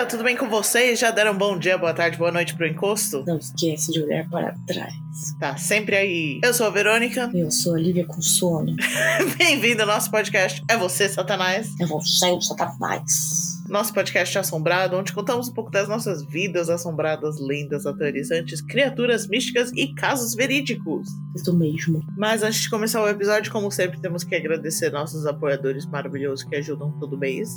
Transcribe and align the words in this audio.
galera, 0.00 0.06
tudo 0.06 0.24
bem 0.24 0.36
com 0.36 0.48
vocês? 0.48 0.98
Já 0.98 1.10
deram 1.10 1.36
bom 1.36 1.58
dia, 1.58 1.76
boa 1.76 1.92
tarde, 1.92 2.16
boa 2.16 2.32
noite 2.32 2.54
pro 2.54 2.66
encosto? 2.66 3.24
Não 3.26 3.36
esquece 3.36 3.92
de 3.92 4.02
olhar 4.02 4.28
para 4.28 4.54
trás. 4.66 4.94
Tá 5.38 5.56
sempre 5.56 5.96
aí. 5.96 6.40
Eu 6.42 6.54
sou 6.54 6.66
a 6.66 6.70
Verônica. 6.70 7.30
Eu 7.34 7.50
sou 7.50 7.74
a 7.74 7.78
Lívia 7.78 8.06
com 8.06 8.20
sono. 8.20 8.74
Bem-vindo 9.36 9.82
ao 9.82 9.88
nosso 9.88 10.10
podcast. 10.10 10.62
É 10.68 10.76
você, 10.76 11.08
Satanás? 11.08 11.68
É 11.80 11.86
você, 11.86 12.30
o 12.30 12.40
Satanás. 12.40 13.59
Nosso 13.70 13.94
podcast 13.94 14.36
assombrado, 14.36 14.96
onde 14.96 15.12
contamos 15.12 15.48
um 15.48 15.52
pouco 15.52 15.70
das 15.70 15.88
nossas 15.88 16.24
vidas 16.24 16.68
assombradas, 16.68 17.38
lendas 17.38 17.86
aterrorizantes, 17.86 18.60
criaturas 18.60 19.28
místicas 19.28 19.70
e 19.76 19.94
casos 19.94 20.34
verídicos. 20.34 21.06
Isso 21.36 21.56
mesmo. 21.56 22.04
Mas 22.18 22.42
antes 22.42 22.62
de 22.62 22.68
começar 22.68 23.00
o 23.00 23.08
episódio, 23.08 23.52
como 23.52 23.70
sempre, 23.70 24.00
temos 24.00 24.24
que 24.24 24.34
agradecer 24.34 24.90
nossos 24.90 25.24
apoiadores 25.24 25.86
maravilhosos 25.86 26.44
que 26.44 26.56
ajudam 26.56 26.90
todo 26.98 27.16
mês. 27.16 27.54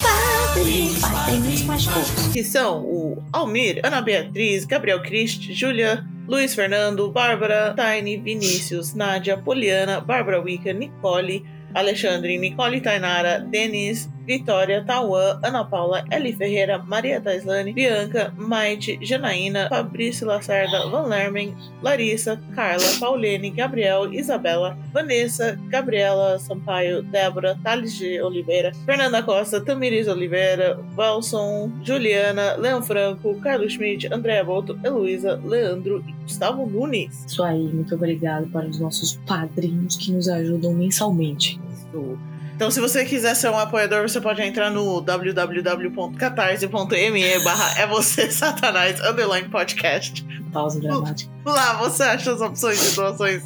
Mais. 1.66 1.88
Que 2.32 2.44
são 2.44 2.84
o 2.86 3.24
Almir, 3.34 3.82
Ana 3.84 4.00
Beatriz, 4.00 4.66
Gabriel 4.66 5.02
Christ, 5.02 5.52
Júlia, 5.52 6.06
Luiz 6.28 6.54
Fernando, 6.54 7.12
Bárbara, 7.12 7.74
Tiny, 7.76 8.18
Vinícius, 8.18 8.94
Nádia, 8.94 9.36
Poliana, 9.36 10.00
Bárbara 10.00 10.40
Wicca, 10.40 10.74
Nicole, 10.74 11.44
Alexandre, 11.74 12.38
Nicole 12.38 12.82
Tainara, 12.82 13.40
Denis, 13.40 14.08
Vitória, 14.26 14.84
Tauã, 14.86 15.40
Ana 15.44 15.64
Paula, 15.66 16.04
Eli 16.12 16.34
Ferreira, 16.34 16.78
Maria 16.80 17.20
Taislane, 17.20 17.74
Bianca, 17.74 18.34
Maite, 18.38 18.98
Janaína, 19.02 19.68
Fabrício 19.70 20.28
Lacerda, 20.28 20.88
Van 20.88 21.08
Lermen, 21.08 21.56
Larissa, 21.82 22.42
Carla, 22.56 22.86
Paulene, 23.00 23.50
Gabriel, 23.50 24.14
Isabela, 24.14 24.78
Vanessa, 24.92 25.60
Gabriela 25.68 26.40
Sampaio, 26.40 27.04
Débora, 27.04 27.58
Thales 27.64 27.96
de 27.96 28.22
Oliveira, 28.22 28.72
Fernanda 28.86 29.22
Costa, 29.22 29.62
Tamiris 29.62 30.08
Oliveira, 30.08 30.80
Valson, 30.96 31.72
Juliana, 31.84 32.56
Leão 32.56 32.82
Franco, 32.82 33.40
Carlos 33.42 33.74
Schmidt, 33.74 34.08
Andréa 34.14 34.44
Boto, 34.44 34.80
Heloísa, 34.84 35.40
Leandro 35.44 36.04
e 36.08 36.12
Gustavo 36.24 36.66
Nunes. 36.66 37.26
Isso 37.26 37.44
aí, 37.44 37.64
muito 37.64 37.96
obrigado 37.96 38.48
para 38.48 38.68
os 38.68 38.80
nossos 38.80 39.20
padrinhos 39.26 39.98
que 39.98 40.12
nos 40.12 40.28
ajudam 40.28 40.74
mensalmente. 40.74 41.60
Isso. 41.74 42.18
Então, 42.56 42.70
se 42.70 42.80
você 42.80 43.04
quiser 43.04 43.36
ser 43.36 43.50
um 43.50 43.58
apoiador, 43.58 44.08
você 44.08 44.22
pode 44.22 44.40
entrar 44.42 44.70
no 44.70 45.02
www.catarse.me 45.02 47.40
barra 47.44 47.80
é 47.80 47.88
você, 47.88 48.30
satanás, 48.32 49.02
underline 49.02 49.50
podcast. 49.50 50.24
Pausa 50.52 50.80
dramática. 50.80 51.32
Lá 51.46 51.74
você 51.74 52.04
acha 52.04 52.32
as 52.32 52.42
opções 52.42 52.80
de 52.80 52.96
doações 52.96 53.42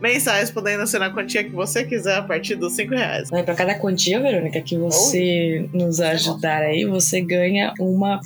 mensais, 0.00 0.50
podendo 0.50 0.86
ser 0.86 0.98
na 0.98 1.10
quantia 1.10 1.44
que 1.44 1.50
você 1.50 1.84
quiser 1.84 2.16
a 2.16 2.22
partir 2.22 2.56
dos 2.56 2.74
5 2.74 2.94
reais. 2.94 3.32
Aí, 3.32 3.42
para 3.42 3.54
cada 3.54 3.74
quantia, 3.74 4.20
Verônica, 4.20 4.60
que 4.60 4.76
você 4.76 5.68
nos 5.72 6.00
ajudar 6.00 6.62
aí, 6.62 6.84
você 6.84 7.20
ganha 7.20 7.72
uma, 7.78 8.20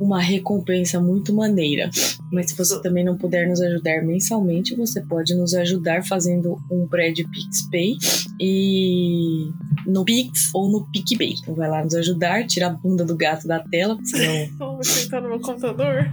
uma 0.00 0.20
recompensa 0.20 1.00
muito 1.00 1.34
maneira. 1.34 1.90
Mas 2.32 2.50
se 2.50 2.56
você 2.56 2.80
também 2.82 3.04
não 3.04 3.16
puder 3.16 3.48
nos 3.48 3.60
ajudar 3.60 4.02
mensalmente, 4.02 4.74
você 4.76 5.00
pode 5.00 5.34
nos 5.34 5.54
ajudar 5.54 6.04
fazendo 6.04 6.58
um 6.70 6.86
pré 6.86 7.10
de 7.10 7.24
PixPay 7.28 7.96
e 8.40 9.50
no 9.86 10.04
Pix 10.04 10.50
ou 10.54 10.70
no 10.70 10.86
PicPay. 10.90 11.34
Então 11.40 11.54
vai 11.54 11.68
lá 11.68 11.82
nos 11.82 11.94
ajudar, 11.94 12.46
tira 12.46 12.66
a 12.66 12.70
bunda 12.70 13.04
do 13.04 13.16
gato 13.16 13.46
da 13.46 13.60
tela, 13.60 13.98
senão. 14.04 14.48
Vamos 14.58 14.88
sentar 14.88 15.22
no 15.22 15.28
meu 15.28 15.40
computador. 15.40 16.10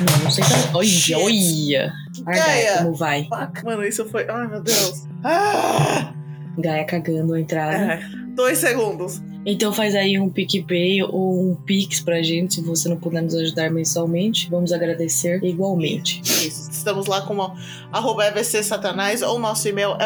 Não, 0.00 0.24
não 0.24 0.30
sei 0.30 0.44
como. 0.44 0.78
Olha, 0.78 1.18
olha! 1.18 1.92
Gaia, 2.24 2.78
como 2.78 2.94
vai? 2.94 3.24
Fuck, 3.24 3.64
mano, 3.64 3.84
isso 3.84 4.08
foi. 4.08 4.26
Ai, 4.28 4.48
meu 4.48 4.62
Deus. 4.62 5.06
Ah! 5.24 6.12
Gaia 6.58 6.84
cagando 6.84 7.34
a 7.34 7.40
entrada. 7.40 7.76
É, 7.76 8.02
dois 8.34 8.58
segundos. 8.58 9.20
Então 9.44 9.72
faz 9.72 9.94
aí 9.96 10.18
um 10.20 10.28
PicPay 10.28 11.02
ou 11.02 11.50
um 11.50 11.54
Pix 11.54 12.00
pra 12.00 12.22
gente, 12.22 12.54
se 12.54 12.60
você 12.62 12.88
não 12.88 12.96
puder 12.96 13.22
nos 13.22 13.34
ajudar 13.34 13.70
mensalmente. 13.70 14.48
Vamos 14.48 14.72
agradecer 14.72 15.42
igualmente. 15.42 16.20
Isso. 16.22 16.70
Estamos 16.70 17.06
lá 17.06 17.22
como 17.22 17.52
arroba 17.90 18.26
EVC 18.26 18.62
Satanás 18.62 19.20
ou 19.20 19.38
nosso 19.38 19.68
e-mail 19.68 19.96
é 19.98 20.04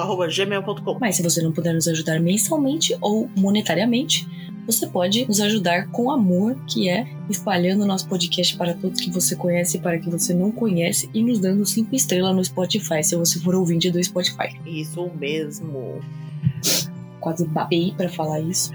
arroba 0.00 0.26
gmail.com. 0.26 0.98
Mas 1.00 1.16
se 1.16 1.22
você 1.22 1.40
não 1.40 1.52
puder 1.52 1.72
nos 1.72 1.86
ajudar 1.86 2.18
mensalmente 2.18 2.96
ou 3.00 3.30
monetariamente, 3.36 4.26
você 4.70 4.86
pode 4.86 5.26
nos 5.26 5.40
ajudar 5.40 5.88
com 5.88 6.10
amor, 6.10 6.56
que 6.66 6.88
é 6.88 7.06
espalhando 7.30 7.82
o 7.84 7.86
nosso 7.86 8.06
podcast 8.06 8.56
para 8.56 8.74
todos 8.74 9.00
que 9.00 9.10
você 9.10 9.34
conhece 9.34 9.78
e 9.78 9.80
para 9.80 9.98
que 9.98 10.10
você 10.10 10.34
não 10.34 10.50
conhece 10.52 11.08
e 11.14 11.22
nos 11.22 11.38
dando 11.38 11.64
cinco 11.64 11.94
estrelas 11.96 12.36
no 12.36 12.44
Spotify, 12.44 13.02
se 13.02 13.16
você 13.16 13.38
for 13.40 13.54
ouvinte 13.54 13.90
do 13.90 14.02
Spotify. 14.02 14.58
Isso 14.66 15.10
mesmo. 15.18 16.00
Quase 17.20 17.46
babei 17.48 17.92
pra 17.96 18.08
falar 18.08 18.40
isso. 18.40 18.72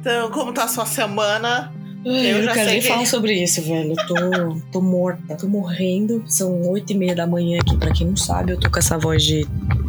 Então, 0.00 0.30
como 0.30 0.52
tá 0.52 0.64
a 0.64 0.68
sua 0.68 0.86
semana? 0.86 1.72
Ai, 2.06 2.32
Eu 2.32 2.36
eu 2.38 2.42
já 2.42 2.46
não 2.46 2.54
quero 2.54 2.64
sei 2.68 2.72
nem 2.74 2.80
que- 2.80 2.88
falar 2.88 3.06
sobre 3.06 3.42
isso, 3.42 3.62
velho. 3.62 3.92
Eu 3.92 4.06
tô, 4.06 4.60
tô 4.72 4.80
morta, 4.80 5.36
tô 5.36 5.48
morrendo. 5.48 6.22
São 6.26 6.62
oito 6.70 6.92
e 6.92 6.96
meia 6.96 7.14
da 7.14 7.26
manhã 7.26 7.60
aqui, 7.60 7.76
pra 7.76 7.92
quem 7.92 8.06
não 8.06 8.16
sabe. 8.16 8.52
Eu 8.52 8.60
tô 8.60 8.70
com 8.70 8.78
essa 8.78 8.96
voz 8.96 9.22
de. 9.24 9.46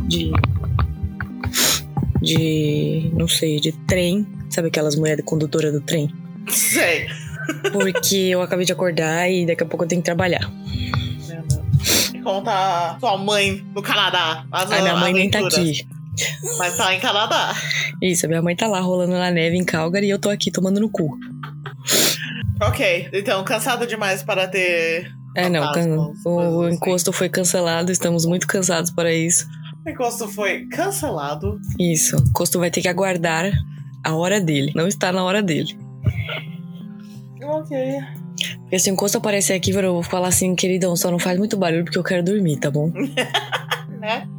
de. 0.07 0.31
De. 2.21 3.09
não 3.13 3.27
sei, 3.27 3.59
de 3.59 3.71
trem. 3.87 4.27
Sabe 4.49 4.67
aquelas 4.69 4.95
mulheres 4.95 5.23
condutora 5.25 5.71
do 5.71 5.81
trem? 5.81 6.09
Sei. 6.47 7.07
Porque 7.71 8.15
eu 8.33 8.41
acabei 8.41 8.65
de 8.65 8.71
acordar 8.73 9.29
e 9.29 9.45
daqui 9.45 9.63
a 9.63 9.65
pouco 9.65 9.83
eu 9.83 9.87
tenho 9.87 10.01
que 10.01 10.05
trabalhar. 10.05 10.49
Como 12.23 12.41
tá 12.43 12.97
sua 12.99 13.17
mãe 13.17 13.65
no 13.73 13.81
Canadá? 13.81 14.45
As 14.51 14.71
A 14.71 14.81
minha 14.81 14.95
mãe 14.97 15.13
nem 15.13 15.29
tá 15.29 15.39
aqui. 15.39 15.87
Mas 16.57 16.75
tá 16.75 16.93
em 16.93 16.99
Canadá. 16.99 17.55
Isso, 18.01 18.25
a 18.25 18.29
minha 18.29 18.41
mãe 18.41 18.55
tá 18.55 18.67
lá 18.67 18.79
rolando 18.81 19.13
na 19.13 19.31
neve 19.31 19.55
em 19.55 19.63
Calgary 19.63 20.07
e 20.07 20.09
eu 20.09 20.19
tô 20.19 20.29
aqui 20.29 20.51
tomando 20.51 20.79
no 20.79 20.89
cu. 20.89 21.17
Ok, 22.61 23.09
então, 23.13 23.41
cansado 23.45 23.87
demais 23.87 24.21
para 24.21 24.47
ter. 24.47 25.09
É, 25.35 25.47
não, 25.47 25.71
can- 25.71 25.97
o 25.97 26.13
coisas 26.25 26.65
assim. 26.65 26.75
encosto 26.75 27.13
foi 27.13 27.29
cancelado, 27.29 27.91
estamos 27.91 28.25
muito 28.25 28.45
cansados 28.47 28.91
para 28.91 29.13
isso. 29.13 29.47
O 29.89 29.91
encosto 29.91 30.27
foi 30.27 30.67
cancelado. 30.67 31.59
Isso, 31.79 32.15
o 32.15 32.19
encosto 32.21 32.59
vai 32.59 32.69
ter 32.69 32.79
que 32.79 32.87
aguardar 32.87 33.51
a 34.03 34.15
hora 34.15 34.39
dele. 34.39 34.71
Não 34.75 34.87
está 34.87 35.11
na 35.11 35.23
hora 35.23 35.41
dele. 35.41 35.75
Ok. 37.41 37.75
Porque 38.61 38.77
se 38.77 38.91
o 38.91 38.93
encosto 38.93 39.17
aparecer 39.17 39.53
aqui, 39.53 39.71
eu 39.71 39.93
vou 39.93 40.03
falar 40.03 40.27
assim, 40.27 40.53
queridão, 40.53 40.95
só 40.95 41.09
não 41.09 41.17
faz 41.17 41.39
muito 41.39 41.57
barulho 41.57 41.83
porque 41.83 41.97
eu 41.97 42.03
quero 42.03 42.23
dormir, 42.23 42.57
tá 42.57 42.69
bom? 42.69 42.93
Né? 43.99 44.29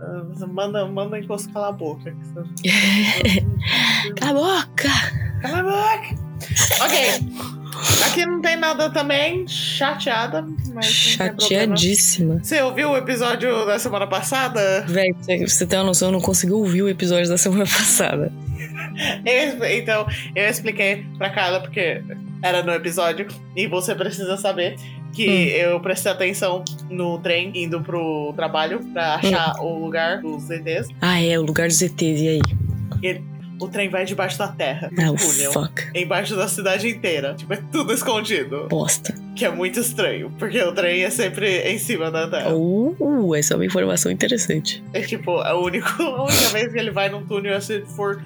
Ah, 0.00 0.46
Manda, 0.46 0.86
manda 0.86 1.16
o 1.16 1.18
encosto 1.18 1.52
calar 1.52 1.68
a 1.68 1.72
boca. 1.72 2.16
Cala 4.16 4.30
a 4.30 4.62
boca! 4.64 4.88
Cala 5.42 5.58
a 5.58 5.62
boca! 5.62 6.14
Ok. 6.80 7.61
Aqui 8.06 8.24
não 8.26 8.40
tem 8.40 8.56
nada 8.56 8.90
também. 8.90 9.46
Chateada, 9.48 10.42
mas. 10.74 10.86
tem. 11.16 11.16
Chateadíssima. 11.16 12.40
Você 12.42 12.60
ouviu 12.62 12.90
o 12.90 12.96
episódio 12.96 13.64
da 13.66 13.78
semana 13.78 14.06
passada? 14.06 14.84
Véi, 14.86 15.12
você 15.46 15.66
ter 15.66 15.76
uma 15.76 15.84
noção, 15.84 16.08
eu 16.08 16.12
não 16.12 16.20
consegui 16.20 16.52
ouvir 16.52 16.82
o 16.82 16.88
episódio 16.88 17.28
da 17.28 17.36
semana 17.38 17.64
passada. 17.66 18.32
Eu- 19.24 19.64
então, 19.64 20.06
eu 20.34 20.48
expliquei 20.48 21.04
pra 21.18 21.30
Carla 21.30 21.60
porque 21.60 22.02
era 22.42 22.62
no 22.62 22.72
episódio 22.72 23.26
e 23.56 23.66
você 23.66 23.94
precisa 23.94 24.36
saber 24.36 24.76
que 25.12 25.28
Hum. 25.28 25.70
eu 25.70 25.80
prestei 25.80 26.10
atenção 26.12 26.64
no 26.88 27.18
trem 27.18 27.52
indo 27.54 27.80
pro 27.82 28.32
trabalho 28.34 28.80
pra 28.92 29.16
achar 29.16 29.54
Hum. 29.60 29.64
o 29.66 29.84
lugar 29.84 30.22
dos 30.22 30.48
ETs. 30.50 30.88
Ah, 31.00 31.20
é, 31.22 31.38
o 31.38 31.42
lugar 31.42 31.68
dos 31.68 31.80
ETs, 31.82 32.20
e 32.20 32.28
aí? 32.28 32.40
O 33.62 33.68
trem 33.68 33.88
vai 33.88 34.04
debaixo 34.04 34.38
da 34.38 34.48
terra, 34.48 34.90
Ah, 34.98 35.04
no 35.06 35.12
o 35.14 35.16
túnel. 35.16 35.52
fuck. 35.52 35.90
Embaixo 35.94 36.34
da 36.36 36.48
cidade 36.48 36.88
inteira. 36.88 37.34
Tipo, 37.34 37.52
é 37.54 37.58
tudo 37.70 37.92
escondido. 37.92 38.66
Bosta. 38.68 39.14
Que 39.36 39.44
é 39.44 39.50
muito 39.50 39.80
estranho, 39.80 40.30
porque 40.38 40.60
o 40.62 40.72
trem 40.72 41.02
é 41.04 41.10
sempre 41.10 41.60
em 41.62 41.78
cima 41.78 42.10
da 42.10 42.28
terra. 42.28 42.50
Uh, 42.54 43.34
essa 43.34 43.54
é 43.54 43.56
uma 43.56 43.64
informação 43.66 44.10
interessante. 44.12 44.82
É 44.92 45.00
tipo, 45.00 45.38
a 45.38 45.54
única, 45.58 46.02
a 46.02 46.22
única 46.24 46.48
vez 46.48 46.72
que 46.72 46.78
ele 46.78 46.90
vai 46.90 47.08
num 47.08 47.24
túnel 47.24 47.54
é 47.54 47.60
se 47.60 47.80
for 47.96 48.22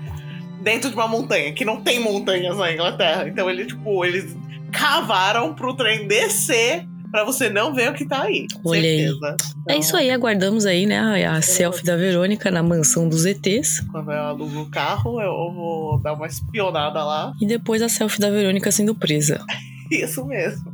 dentro 0.62 0.88
de 0.91 0.97
uma 0.97 1.06
montanha, 1.06 1.53
que 1.53 1.65
não 1.65 1.81
tem 1.81 2.00
montanhas 2.00 2.56
na 2.56 2.73
Inglaterra. 2.73 3.29
Então 3.29 3.49
ele, 3.49 3.67
tipo, 3.67 4.05
eles 4.05 4.35
cavaram 4.73 5.55
pro 5.55 5.75
trem 5.75 6.06
descer 6.09 6.87
pra 7.11 7.25
você 7.25 7.49
não 7.49 7.75
ver 7.75 7.91
o 7.91 7.94
que 7.94 8.06
tá 8.06 8.23
aí. 8.23 8.47
Olha 8.64 8.81
aí. 8.81 9.08
Certeza. 9.08 9.29
É 9.29 9.35
Então, 9.62 9.79
isso 9.79 9.97
aí, 9.97 10.11
aguardamos 10.11 10.67
aí, 10.67 10.87
né, 10.87 10.99
a, 11.26 11.32
a 11.37 11.43
selfie 11.43 11.85
da 11.85 11.97
Verônica 11.97 12.50
na 12.50 12.62
mansão 12.62 13.08
dos 13.08 13.25
ETs. 13.26 13.81
Quando 13.91 14.12
eu 14.12 14.23
alugo 14.23 14.61
o 14.61 14.70
carro, 14.70 15.20
eu 15.20 15.53
vou 15.53 15.99
dar 16.00 16.14
uma 16.14 16.26
espionada 16.26 17.03
lá. 17.05 17.32
E 17.41 17.47
depois 17.47 17.82
a 17.82 17.88
selfie 17.88 18.20
da 18.20 18.31
Verônica 18.31 18.70
sendo 18.70 18.94
presa. 18.94 19.44
Isso 19.91 20.25
mesmo. 20.26 20.64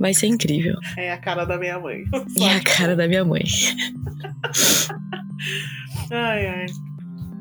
Vai 0.00 0.14
ser 0.14 0.28
incrível. 0.28 0.76
É 0.96 1.12
a 1.12 1.18
cara 1.18 1.44
da 1.44 1.58
minha 1.58 1.78
mãe. 1.78 2.04
E 2.36 2.44
a 2.44 2.58
cara 2.60 2.96
da 2.96 3.06
minha 3.06 3.24
mãe. 3.24 3.42
Ai, 6.10 6.46
ai. 6.46 6.66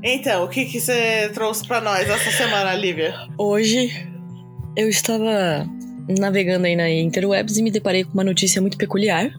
Então, 0.03 0.43
o 0.43 0.47
que 0.47 0.65
que 0.65 0.79
você 0.79 1.29
trouxe 1.33 1.65
pra 1.67 1.81
nós 1.81 2.09
essa 2.09 2.31
semana, 2.31 2.73
Lívia? 2.75 3.15
Hoje 3.37 3.89
eu 4.75 4.87
estava 4.89 5.65
navegando 6.07 6.65
aí 6.67 6.75
na 6.75 6.89
interwebs 6.89 7.57
e 7.57 7.63
me 7.63 7.71
deparei 7.71 8.03
com 8.03 8.13
uma 8.13 8.23
notícia 8.23 8.61
muito 8.61 8.77
peculiar. 8.77 9.29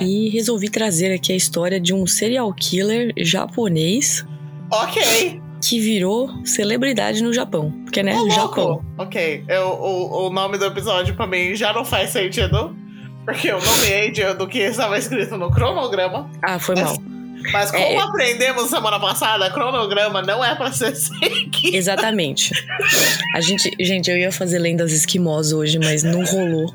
E 0.00 0.28
resolvi 0.30 0.70
trazer 0.70 1.12
aqui 1.12 1.32
a 1.32 1.36
história 1.36 1.78
de 1.78 1.92
um 1.92 2.06
serial 2.06 2.52
killer 2.54 3.12
japonês 3.18 4.24
Ok. 4.70 5.40
que 5.62 5.78
virou 5.78 6.30
celebridade 6.46 7.22
no 7.22 7.32
Japão. 7.34 7.70
Porque, 7.84 8.02
né? 8.02 8.16
Ô, 8.18 8.30
Japão. 8.30 8.82
Ok, 8.96 9.44
eu, 9.46 9.68
o, 9.68 10.26
o 10.26 10.30
nome 10.30 10.56
do 10.56 10.64
episódio 10.64 11.14
pra 11.14 11.26
mim 11.26 11.54
já 11.54 11.72
não 11.72 11.84
faz 11.84 12.10
sentido. 12.10 12.74
Porque 13.26 13.48
eu 13.50 13.58
nomeei 13.60 14.10
do 14.38 14.46
que 14.48 14.58
estava 14.58 14.96
escrito 14.96 15.36
no 15.36 15.50
cronograma. 15.50 16.30
Ah, 16.42 16.58
foi 16.58 16.76
mal. 16.76 16.96
Mas 17.52 17.70
como 17.70 17.82
É, 17.82 17.96
eu- 17.96 18.00
aprendemos 18.02 18.68
semana 18.68 19.00
passada, 19.00 19.50
cronograma 19.50 20.22
não 20.22 20.44
é 20.44 20.54
pra 20.54 20.70
ser 20.72 20.94
seguido. 20.96 21.76
Exatamente. 21.76 22.52
A 23.34 23.40
gente, 23.40 23.70
gente, 23.80 24.10
eu 24.10 24.16
ia 24.18 24.30
fazer 24.32 24.58
lendas 24.58 24.92
esquimós 24.92 25.52
hoje, 25.52 25.78
mas 25.78 26.02
não 26.02 26.24
rolou. 26.24 26.74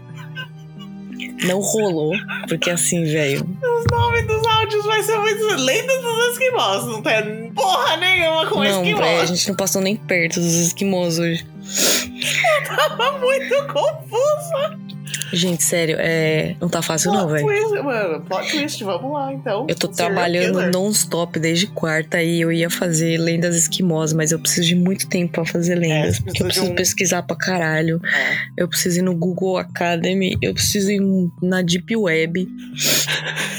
Não 1.44 1.59
rolou, 1.59 2.13
porque 2.47 2.69
assim, 2.71 3.03
velho. 3.03 3.41
Os 3.62 3.85
nomes 3.91 4.25
dos 4.25 4.45
áudios 4.47 4.85
vai 4.85 5.03
ser 5.03 5.17
muito 5.19 5.44
lendas 5.62 6.01
dos 6.01 6.31
esquimós. 6.31 6.85
Não 6.85 7.01
tem 7.01 7.51
porra 7.53 7.97
nenhuma 7.97 8.45
com 8.47 8.63
Não, 8.63 8.81
esquimós. 8.83 9.06
velho, 9.06 9.21
a 9.21 9.25
gente 9.25 9.47
não 9.50 9.56
passou 9.56 9.81
nem 9.81 9.95
perto 9.95 10.39
dos 10.39 10.53
esquimós 10.56 11.19
hoje. 11.19 11.45
Tava 12.65 13.19
muito 13.19 13.56
confuso. 13.67 14.94
Gente, 15.33 15.63
sério, 15.63 15.97
é. 16.00 16.56
Não 16.62 16.69
tá 16.69 16.81
fácil, 16.81 17.12
não, 17.12 17.27
Plot 17.27 17.33
velho. 17.44 17.47
twist, 17.47 17.83
Mano, 17.83 18.21
plot 18.21 18.51
twist, 18.51 18.83
vamos 18.83 19.12
lá 19.13 19.33
então. 19.33 19.65
Eu 19.69 19.75
tô 19.75 19.91
Serial 19.94 20.13
trabalhando 20.13 20.71
non-stop 20.71 21.39
desde 21.39 21.67
quarta 21.67 22.21
e 22.21 22.41
eu 22.41 22.51
ia 22.51 22.69
fazer 22.69 23.17
lendas 23.17 23.56
esquimós, 23.56 24.13
mas 24.13 24.31
eu 24.31 24.39
preciso 24.39 24.67
de 24.67 24.75
muito 24.75 25.07
tempo 25.07 25.33
pra 25.33 25.45
fazer 25.45 25.75
lendas. 25.75 26.17
você 26.17 26.23
porque 26.23 26.41
eu 26.44 26.45
preciso 26.47 26.71
um- 26.71 26.75
pesquisar 26.75 27.23
pra 27.23 27.35
caralho. 27.35 28.00
É. 28.06 28.35
Eu 28.57 28.67
preciso 28.67 29.00
ir 29.00 29.01
no 29.03 29.15
Google 29.15 29.57
Academy, 29.57 30.38
eu 30.41 30.53
preciso 30.53 30.91
ir 30.91 31.01
na 31.41 31.62
Deep 31.62 31.95
Web. 31.95 32.47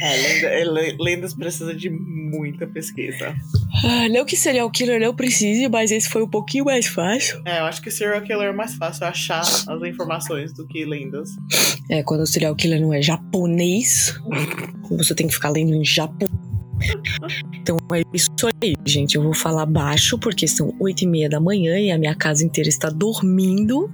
É, 0.00 0.60
é, 0.60 0.64
le- 0.64 0.96
lendas 0.98 1.34
precisa 1.34 1.74
de 1.74 1.90
muita 1.90 2.66
pesquisa. 2.66 3.34
Ah, 3.84 4.08
não 4.08 4.24
que 4.24 4.36
serial 4.36 4.70
killer 4.70 5.00
não 5.00 5.14
precise, 5.14 5.68
mas 5.68 5.90
esse 5.90 6.08
foi 6.08 6.22
um 6.22 6.28
pouquinho 6.28 6.64
mais 6.64 6.86
fácil. 6.86 7.40
É, 7.46 7.60
eu 7.60 7.64
acho 7.64 7.80
que 7.82 7.90
serial 7.90 8.20
killer 8.22 8.48
é 8.48 8.52
mais 8.52 8.74
fácil 8.74 9.06
achar 9.06 9.40
as 9.40 9.82
informações 9.84 10.52
do 10.52 10.66
que 10.66 10.84
lendas. 10.84 11.30
É, 11.90 12.02
quando 12.02 12.22
o 12.22 12.26
serial 12.26 12.54
killer 12.56 12.80
não 12.80 12.92
é 12.92 13.02
japonês, 13.02 14.14
você 14.90 15.14
tem 15.14 15.26
que 15.26 15.34
ficar 15.34 15.50
lendo 15.50 15.74
em 15.74 15.84
Japão. 15.84 16.28
Então 17.52 17.76
é 17.92 18.02
isso 18.12 18.30
aí, 18.62 18.74
gente. 18.84 19.16
Eu 19.16 19.22
vou 19.22 19.34
falar 19.34 19.66
baixo 19.66 20.18
porque 20.18 20.46
são 20.48 20.74
oito 20.80 21.02
e 21.02 21.06
meia 21.06 21.28
da 21.28 21.40
manhã 21.40 21.78
e 21.78 21.90
a 21.90 21.98
minha 21.98 22.14
casa 22.14 22.44
inteira 22.44 22.68
está 22.68 22.88
dormindo. 22.90 23.90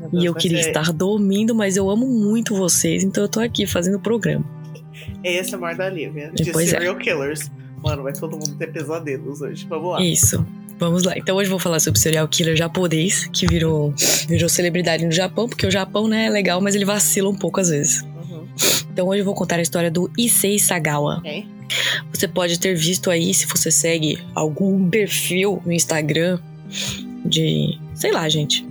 Meu 0.00 0.08
E 0.08 0.10
Deus, 0.10 0.24
eu 0.24 0.34
queria 0.34 0.60
estar 0.60 0.92
dormindo, 0.92 1.54
mas 1.54 1.76
eu 1.76 1.88
amo 1.88 2.06
muito 2.06 2.54
vocês, 2.54 3.04
então 3.04 3.24
eu 3.24 3.28
tô 3.28 3.40
aqui 3.40 3.66
fazendo 3.66 3.96
o 3.96 4.00
programa. 4.00 4.44
Esse 5.24 5.54
é 5.54 5.58
o 5.58 5.76
da 5.76 5.88
Lívia, 5.88 6.30
de 6.34 6.50
Pois 6.50 6.68
é. 6.68 6.70
serial 6.72 6.96
killers. 6.96 7.50
Mano, 7.82 8.02
vai 8.02 8.12
todo 8.12 8.32
mundo 8.32 8.54
ter 8.56 8.72
pesadelos 8.72 9.40
hoje. 9.40 9.66
Vamos 9.68 9.92
lá. 9.92 10.02
Isso. 10.02 10.44
Vamos 10.78 11.04
lá. 11.04 11.16
Então 11.16 11.36
hoje 11.36 11.46
eu 11.46 11.50
vou 11.50 11.58
falar 11.58 11.80
sobre 11.80 11.98
o 11.98 12.02
serial 12.02 12.26
killer 12.28 12.56
japonês, 12.56 13.26
que 13.32 13.46
virou, 13.46 13.94
virou 14.28 14.48
celebridade 14.48 15.04
no 15.04 15.12
Japão, 15.12 15.48
porque 15.48 15.66
o 15.66 15.70
Japão, 15.70 16.08
né, 16.08 16.26
é 16.26 16.30
legal, 16.30 16.60
mas 16.60 16.74
ele 16.74 16.84
vacila 16.84 17.28
um 17.28 17.34
pouco 17.36 17.60
às 17.60 17.68
vezes. 17.68 18.04
Uhum. 18.60 18.88
Então 18.92 19.08
hoje 19.08 19.20
eu 19.20 19.24
vou 19.24 19.34
contar 19.34 19.56
a 19.56 19.62
história 19.62 19.90
do 19.90 20.10
Issei 20.18 20.58
Sagawa. 20.58 21.20
Você 22.12 22.28
pode 22.28 22.58
ter 22.60 22.74
visto 22.74 23.10
aí, 23.10 23.32
se 23.32 23.46
você 23.46 23.70
segue 23.70 24.18
algum 24.34 24.88
perfil 24.90 25.62
no 25.64 25.72
Instagram 25.72 26.38
de. 27.24 27.78
sei 27.94 28.12
lá, 28.12 28.28
gente. 28.28 28.66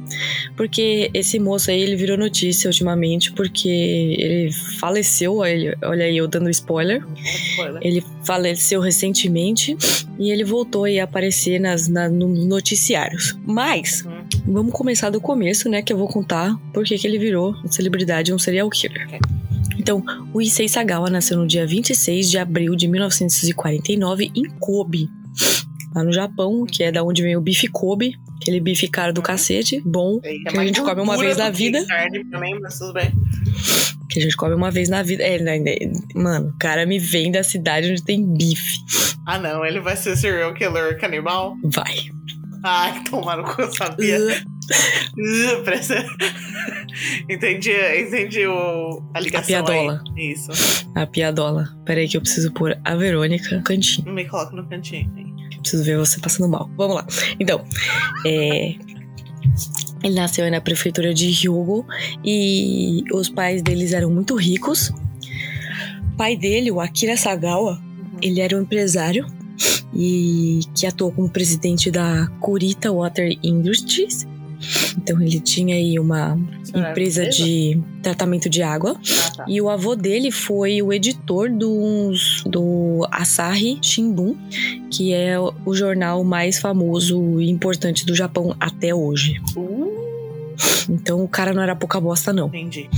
Porque 0.55 1.09
esse 1.13 1.39
moço 1.39 1.71
aí, 1.71 1.81
ele 1.81 1.95
virou 1.95 2.17
notícia 2.17 2.67
ultimamente 2.67 3.31
porque 3.31 3.67
ele 3.69 4.51
faleceu. 4.79 5.37
Olha, 5.37 5.75
olha 5.81 6.05
aí, 6.05 6.17
eu 6.17 6.27
dando 6.27 6.49
spoiler. 6.49 7.03
Spoiler. 7.51 7.81
Ele 7.81 8.03
faleceu 8.23 8.81
recentemente 8.81 9.75
e 10.19 10.29
ele 10.29 10.43
voltou 10.43 10.83
aí 10.83 10.99
a 10.99 11.05
aparecer 11.05 11.59
nas, 11.59 11.87
na, 11.87 12.07
nos 12.09 12.45
noticiários. 12.45 13.35
Mas, 13.45 14.03
Hum. 14.05 14.21
vamos 14.45 14.73
começar 14.73 15.09
do 15.09 15.21
começo, 15.21 15.69
né? 15.69 15.81
Que 15.81 15.93
eu 15.93 15.97
vou 15.97 16.07
contar 16.07 16.55
por 16.73 16.83
que 16.83 16.99
ele 17.03 17.17
virou 17.17 17.51
uma 17.51 17.71
celebridade, 17.71 18.33
um 18.33 18.39
serial 18.39 18.69
killer. 18.69 19.07
Ok. 19.07 19.40
Então, 19.81 20.03
o 20.31 20.39
Issei 20.39 20.69
Sagawa 20.69 21.09
nasceu 21.09 21.35
no 21.39 21.47
dia 21.47 21.65
26 21.65 22.29
de 22.29 22.37
abril 22.37 22.75
de 22.75 22.87
1949 22.87 24.31
em 24.35 24.43
Kobe, 24.59 25.09
lá 25.95 26.03
no 26.03 26.13
Japão, 26.13 26.67
que 26.67 26.83
é 26.83 26.91
da 26.91 27.01
onde 27.03 27.23
vem 27.23 27.35
o 27.35 27.41
bife 27.41 27.67
Kobe, 27.67 28.13
aquele 28.39 28.59
bife 28.59 28.87
caro 28.87 29.11
do 29.11 29.23
cacete, 29.23 29.81
bom, 29.83 30.19
Aí, 30.23 30.43
que 30.43 30.55
a 30.55 30.63
gente 30.63 30.81
come 30.81 31.01
uma 31.01 31.17
vez 31.17 31.35
na 31.35 31.49
que 31.49 31.57
vida. 31.57 31.83
Carne 31.87 32.23
também, 32.25 32.59
mas 32.59 32.77
tudo 32.77 32.93
bem. 32.93 33.11
que 34.07 34.19
a 34.19 34.21
gente 34.21 34.37
come 34.37 34.53
uma 34.53 34.69
vez 34.69 34.87
na 34.87 35.01
vida. 35.01 35.23
É, 35.23 35.39
né, 35.39 35.57
né, 35.57 35.75
mano, 36.13 36.49
o 36.49 36.57
cara 36.59 36.85
me 36.85 36.99
vem 36.99 37.31
da 37.31 37.41
cidade 37.41 37.89
onde 37.89 38.03
tem 38.03 38.23
bife. 38.23 38.77
Ah, 39.25 39.39
não, 39.39 39.65
ele 39.65 39.79
vai 39.79 39.97
ser 39.97 40.15
serial 40.15 40.53
killer 40.53 40.99
canibal? 40.99 41.55
Vai. 41.63 41.95
Ai, 42.63 43.03
tomar 43.09 43.37
no 43.37 43.45
cu, 43.45 43.63
eu 43.63 43.73
sabia. 43.73 44.19
Uh, 45.17 45.63
entendi, 47.29 47.71
entendi 47.71 48.45
o... 48.47 49.01
a 49.13 49.19
ligação 49.19 49.59
A 49.59 49.63
piadola. 49.63 50.03
aí. 50.15 50.31
Isso. 50.31 50.51
A 50.95 51.05
piadola. 51.05 51.69
Peraí 51.85 52.07
que 52.07 52.17
eu 52.17 52.21
preciso 52.21 52.51
pôr 52.51 52.77
a 52.83 52.95
Verônica 52.95 53.55
no 53.55 53.63
cantinho. 53.63 54.11
Me 54.11 54.25
coloca 54.25 54.55
no 54.55 54.65
cantinho. 54.67 55.11
Eu 55.53 55.59
preciso 55.59 55.83
ver 55.83 55.97
você 55.97 56.19
passando 56.19 56.49
mal. 56.49 56.69
Vamos 56.77 56.95
lá. 56.95 57.07
Então, 57.39 57.63
é... 58.25 58.75
Ele 60.03 60.15
nasceu 60.15 60.49
na 60.49 60.59
prefeitura 60.59 61.13
de 61.13 61.27
Hyogo 61.27 61.85
e 62.25 63.03
os 63.13 63.29
pais 63.29 63.61
deles 63.61 63.93
eram 63.93 64.09
muito 64.09 64.35
ricos. 64.35 64.89
O 64.89 66.17
pai 66.17 66.35
dele, 66.35 66.71
o 66.71 66.79
Akira 66.79 67.15
Sagawa, 67.15 67.79
ele 68.21 68.41
era 68.41 68.57
um 68.57 68.61
empresário 68.61 69.25
e 69.93 70.61
que 70.75 70.85
atuou 70.85 71.11
como 71.11 71.29
presidente 71.29 71.91
da 71.91 72.27
Kurita 72.39 72.91
Water 72.91 73.37
Industries. 73.43 74.27
Então 74.97 75.21
ele 75.21 75.39
tinha 75.39 75.75
aí 75.75 75.97
uma 75.99 76.37
empresa 76.73 77.27
de 77.27 77.81
tratamento 78.01 78.49
de 78.49 78.61
água. 78.61 78.95
Ah, 78.95 79.31
tá. 79.37 79.45
E 79.47 79.61
o 79.61 79.69
avô 79.69 79.95
dele 79.95 80.31
foi 80.31 80.81
o 80.81 80.91
editor 80.93 81.49
dos, 81.51 82.43
do 82.45 83.07
Asahi 83.11 83.79
Shimbun, 83.81 84.35
que 84.89 85.13
é 85.13 85.37
o 85.39 85.73
jornal 85.73 86.23
mais 86.23 86.59
famoso 86.59 87.41
e 87.41 87.49
importante 87.49 88.05
do 88.05 88.13
Japão 88.15 88.55
até 88.59 88.93
hoje. 88.93 89.41
Uh, 89.55 89.91
Então 90.89 91.23
o 91.23 91.27
cara 91.27 91.53
não 91.53 91.61
era 91.63 91.75
pouca 91.75 91.99
bosta, 91.99 92.31
não. 92.33 92.47
entendi. 92.47 92.89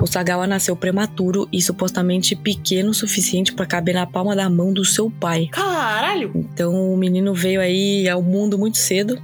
O 0.00 0.06
Sagawa 0.06 0.46
nasceu 0.48 0.74
prematuro 0.74 1.48
e 1.52 1.62
supostamente 1.62 2.34
pequeno 2.34 2.90
o 2.90 2.94
suficiente 2.94 3.52
para 3.52 3.64
caber 3.66 3.94
na 3.94 4.04
palma 4.06 4.34
da 4.34 4.50
mão 4.50 4.72
do 4.72 4.84
seu 4.84 5.08
pai. 5.10 5.48
Caralho! 5.52 6.32
Então 6.34 6.92
o 6.92 6.96
menino 6.96 7.32
veio 7.32 7.60
aí 7.60 8.08
ao 8.08 8.20
mundo 8.20 8.58
muito 8.58 8.78
cedo 8.78 9.16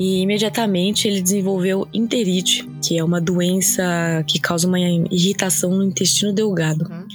e 0.00 0.22
imediatamente 0.22 1.06
ele 1.06 1.20
desenvolveu 1.20 1.86
enterite, 1.92 2.66
que 2.82 2.96
é 2.96 3.04
uma 3.04 3.20
doença 3.20 4.24
que 4.26 4.40
causa 4.40 4.66
uma 4.66 4.80
irritação 4.80 5.70
no 5.72 5.84
intestino 5.84 6.32
delgado. 6.32 6.86
Uhum. 6.90 7.06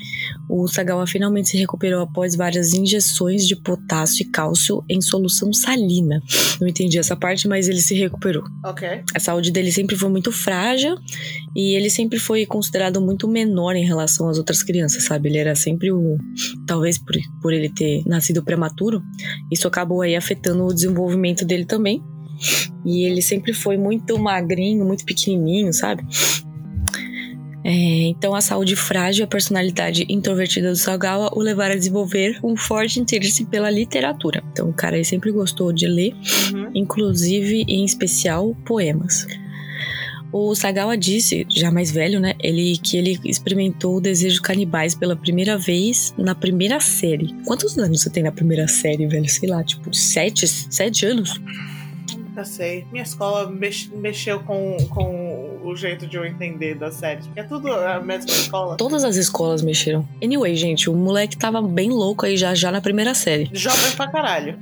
O 0.48 0.68
Sagawa 0.68 1.08
finalmente 1.08 1.50
se 1.50 1.58
recuperou 1.58 2.04
após 2.04 2.36
várias 2.36 2.75
injeções 2.75 3.48
de 3.48 3.56
potássio 3.56 4.22
e 4.22 4.30
cálcio 4.30 4.84
em 4.88 5.01
solução 5.01 5.51
salina. 5.51 6.22
Não 6.62 6.68
entendi 6.68 7.00
essa 7.00 7.15
parte, 7.15 7.48
mas 7.48 7.68
ele 7.68 7.82
se 7.82 7.96
recuperou. 7.96 8.44
A 9.15 9.20
saúde 9.20 9.51
dele 9.51 9.72
sempre 9.72 9.96
foi 9.96 10.10
muito 10.10 10.32
frágil 10.32 10.96
e 11.56 11.75
ele 11.75 11.89
sempre 11.89 12.20
foi 12.20 12.46
considerado 12.46 13.01
muito 13.01 13.27
menor 13.27 13.75
em 13.75 13.84
relação 13.84 14.30
às 14.30 14.38
outras 14.38 14.62
crianças, 14.62 15.06
sabe? 15.06 15.30
Ele 15.30 15.39
era 15.39 15.56
sempre 15.56 15.92
o. 15.92 16.18
Talvez 16.68 17.00
por, 17.00 17.15
por 17.42 17.51
ele 17.51 17.70
ter 17.70 18.04
nascido 18.06 18.44
prematuro, 18.44 19.01
isso 19.51 19.68
acabou 19.68 20.04
aí 20.04 20.15
afetando 20.15 20.63
o 20.65 20.74
desenvolvimento 20.74 21.44
dele 21.44 21.65
também. 21.65 22.04
E 22.86 23.04
ele 23.04 23.22
sempre 23.22 23.54
foi 23.54 23.77
muito 23.77 24.18
magrinho, 24.20 24.86
muito 24.86 25.06
pequenininho, 25.06 25.74
sabe? 25.74 26.04
É, 27.68 27.72
então 28.10 28.36
a 28.36 28.42
saúde 28.42 28.75
frágil 28.75 29.24
e 29.24 29.25
a 29.25 29.27
personalidade 29.27 30.06
introvertida 30.08 30.70
do 30.70 30.75
Sagawa 30.75 31.32
o 31.36 31.42
levaram 31.42 31.74
a 31.74 31.77
desenvolver 31.77 32.39
um 32.44 32.56
forte 32.56 33.00
interesse 33.00 33.44
pela 33.46 33.72
literatura. 33.72 34.44
Então 34.51 34.70
o 34.70 34.74
cara 34.74 35.04
sempre 35.04 35.32
gostou 35.32 35.74
de 35.74 35.88
ler 35.88 36.13
Uhum. 36.54 36.70
inclusive 36.75 37.65
em 37.68 37.84
especial 37.84 38.56
poemas. 38.65 39.25
O 40.32 40.54
Sagawa 40.54 40.96
disse, 40.98 41.48
já 41.50 41.72
mais 41.72 41.89
velho, 41.89 42.20
né, 42.20 42.36
ele 42.44 42.77
que 42.77 42.98
ele 42.98 43.18
experimentou 43.24 43.96
o 43.96 44.01
desejo 44.01 44.42
canibais 44.42 44.94
pela 44.94 45.15
primeira 45.15 45.58
vez 45.58 46.13
na 46.18 46.36
primeira 46.36 46.80
série. 46.80 47.34
Quantos 47.46 47.77
anos 47.80 48.04
você 48.04 48.10
tem 48.10 48.22
na 48.22 48.32
primeira 48.32 48.68
série, 48.68 49.08
velho? 49.08 49.27
Sei 49.30 49.50
lá, 49.50 49.63
tipo, 49.63 49.92
sete, 49.92 50.46
sete 50.48 51.06
anos? 51.06 51.39
Já 52.36 52.44
sei. 52.44 52.86
Minha 52.92 53.04
escola 53.04 53.50
mex- 53.50 53.89
mexeu 53.94 54.39
com, 54.42 54.75
com 54.89 55.60
o 55.63 55.75
jeito 55.75 56.06
de 56.06 56.18
eu 56.18 56.25
entender 56.25 56.75
das 56.75 56.96
séries. 56.96 57.25
Porque 57.25 57.39
é 57.39 57.44
tudo 57.44 57.72
a 57.72 58.00
mesma 58.01 58.30
escola. 58.32 58.75
Todas 58.77 59.04
as 59.04 59.15
escolas 59.15 59.62
mexeram. 59.62 60.06
Anyway, 60.22 60.56
gente, 60.56 60.89
o 60.89 60.94
moleque 60.94 61.38
tava 61.38 61.62
bem 61.62 61.89
louco 61.89 62.25
aí 62.25 62.36
já 62.38 62.54
já 62.54 62.72
na 62.72 62.82
primeira 62.82 63.13
série. 63.13 63.50
Jovem 63.54 63.92
pra 63.96 64.08
caralho. 64.08 64.58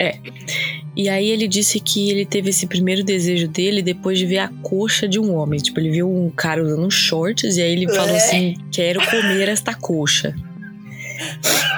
E 0.95 1.09
aí 1.09 1.27
ele 1.29 1.47
disse 1.47 1.79
que 1.79 2.11
ele 2.11 2.25
teve 2.25 2.51
esse 2.51 2.67
primeiro 2.67 3.03
desejo 3.03 3.47
dele 3.47 3.81
depois 3.81 4.19
de 4.19 4.27
ver 4.27 4.37
a 4.37 4.47
coxa 4.61 5.07
de 5.07 5.19
um 5.19 5.33
homem. 5.35 5.59
Tipo, 5.59 5.79
ele 5.79 5.89
viu 5.89 6.07
um 6.07 6.29
cara 6.29 6.61
usando 6.63 6.89
shorts 6.91 7.57
e 7.57 7.61
aí 7.63 7.71
ele 7.71 7.87
falou 7.91 8.11
É. 8.13 8.17
assim: 8.17 8.55
quero 8.71 8.99
comer 9.09 9.49
esta 9.49 9.73
coxa. 9.73 10.35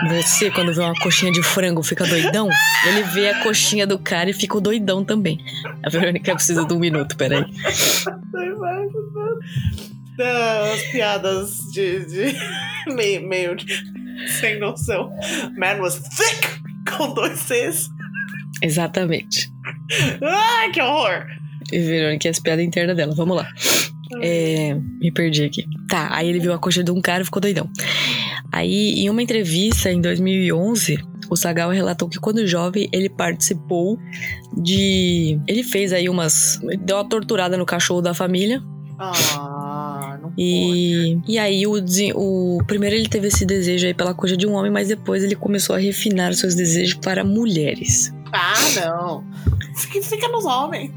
Você, 0.09 0.51
quando 0.51 0.73
vê 0.73 0.81
uma 0.81 0.93
coxinha 0.95 1.31
de 1.31 1.41
frango, 1.41 1.81
fica 1.81 2.05
doidão? 2.05 2.49
Ele 2.87 3.03
vê 3.03 3.29
a 3.29 3.43
coxinha 3.43 3.87
do 3.87 3.97
cara 3.97 4.29
e 4.29 4.33
fica 4.33 4.59
doidão 4.59 5.03
também. 5.03 5.39
A 5.83 5.89
Verônica 5.89 6.33
precisa 6.33 6.65
de 6.65 6.73
um 6.73 6.79
minuto, 6.79 7.15
peraí. 7.15 7.45
Das 10.17 10.83
piadas 10.91 11.57
de. 11.71 12.05
de 12.05 12.35
meio, 12.93 13.27
meio 13.27 13.55
de, 13.55 13.65
sem 14.39 14.59
noção. 14.59 15.11
Man 15.57 15.79
was 15.79 15.99
thick! 15.99 16.61
Com 16.97 17.13
dois 17.13 17.39
Cs. 17.39 17.89
Exatamente. 18.61 19.49
Ai, 20.21 20.71
que 20.71 20.81
horror! 20.81 21.25
E 21.71 21.79
Verônica, 21.79 22.29
essa 22.29 22.41
piada 22.41 22.61
interna 22.61 22.93
dela. 22.93 23.15
Vamos 23.15 23.37
lá. 23.37 23.47
É, 24.21 24.75
me 24.75 25.11
perdi 25.11 25.43
aqui. 25.45 25.65
Tá, 25.89 26.09
aí 26.11 26.29
ele 26.29 26.39
viu 26.39 26.53
a 26.53 26.59
coxa 26.59 26.83
de 26.83 26.91
um 26.91 27.01
cara 27.01 27.23
e 27.23 27.25
ficou 27.25 27.41
doidão. 27.41 27.69
Aí, 28.55 29.01
em 29.01 29.09
uma 29.09 29.21
entrevista 29.21 29.91
em 29.91 29.99
2011, 29.99 30.97
o 31.29 31.35
Sagal 31.35 31.71
relatou 31.71 32.07
que 32.07 32.17
quando 32.17 32.47
jovem 32.47 32.87
ele 32.93 33.09
participou 33.09 33.99
de. 34.55 35.37
Ele 35.45 35.61
fez 35.61 35.91
aí 35.91 36.07
umas. 36.07 36.57
Deu 36.79 36.95
uma 36.95 37.03
torturada 37.03 37.57
no 37.57 37.65
cachorro 37.65 38.01
da 38.01 38.13
família. 38.13 38.63
Ah, 38.97 40.17
não 40.21 40.31
E, 40.37 41.19
e 41.27 41.37
aí, 41.37 41.67
o, 41.67 41.73
o. 42.15 42.63
Primeiro 42.65 42.95
ele 42.95 43.09
teve 43.09 43.27
esse 43.27 43.45
desejo 43.45 43.87
aí 43.87 43.93
pela 43.93 44.13
coxa 44.13 44.37
de 44.37 44.47
um 44.47 44.53
homem, 44.53 44.71
mas 44.71 44.87
depois 44.87 45.21
ele 45.21 45.35
começou 45.35 45.75
a 45.75 45.79
refinar 45.79 46.33
seus 46.33 46.55
desejos 46.55 46.93
para 46.93 47.25
mulheres. 47.25 48.13
pode. 48.31 48.79
Ah, 48.79 48.85
não. 48.85 49.23
Fica, 49.75 50.01
fica 50.01 50.29
nos 50.29 50.45
homens. 50.45 50.91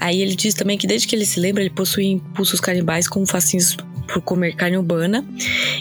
Aí 0.00 0.20
ele 0.20 0.34
diz 0.34 0.54
também 0.54 0.76
que 0.76 0.86
desde 0.86 1.06
que 1.06 1.14
ele 1.14 1.26
se 1.26 1.40
lembra, 1.40 1.62
ele 1.62 1.70
possui 1.70 2.06
impulsos 2.06 2.60
canibais 2.60 3.08
com 3.08 3.24
fascínios 3.26 3.76
por 4.06 4.20
comer 4.22 4.54
carne 4.54 4.76
urbana. 4.76 5.24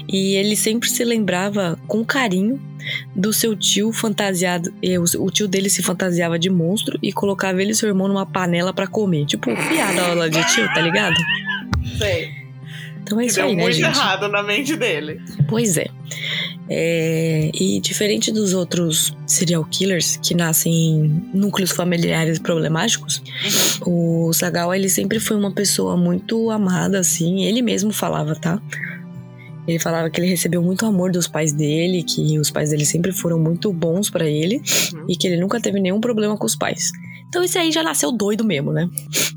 E 0.07 0.35
ele 0.35 0.55
sempre 0.55 0.89
se 0.89 1.03
lembrava 1.03 1.77
com 1.87 2.03
carinho 2.05 2.61
do 3.15 3.33
seu 3.33 3.55
tio 3.55 3.91
fantasiado. 3.91 4.73
O, 5.19 5.31
tio 5.31 5.47
dele 5.47 5.69
se 5.69 5.81
fantasiava 5.81 6.37
de 6.37 6.49
monstro 6.49 6.97
e 7.01 7.11
colocava 7.11 7.61
ele 7.61 7.71
e 7.71 7.75
seu 7.75 7.89
irmão 7.89 8.07
numa 8.07 8.25
panela 8.25 8.73
pra 8.73 8.87
comer. 8.87 9.25
Tipo, 9.25 9.45
piada 9.69 10.01
aula 10.07 10.29
de 10.29 10.43
tio, 10.53 10.65
tá 10.73 10.81
ligado? 10.81 11.15
Sei. 11.97 12.42
Então 13.03 13.19
é 13.19 13.23
Que 13.23 13.29
isso 13.29 13.35
deu 13.39 13.45
aí, 13.49 13.55
né, 13.55 13.61
muito 13.63 13.75
gente? 13.75 13.85
errado 13.97 14.27
na 14.29 14.41
mente 14.41 14.75
dele. 14.75 15.19
Pois 15.47 15.77
é. 15.77 15.87
É, 16.69 17.51
E 17.53 17.79
diferente 17.81 18.31
dos 18.31 18.53
outros 18.53 19.15
serial 19.27 19.63
killers 19.65 20.17
que 20.17 20.33
nascem 20.33 20.73
em 20.73 21.29
núcleos 21.33 21.71
familiares 21.71 22.39
problemáticos, 22.39 23.21
o 23.85 24.31
Sagawa 24.33 24.75
ele 24.77 24.87
sempre 24.89 25.19
foi 25.19 25.35
uma 25.37 25.51
pessoa 25.51 25.97
muito 25.97 26.49
amada, 26.49 26.99
assim. 26.99 27.43
Ele 27.43 27.61
mesmo 27.61 27.91
falava, 27.91 28.33
tá? 28.35 28.61
Ele 29.67 29.79
falava 29.79 30.09
que 30.09 30.19
ele 30.19 30.27
recebeu 30.29 30.61
muito 30.61 30.85
amor 30.85 31.11
dos 31.11 31.27
pais 31.27 31.53
dele, 31.53 32.03
que 32.03 32.37
os 32.37 32.49
pais 32.51 32.69
dele 32.71 32.85
sempre 32.85 33.11
foram 33.13 33.39
muito 33.39 33.71
bons 33.71 34.09
pra 34.09 34.25
ele 34.27 34.57
Uhum. 34.93 35.05
e 35.07 35.15
que 35.15 35.27
ele 35.27 35.39
nunca 35.39 35.59
teve 35.61 35.79
nenhum 35.79 36.01
problema 36.01 36.37
com 36.37 36.45
os 36.45 36.55
pais. 36.55 36.91
Então 37.33 37.43
esse 37.43 37.57
aí 37.57 37.71
já 37.71 37.81
nasceu 37.81 38.11
doido 38.11 38.43
mesmo, 38.43 38.71
né? 38.71 38.87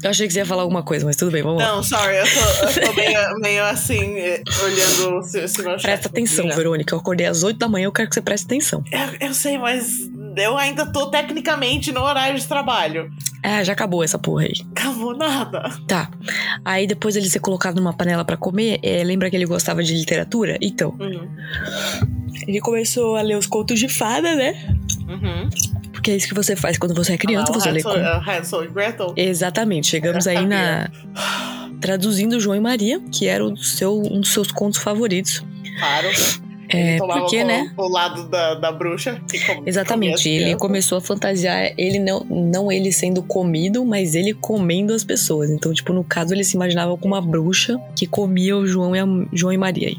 Eu 0.04 0.10
achei 0.10 0.26
que 0.26 0.32
você 0.34 0.40
ia 0.40 0.44
falar 0.44 0.60
alguma 0.60 0.82
coisa, 0.82 1.06
mas 1.06 1.16
tudo 1.16 1.30
bem, 1.30 1.42
vamos 1.42 1.62
lá. 1.62 1.68
Não, 1.76 1.82
sorry, 1.82 2.16
eu 2.16 2.24
tô, 2.24 2.80
eu 2.80 2.86
tô 2.88 2.92
meio, 2.92 3.38
meio 3.40 3.64
assim, 3.64 4.18
eh, 4.18 4.42
olhando 4.62 5.22
se, 5.22 5.48
se 5.48 5.62
meu 5.62 5.78
Presta 5.78 6.06
atenção. 6.06 6.46
Verônica. 6.48 6.94
Eu 6.94 6.98
acordei 6.98 7.26
às 7.26 7.42
8 7.42 7.56
da 7.56 7.66
manhã, 7.68 7.86
eu 7.86 7.92
quero 7.92 8.06
que 8.10 8.14
você 8.14 8.20
preste 8.20 8.44
atenção. 8.44 8.84
Eu, 8.92 9.28
eu 9.28 9.32
sei, 9.32 9.56
mas 9.56 10.10
eu 10.36 10.58
ainda 10.58 10.84
tô 10.92 11.06
tecnicamente 11.06 11.90
no 11.90 12.02
horário 12.02 12.38
de 12.38 12.46
trabalho. 12.46 13.10
É, 13.42 13.64
já 13.64 13.72
acabou 13.72 14.04
essa 14.04 14.18
porra 14.18 14.42
aí. 14.42 14.52
Acabou 14.72 15.16
nada. 15.16 15.70
Tá. 15.88 16.10
Aí 16.66 16.86
depois 16.86 17.16
ele 17.16 17.30
ser 17.30 17.40
colocado 17.40 17.76
numa 17.76 17.94
panela 17.94 18.26
pra 18.26 18.36
comer, 18.36 18.78
é, 18.82 19.02
lembra 19.04 19.30
que 19.30 19.36
ele 19.36 19.46
gostava 19.46 19.82
de 19.82 19.94
literatura? 19.94 20.58
Então, 20.60 20.94
Uhum. 21.00 21.26
ele 22.46 22.60
começou 22.60 23.16
a 23.16 23.22
ler 23.22 23.38
os 23.38 23.46
contos 23.46 23.78
de 23.80 23.88
fada, 23.88 24.34
né? 24.34 24.68
Uhum. 25.08 25.48
Porque 26.06 26.12
é 26.12 26.16
isso 26.18 26.28
que 26.28 26.34
você 26.34 26.54
faz 26.54 26.78
quando 26.78 26.94
você 26.94 27.14
é 27.14 27.16
criança, 27.16 27.50
Ah, 27.50 27.54
você 27.54 27.68
lê 27.68 27.80
Hansel, 27.80 27.92
contos. 27.92 28.26
uh, 28.26 28.30
Hansel 28.30 28.64
e 28.64 28.68
Gretel. 28.68 29.12
Exatamente. 29.16 29.88
Chegamos 29.88 30.28
aí 30.28 30.46
na. 30.46 30.88
Traduzindo 31.80 32.38
João 32.38 32.54
e 32.56 32.60
Maria, 32.60 33.00
que 33.12 33.26
era 33.26 33.44
o 33.44 33.56
seu, 33.56 34.00
um 34.00 34.20
dos 34.20 34.32
seus 34.32 34.52
contos 34.52 34.78
favoritos. 34.78 35.44
Claro. 35.78 36.08
É, 36.68 36.90
Ele 36.90 36.98
tomava 36.98 37.20
porque, 37.20 37.42
o, 37.42 37.46
né? 37.46 37.72
o 37.76 37.88
lado 37.88 38.28
da, 38.28 38.54
da 38.54 38.70
bruxa. 38.72 39.20
Com, 39.46 39.64
Exatamente. 39.66 40.28
Ele 40.28 40.38
crianças. 40.38 40.60
começou 40.60 40.98
a 40.98 41.00
fantasiar, 41.00 41.72
ele 41.76 41.98
não, 41.98 42.20
não 42.24 42.70
ele 42.70 42.92
sendo 42.92 43.20
comido, 43.22 43.84
mas 43.84 44.14
ele 44.14 44.32
comendo 44.32 44.94
as 44.94 45.02
pessoas. 45.02 45.50
Então, 45.50 45.72
tipo, 45.72 45.92
no 45.92 46.04
caso, 46.04 46.32
ele 46.32 46.44
se 46.44 46.54
imaginava 46.54 46.96
como 46.96 47.14
uma 47.14 47.20
bruxa 47.20 47.78
que 47.96 48.06
comia 48.06 48.56
o 48.56 48.64
João 48.64 48.94
e, 48.94 49.00
a, 49.00 49.06
João 49.32 49.52
e 49.52 49.56
Maria 49.58 49.88
aí. 49.88 49.96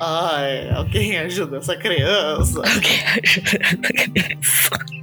Ai, 0.00 0.70
alguém 0.70 1.18
ajuda 1.18 1.58
essa 1.58 1.76
criança. 1.76 2.58
Alguém 2.58 3.00
ajuda 3.22 3.58
essa 3.60 3.78
criança. 3.92 4.98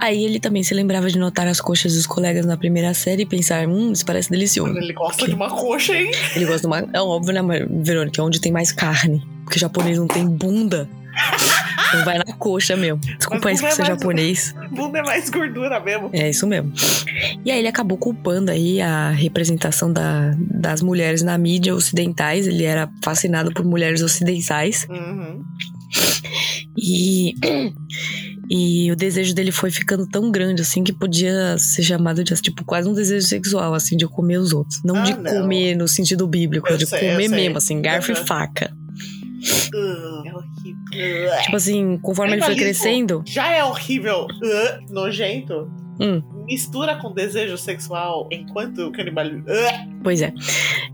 Aí 0.00 0.24
ele 0.24 0.38
também 0.40 0.62
se 0.62 0.74
lembrava 0.74 1.08
de 1.08 1.18
notar 1.18 1.46
as 1.46 1.60
coxas 1.60 1.94
dos 1.94 2.06
colegas 2.06 2.44
na 2.44 2.56
primeira 2.56 2.92
série 2.92 3.22
e 3.22 3.26
pensar, 3.26 3.66
hum, 3.66 3.92
isso 3.92 4.04
parece 4.04 4.30
delicioso. 4.30 4.76
Ele 4.76 4.92
gosta 4.92 5.26
de 5.26 5.34
uma 5.34 5.48
coxa, 5.48 5.96
hein? 5.96 6.10
Ele 6.34 6.44
gosta 6.44 6.60
de 6.60 6.66
uma. 6.66 6.86
É 6.92 7.00
óbvio, 7.00 7.32
né, 7.32 7.66
Verônica? 7.70 8.20
É 8.20 8.24
onde 8.24 8.40
tem 8.40 8.52
mais 8.52 8.72
carne. 8.72 9.26
Porque 9.44 9.58
japonês 9.58 9.96
não 9.98 10.06
tem 10.06 10.26
bunda. 10.26 10.88
Então 11.94 12.04
vai 12.04 12.18
na 12.18 12.24
coxa 12.24 12.76
mesmo. 12.76 12.98
Desculpa 12.98 13.52
isso 13.52 13.62
por 13.62 13.72
ser 13.72 13.82
é 13.82 13.86
japonês. 13.86 14.54
Bunda 14.70 14.98
é 14.98 15.02
mais 15.02 15.30
gordura 15.30 15.78
mesmo. 15.80 16.10
É 16.12 16.28
isso 16.30 16.46
mesmo. 16.46 16.72
E 17.44 17.50
aí 17.50 17.58
ele 17.58 17.68
acabou 17.68 17.96
culpando 17.96 18.50
aí 18.50 18.80
a 18.80 19.10
representação 19.10 19.92
da- 19.92 20.34
das 20.38 20.82
mulheres 20.82 21.22
na 21.22 21.36
mídia 21.38 21.74
ocidentais. 21.74 22.46
Ele 22.46 22.64
era 22.64 22.90
fascinado 23.02 23.52
por 23.52 23.64
mulheres 23.64 24.02
ocidentais. 24.02 24.86
Uhum. 24.90 25.42
E, 26.76 27.34
e 28.50 28.90
o 28.90 28.96
desejo 28.96 29.34
dele 29.34 29.52
foi 29.52 29.70
ficando 29.70 30.06
tão 30.08 30.30
grande, 30.30 30.62
assim, 30.62 30.82
que 30.82 30.92
podia 30.92 31.56
ser 31.58 31.82
chamado 31.82 32.24
de, 32.24 32.34
tipo, 32.34 32.64
quase 32.64 32.88
um 32.88 32.92
desejo 32.92 33.26
sexual, 33.26 33.74
assim, 33.74 33.96
de 33.96 34.06
comer 34.06 34.38
os 34.38 34.52
outros. 34.52 34.80
Não 34.84 34.96
Ah, 34.96 35.02
de 35.02 35.14
não. 35.18 35.30
comer 35.42 35.76
no 35.76 35.86
sentido 35.86 36.26
bíblico, 36.26 36.68
Eu 36.68 36.76
de 36.76 36.86
sei, 36.86 36.98
comer 37.10 37.28
mesmo, 37.28 37.58
assim, 37.58 37.80
garfo 37.80 38.12
Uhum. 38.12 38.20
e 38.22 38.26
faca. 38.26 38.72
Uh, 39.74 40.26
é 40.26 40.34
horrível. 40.34 41.42
Tipo 41.42 41.56
assim, 41.56 41.98
conforme 41.98 42.34
ele 42.34 42.42
Ainda 42.42 42.54
foi 42.54 42.56
crescendo, 42.56 43.22
Já 43.26 43.50
é 43.50 43.64
horrível, 43.64 44.26
uh, 44.26 44.92
nojento. 44.92 45.70
Hum. 46.00 46.22
Mistura 46.44 46.96
com 46.96 47.12
desejo 47.12 47.56
sexual 47.56 48.28
enquanto 48.30 48.90
canibalismo. 48.92 49.42
Uh, 49.42 50.02
pois 50.02 50.22
é. 50.22 50.32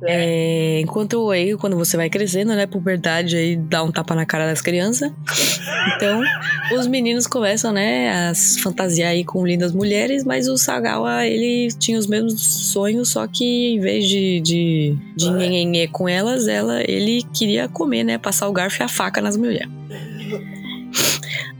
É, 0.02 0.80
enquanto 0.80 1.30
aí, 1.30 1.56
quando 1.56 1.76
você 1.76 1.96
vai 1.96 2.08
crescendo, 2.08 2.54
né, 2.54 2.66
puberdade 2.66 3.36
aí 3.36 3.56
dá 3.56 3.82
um 3.82 3.92
tapa 3.92 4.14
na 4.14 4.24
cara 4.24 4.46
das 4.46 4.62
crianças. 4.62 5.12
Então, 5.94 6.22
os 6.78 6.86
meninos 6.86 7.26
começam, 7.26 7.72
né, 7.72 8.30
a 8.30 8.32
fantasiar 8.62 9.10
aí 9.10 9.24
com 9.24 9.46
lindas 9.46 9.72
mulheres, 9.72 10.24
mas 10.24 10.48
o 10.48 10.56
Sagawa, 10.56 11.26
ele 11.26 11.68
tinha 11.78 11.98
os 11.98 12.06
mesmos 12.06 12.40
sonhos, 12.72 13.10
só 13.10 13.26
que 13.26 13.74
em 13.74 13.80
vez 13.80 14.08
de, 14.08 14.40
de, 14.40 14.96
de 15.16 15.88
com 15.88 16.08
elas, 16.08 16.48
ela, 16.48 16.82
ele 16.88 17.22
queria 17.34 17.68
comer, 17.68 18.04
né, 18.04 18.18
passar 18.18 18.48
o 18.48 18.52
garfo 18.52 18.82
e 18.82 18.84
a 18.84 18.88
faca 18.88 19.20
nas 19.20 19.36
mulheres. 19.36 19.68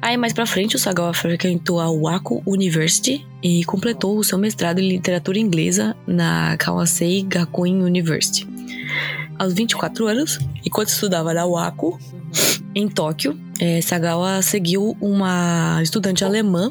Aí 0.02 0.16
mais 0.16 0.32
pra 0.32 0.46
frente, 0.46 0.76
o 0.76 0.78
Sagawa 0.78 1.12
frequentou 1.12 1.78
a 1.78 1.90
Wako 1.90 2.42
University 2.46 3.26
e 3.42 3.64
completou 3.64 4.16
o 4.18 4.24
seu 4.24 4.38
mestrado 4.38 4.78
em 4.78 4.88
literatura 4.88 5.38
inglesa 5.38 5.94
na 6.06 6.56
Kawasei 6.56 7.22
Gakuin 7.22 7.82
University. 7.82 8.48
Aos 9.38 9.52
24 9.54 10.06
anos, 10.06 10.38
enquanto 10.64 10.88
estudava 10.88 11.32
na 11.34 11.46
Wako, 11.46 11.98
em 12.74 12.88
Tóquio, 12.88 13.38
eh, 13.58 13.80
Sagawa 13.82 14.40
seguiu 14.42 14.96
uma 15.00 15.80
estudante 15.82 16.24
alemã. 16.24 16.70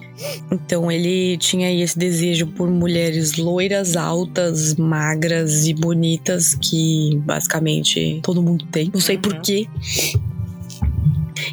Então 0.51 0.91
ele 0.91 1.37
tinha 1.37 1.67
aí 1.67 1.81
esse 1.81 1.97
desejo 1.99 2.47
por 2.47 2.69
mulheres 2.69 3.35
loiras, 3.35 3.95
altas, 3.95 4.75
magras 4.75 5.67
e 5.67 5.73
bonitas, 5.73 6.55
que 6.55 7.19
basicamente 7.25 8.19
todo 8.23 8.41
mundo 8.41 8.65
tem. 8.71 8.89
Não 8.93 9.01
sei 9.01 9.17
Uhum. 9.17 9.21
porquê. 9.23 9.67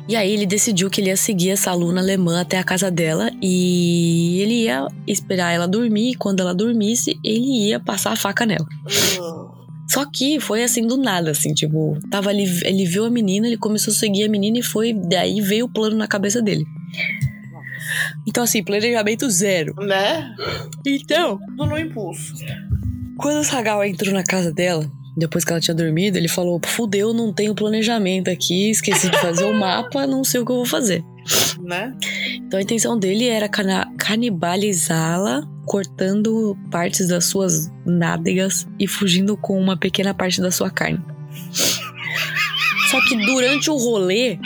E 0.09 0.17
aí 0.17 0.33
ele 0.33 0.47
decidiu 0.47 0.89
que 0.91 1.01
ele 1.01 1.09
ia 1.09 1.17
seguir 1.17 1.51
essa 1.51 1.71
aluna 1.71 2.01
alemã 2.01 2.41
até 2.41 2.59
a 2.59 2.65
casa 2.65 2.91
dela 2.91 3.31
e 3.43 4.41
ele 4.41 4.65
ia 4.65 4.87
esperar 5.07 5.53
ela 5.53 5.67
dormir 5.67 6.13
e 6.13 6.15
quando 6.15 6.41
ela 6.41 6.55
dormisse, 6.55 7.19
ele 7.25 7.69
ia 7.69 7.81
passar 7.81 8.13
a 8.13 8.17
faca 8.17 8.47
nela. 8.47 8.67
uh. 9.21 9.57
Só 9.89 10.05
que 10.05 10.41
foi 10.41 10.65
assim 10.65 10.85
do 10.85 10.97
nada, 10.97 11.31
assim, 11.31 11.55
tipo, 11.55 11.97
tava 12.11 12.29
ali, 12.31 12.45
ele 12.65 12.85
viu 12.85 13.05
a 13.05 13.11
menina, 13.11 13.47
ele 13.47 13.57
começou 13.57 13.93
a 13.93 13.95
seguir 13.95 14.25
a 14.25 14.29
menina 14.29 14.59
e 14.59 14.63
foi, 14.63 14.93
daí 14.93 15.41
veio 15.41 15.67
o 15.67 15.69
plano 15.69 15.97
na 15.97 16.09
cabeça 16.09 16.43
dele. 16.43 16.67
Então 18.27 18.43
assim, 18.43 18.65
planejamento 18.65 19.31
zero. 19.31 19.75
Né? 19.77 20.35
Então, 20.85 21.39
Tudo 21.39 21.67
no 21.67 21.79
impulso. 21.79 22.35
quando 23.17 23.39
o 23.39 23.45
Sagawa 23.45 23.87
entrou 23.87 24.13
na 24.13 24.25
casa 24.25 24.53
dela, 24.53 24.91
depois 25.17 25.45
que 25.45 25.51
ela 25.51 25.61
tinha 25.61 25.75
dormido, 25.75 26.19
ele 26.19 26.29
falou: 26.29 26.61
Fudeu, 26.65 27.15
não 27.15 27.33
tenho 27.33 27.55
planejamento 27.55 28.29
aqui, 28.29 28.71
esqueci 28.71 29.09
de 29.09 29.19
fazer 29.19 29.45
o 29.45 29.55
mapa, 29.55 30.07
não 30.07 30.23
sei 30.23 30.41
o 30.41 30.45
que 30.45 30.53
eu 30.53 30.57
vou 30.57 30.67
fazer. 30.67 31.03
Né? 31.61 31.95
Então 32.35 32.59
a 32.59 32.63
intenção 32.63 32.99
dele 32.99 33.27
era 33.27 33.49
canibalizá-la, 33.49 35.43
cortando 35.65 36.57
partes 36.71 37.09
das 37.09 37.25
suas 37.25 37.73
nádegas 37.85 38.67
e 38.79 38.87
fugindo 38.87 39.37
com 39.37 39.59
uma 39.59 39.77
pequena 39.77 40.13
parte 40.13 40.41
da 40.41 40.51
sua 40.51 40.71
carne. 40.71 41.01
Só 42.91 43.01
que 43.09 43.17
durante 43.27 43.71
o 43.71 43.77
rolê, 43.77 44.39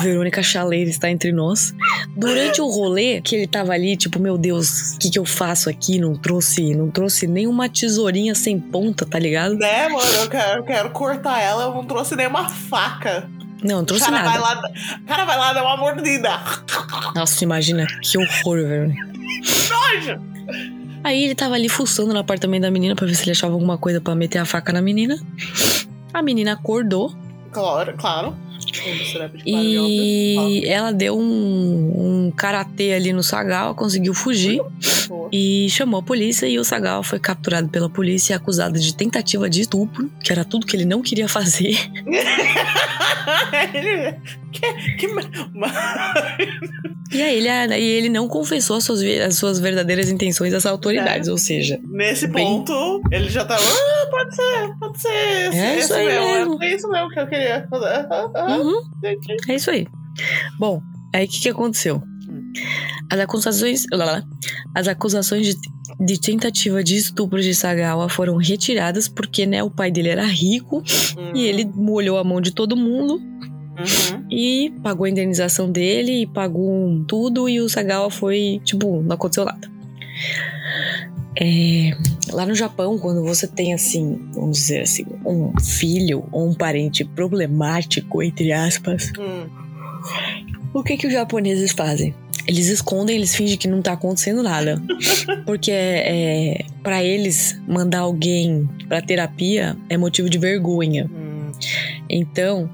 Verônica 0.00 0.42
Chaleira 0.42 0.88
está 0.88 1.10
entre 1.10 1.32
nós. 1.32 1.74
Durante 2.16 2.60
o 2.60 2.66
rolê, 2.68 3.20
que 3.20 3.36
ele 3.36 3.46
tava 3.46 3.72
ali, 3.72 3.96
tipo, 3.96 4.18
meu 4.18 4.38
Deus, 4.38 4.94
o 4.94 4.98
que, 4.98 5.10
que 5.10 5.18
eu 5.18 5.24
faço 5.24 5.68
aqui? 5.68 5.98
Não 5.98 6.14
trouxe, 6.14 6.74
não 6.74 6.90
trouxe 6.90 7.26
nenhuma 7.26 7.68
tesourinha 7.68 8.34
sem 8.34 8.58
ponta, 8.58 9.04
tá 9.04 9.18
ligado? 9.18 9.54
Né, 9.56 9.88
mano? 9.88 10.12
Eu 10.22 10.28
quero, 10.28 10.60
eu 10.60 10.64
quero 10.64 10.90
cortar 10.90 11.40
ela, 11.40 11.64
eu 11.64 11.74
não 11.74 11.84
trouxe 11.84 12.14
nenhuma 12.16 12.48
faca. 12.48 13.28
Não, 13.62 13.78
não 13.78 13.84
trouxe 13.84 14.04
cara 14.04 14.22
nada. 14.22 14.30
Vai 14.30 14.40
lá, 14.40 14.62
o 15.02 15.04
cara 15.06 15.24
vai 15.24 15.38
lá 15.38 15.52
dar 15.52 15.62
uma 15.64 15.76
mordida. 15.76 16.40
Nossa, 17.14 17.42
imagina, 17.42 17.86
que 18.02 18.16
horror, 18.16 18.58
velho. 18.66 18.94
Nojo! 19.68 20.20
Aí 21.02 21.24
ele 21.24 21.34
tava 21.34 21.54
ali 21.54 21.68
fuçando 21.68 22.12
no 22.12 22.18
apartamento 22.18 22.62
da 22.62 22.70
menina 22.70 22.94
pra 22.94 23.06
ver 23.06 23.14
se 23.14 23.24
ele 23.24 23.32
achava 23.32 23.52
alguma 23.52 23.78
coisa 23.78 24.00
pra 24.00 24.14
meter 24.14 24.38
a 24.38 24.44
faca 24.44 24.72
na 24.72 24.82
menina. 24.82 25.18
A 26.12 26.22
menina 26.22 26.52
acordou 26.52 27.14
Claro, 27.52 27.94
claro. 27.96 28.36
Que 28.72 28.80
e 29.46 30.66
ela 30.66 30.92
deu 30.92 31.18
um, 31.18 32.26
um 32.26 32.30
karatê 32.30 32.92
ali 32.92 33.12
no 33.12 33.22
Sagal, 33.22 33.74
conseguiu 33.74 34.14
fugir. 34.14 34.60
E 35.32 35.68
chamou 35.70 36.00
a 36.00 36.02
polícia. 36.02 36.46
E 36.46 36.58
o 36.58 36.64
Sagal 36.64 37.02
foi 37.02 37.18
capturado 37.18 37.68
pela 37.68 37.88
polícia 37.88 38.32
e 38.32 38.36
acusado 38.36 38.78
de 38.78 38.94
tentativa 38.94 39.48
de 39.48 39.60
estupro, 39.62 40.10
que 40.22 40.32
era 40.32 40.44
tudo 40.44 40.66
que 40.66 40.76
ele 40.76 40.84
não 40.84 41.02
queria 41.02 41.28
fazer. 41.28 41.76
Ele- 43.74 44.14
que, 44.52 44.72
que, 44.96 45.06
E 47.12 47.22
aí 47.22 47.36
ele, 47.36 47.48
e 47.76 47.82
ele 47.84 48.08
não 48.08 48.26
confessou 48.26 48.76
as 48.76 48.84
suas, 48.84 49.02
as 49.02 49.36
suas 49.36 49.58
verdadeiras 49.58 50.08
intenções 50.10 50.52
às 50.54 50.64
autoridades, 50.66 51.28
ou 51.28 51.36
seja, 51.38 51.78
Nesse 51.84 52.26
Bem- 52.26 52.44
ponto, 52.64 53.02
ele 53.10 53.28
já 53.28 53.44
tava. 53.44 53.62
Ah, 53.62 54.06
pode 54.10 54.34
ser, 54.34 54.78
pode 54.80 55.00
ser. 55.00 55.48
Esse, 55.48 55.58
É 55.58 55.78
isso 55.78 55.94
aí 55.94 56.06
mesmo. 56.06 56.62
É 56.62 56.74
isso 56.74 56.88
mesmo 56.88 57.08
que 57.10 57.20
eu 57.20 57.26
queria 57.26 57.66
fazer. 57.68 58.06
Uhum, 58.60 58.80
entendi. 58.96 59.36
é 59.48 59.54
isso 59.54 59.70
aí. 59.70 59.86
Bom, 60.58 60.80
aí 61.14 61.26
o 61.26 61.28
que, 61.28 61.40
que 61.40 61.48
aconteceu? 61.50 62.02
As 63.10 63.18
acusações, 63.20 63.84
as 64.74 64.88
acusações 64.88 65.46
de, 65.46 65.56
de 66.00 66.20
tentativa 66.20 66.82
de 66.84 66.96
estupro 66.96 67.40
de 67.40 67.54
Sagawa 67.54 68.08
foram 68.08 68.36
retiradas 68.36 69.08
porque 69.08 69.46
né, 69.46 69.62
o 69.62 69.70
pai 69.70 69.90
dele 69.90 70.08
era 70.10 70.24
rico 70.26 70.82
e 71.34 71.46
ele 71.46 71.64
molhou 71.64 72.18
a 72.18 72.24
mão 72.24 72.40
de 72.40 72.50
todo 72.52 72.76
mundo 72.76 73.20
Uhum. 73.78 74.24
e 74.28 74.72
pagou 74.82 75.06
a 75.06 75.08
indenização 75.08 75.70
dele 75.70 76.22
e 76.22 76.26
pagou 76.26 77.04
tudo 77.06 77.48
e 77.48 77.60
o 77.60 77.68
Sagawa 77.68 78.10
foi, 78.10 78.60
tipo, 78.64 79.00
não 79.02 79.14
aconteceu 79.14 79.44
nada. 79.44 79.70
É, 81.40 81.92
lá 82.32 82.44
no 82.44 82.54
Japão, 82.56 82.98
quando 82.98 83.22
você 83.22 83.46
tem 83.46 83.72
assim, 83.72 84.18
vamos 84.32 84.58
dizer 84.58 84.80
assim, 84.80 85.04
um 85.24 85.52
filho 85.60 86.24
ou 86.32 86.48
um 86.48 86.54
parente 86.54 87.04
problemático, 87.04 88.20
entre 88.20 88.50
aspas, 88.52 89.12
Hum. 89.16 89.46
o 90.74 90.82
que 90.82 90.96
que 90.96 91.06
os 91.06 91.12
japoneses 91.12 91.70
fazem? 91.70 92.12
Eles 92.48 92.68
escondem, 92.68 93.14
eles 93.14 93.36
fingem 93.36 93.58
que 93.58 93.68
não 93.68 93.82
tá 93.82 93.92
acontecendo 93.92 94.42
nada. 94.42 94.82
Porque 95.44 95.70
é, 95.70 96.64
para 96.82 97.04
eles 97.04 97.60
mandar 97.68 98.00
alguém 98.00 98.66
pra 98.88 99.02
terapia 99.02 99.76
é 99.88 99.98
motivo 99.98 100.30
de 100.30 100.38
vergonha. 100.38 101.10
Hum. 101.12 101.52
Então, 102.08 102.70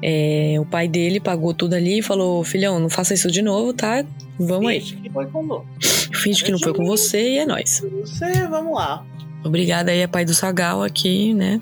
é, 0.00 0.54
o 0.60 0.64
pai 0.64 0.86
dele 0.86 1.18
pagou 1.18 1.52
tudo 1.52 1.74
ali 1.74 1.98
e 1.98 2.02
falou: 2.02 2.44
Filhão, 2.44 2.78
não 2.78 2.88
faça 2.88 3.12
isso 3.12 3.30
de 3.30 3.42
novo, 3.42 3.74
tá? 3.74 4.04
Vamos 4.38 4.70
aí. 4.70 4.80
Finge 4.80 4.96
que 4.96 5.10
foi 5.10 5.26
com. 5.26 5.64
Finge 6.14 6.44
que 6.44 6.52
não 6.52 6.58
foi 6.58 6.72
com 6.72 6.84
você 6.84 7.32
e 7.32 7.38
é 7.38 7.46
nóis. 7.46 7.82
Você, 8.02 8.46
vamos 8.46 8.74
lá. 8.74 9.04
Obrigada 9.44 9.90
aí, 9.90 10.02
a 10.02 10.08
pai 10.08 10.24
do 10.24 10.34
Sagal 10.34 10.82
aqui, 10.82 11.32
né? 11.34 11.58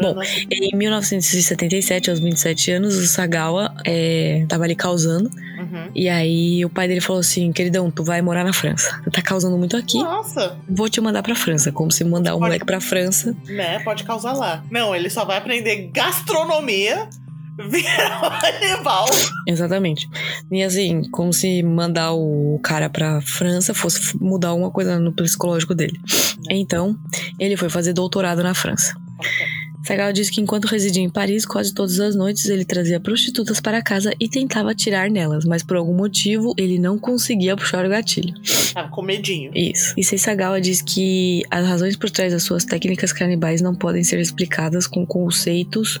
Bom, 0.00 0.16
Em 0.50 0.74
1977, 0.76 2.10
aos 2.10 2.18
27 2.18 2.70
anos, 2.72 2.96
o 2.96 3.06
Sagawa 3.06 3.74
é, 3.84 4.44
tava 4.48 4.64
ali 4.64 4.74
causando. 4.74 5.28
Uhum. 5.58 5.88
E 5.94 6.08
aí 6.08 6.64
o 6.64 6.68
pai 6.70 6.88
dele 6.88 7.00
falou 7.00 7.20
assim: 7.20 7.52
Queridão, 7.52 7.90
tu 7.90 8.02
vai 8.04 8.20
morar 8.22 8.44
na 8.44 8.52
França. 8.52 9.00
Tu 9.04 9.10
tá 9.10 9.22
causando 9.22 9.56
muito 9.58 9.76
aqui, 9.76 9.98
Nossa, 9.98 10.56
vou 10.68 10.88
te 10.88 11.00
mandar 11.00 11.22
pra 11.22 11.34
França. 11.34 11.70
Como 11.72 11.90
se 11.90 12.04
mandar 12.04 12.32
um 12.34 12.38
Pode- 12.38 12.48
moleque 12.50 12.64
pra 12.66 12.80
França. 12.80 13.34
né? 13.46 13.78
Pode 13.80 14.04
causar 14.04 14.32
lá. 14.32 14.64
Não, 14.70 14.94
ele 14.94 15.08
só 15.10 15.24
vai 15.24 15.36
aprender 15.38 15.90
gastronomia, 15.92 17.08
virar 17.58 18.22
um 18.22 18.66
animal. 18.66 19.06
Exatamente. 19.46 20.08
E 20.50 20.62
assim, 20.62 21.02
como 21.10 21.32
se 21.32 21.62
mandar 21.62 22.12
o 22.12 22.58
cara 22.62 22.88
pra 22.88 23.20
França 23.20 23.74
fosse 23.74 24.16
mudar 24.20 24.48
alguma 24.48 24.70
coisa 24.70 24.98
no 24.98 25.12
psicológico 25.12 25.74
dele. 25.74 25.98
Então, 26.50 26.96
ele 27.38 27.56
foi 27.56 27.68
fazer 27.68 27.92
doutorado 27.92 28.42
na 28.42 28.54
França. 28.54 28.94
Sagal 29.86 30.14
disse 30.14 30.32
que 30.32 30.40
enquanto 30.40 30.64
residia 30.64 31.02
em 31.02 31.10
Paris, 31.10 31.44
quase 31.44 31.72
todas 31.72 32.00
as 32.00 32.16
noites 32.16 32.46
ele 32.46 32.64
trazia 32.64 32.98
prostitutas 32.98 33.60
para 33.60 33.82
casa 33.82 34.14
e 34.18 34.26
tentava 34.26 34.70
atirar 34.70 35.10
nelas, 35.10 35.44
mas 35.44 35.62
por 35.62 35.76
algum 35.76 35.94
motivo 35.94 36.54
ele 36.56 36.78
não 36.78 36.98
conseguia 36.98 37.54
puxar 37.54 37.84
o 37.84 37.88
gatilho. 37.90 38.32
Tava 38.72 38.88
com 38.88 39.02
medinho. 39.02 39.50
Isso. 39.54 39.92
E 39.94 40.02
Seisagawa 40.02 40.58
diz 40.58 40.80
que 40.80 41.42
as 41.50 41.66
razões 41.66 41.96
por 41.96 42.10
trás 42.10 42.32
das 42.32 42.42
suas 42.44 42.64
técnicas 42.64 43.12
canibais 43.12 43.60
não 43.60 43.74
podem 43.74 44.02
ser 44.02 44.18
explicadas 44.18 44.86
com 44.86 45.04
conceitos 45.04 46.00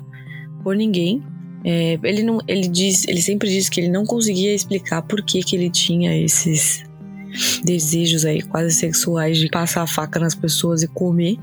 por 0.62 0.74
ninguém. 0.74 1.22
É, 1.64 1.98
ele 2.02 2.22
não, 2.22 2.38
ele 2.46 2.68
diz, 2.68 3.06
ele 3.08 3.22
sempre 3.22 3.48
diz 3.48 3.68
que 3.68 3.80
ele 3.80 3.88
não 3.88 4.04
conseguia 4.04 4.54
explicar 4.54 5.00
por 5.02 5.22
que 5.22 5.42
que 5.42 5.56
ele 5.56 5.70
tinha 5.70 6.16
esses 6.16 6.84
desejos 7.64 8.24
aí 8.24 8.42
quase 8.42 8.72
sexuais 8.74 9.38
de 9.38 9.48
passar 9.48 9.82
a 9.82 9.86
faca 9.86 10.20
nas 10.20 10.34
pessoas 10.34 10.82
e 10.82 10.88
comer. 10.88 11.36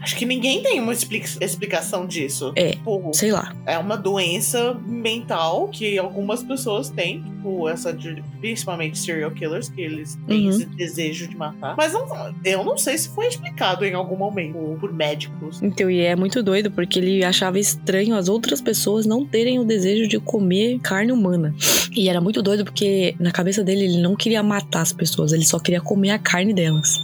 Acho 0.00 0.16
que 0.16 0.24
ninguém 0.24 0.62
tem 0.62 0.80
uma 0.80 0.92
expli- 0.92 1.22
explicação 1.40 2.06
disso. 2.06 2.52
É. 2.56 2.70
Tipo, 2.70 3.10
Sei 3.12 3.30
lá. 3.30 3.54
é 3.66 3.76
uma 3.76 3.96
doença 3.96 4.74
mental 4.86 5.68
que 5.68 5.98
algumas 5.98 6.42
pessoas 6.42 6.88
têm, 6.88 7.22
tipo, 7.44 7.68
essa 7.68 7.92
de, 7.92 8.22
principalmente 8.40 8.98
serial 8.98 9.30
killers, 9.30 9.68
que 9.68 9.80
eles 9.82 10.18
têm 10.26 10.44
Uhum. 10.44 10.50
esse 10.50 10.64
desejo 10.66 11.28
de 11.28 11.36
matar. 11.36 11.74
Mas 11.76 11.92
não- 11.92 12.34
eu 12.44 12.64
não 12.64 12.78
sei 12.78 12.96
se 12.96 13.08
foi 13.10 13.26
explicado 13.26 13.84
em 13.84 13.92
algum 13.92 14.16
momento 14.16 14.76
por 14.80 14.92
médicos. 14.92 15.62
Então, 15.62 15.90
e 15.90 16.00
é 16.00 16.16
muito 16.16 16.42
doido 16.42 16.70
porque 16.70 16.98
ele 16.98 17.22
achava 17.24 17.58
estranho 17.58 18.16
as 18.16 18.28
outras 18.28 18.60
pessoas 18.60 19.04
não 19.06 19.24
terem 19.26 19.58
o 19.58 19.64
desejo 19.64 20.08
de 20.08 20.18
comer 20.18 20.78
carne 20.80 21.12
humana. 21.12 21.54
E 21.94 22.08
era 22.08 22.20
muito 22.20 22.42
doido 22.42 22.64
porque 22.64 23.14
na 23.20 23.30
cabeça 23.30 23.62
dele 23.62 23.84
ele 23.84 24.00
não 24.00 24.16
queria 24.16 24.42
matar 24.42 24.80
as 24.82 24.92
pessoas, 24.92 25.32
ele 25.32 25.44
só 25.44 25.58
queria 25.58 25.80
comer 25.80 26.10
a 26.10 26.18
carne 26.18 26.54
delas. 26.54 26.98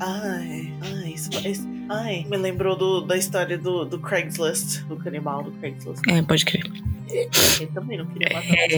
Ai, 0.00 0.72
ai, 0.80 1.07
ai, 1.88 2.24
me 2.28 2.36
lembrou 2.36 2.76
do- 2.76 3.00
da 3.02 3.16
história 3.16 3.56
do, 3.58 3.84
do 3.84 3.98
Craigslist, 3.98 4.82
do 4.86 4.96
canibal 4.96 5.42
do 5.42 5.50
Craigslist. 5.52 6.00
É, 6.08 6.22
pode 6.22 6.44
crer. 6.44 6.64
Ele 7.10 7.66
também 7.72 7.96
não 7.98 8.06
queria 8.06 8.28
matar 8.36 8.54
É. 8.54 8.68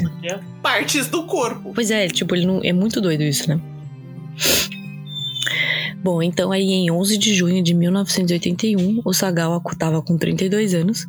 pessoas, 0.00 0.14
queria 0.20 0.40
partes 0.62 1.06
do 1.08 1.24
corpo. 1.26 1.72
Pois 1.74 1.90
é, 1.90 2.08
tipo, 2.08 2.34
ele 2.34 2.44
não. 2.46 2.60
É 2.64 2.72
muito 2.72 3.00
doido 3.00 3.22
isso, 3.22 3.48
né? 3.48 3.60
Bom, 6.02 6.22
então 6.22 6.52
aí 6.52 6.64
em 6.70 6.90
11 6.90 7.18
de 7.18 7.34
junho 7.34 7.62
de 7.62 7.74
1981, 7.74 9.00
o 9.04 9.12
Sagawa 9.12 9.60
tava 9.78 10.00
com 10.02 10.16
32 10.16 10.74
anos. 10.74 11.06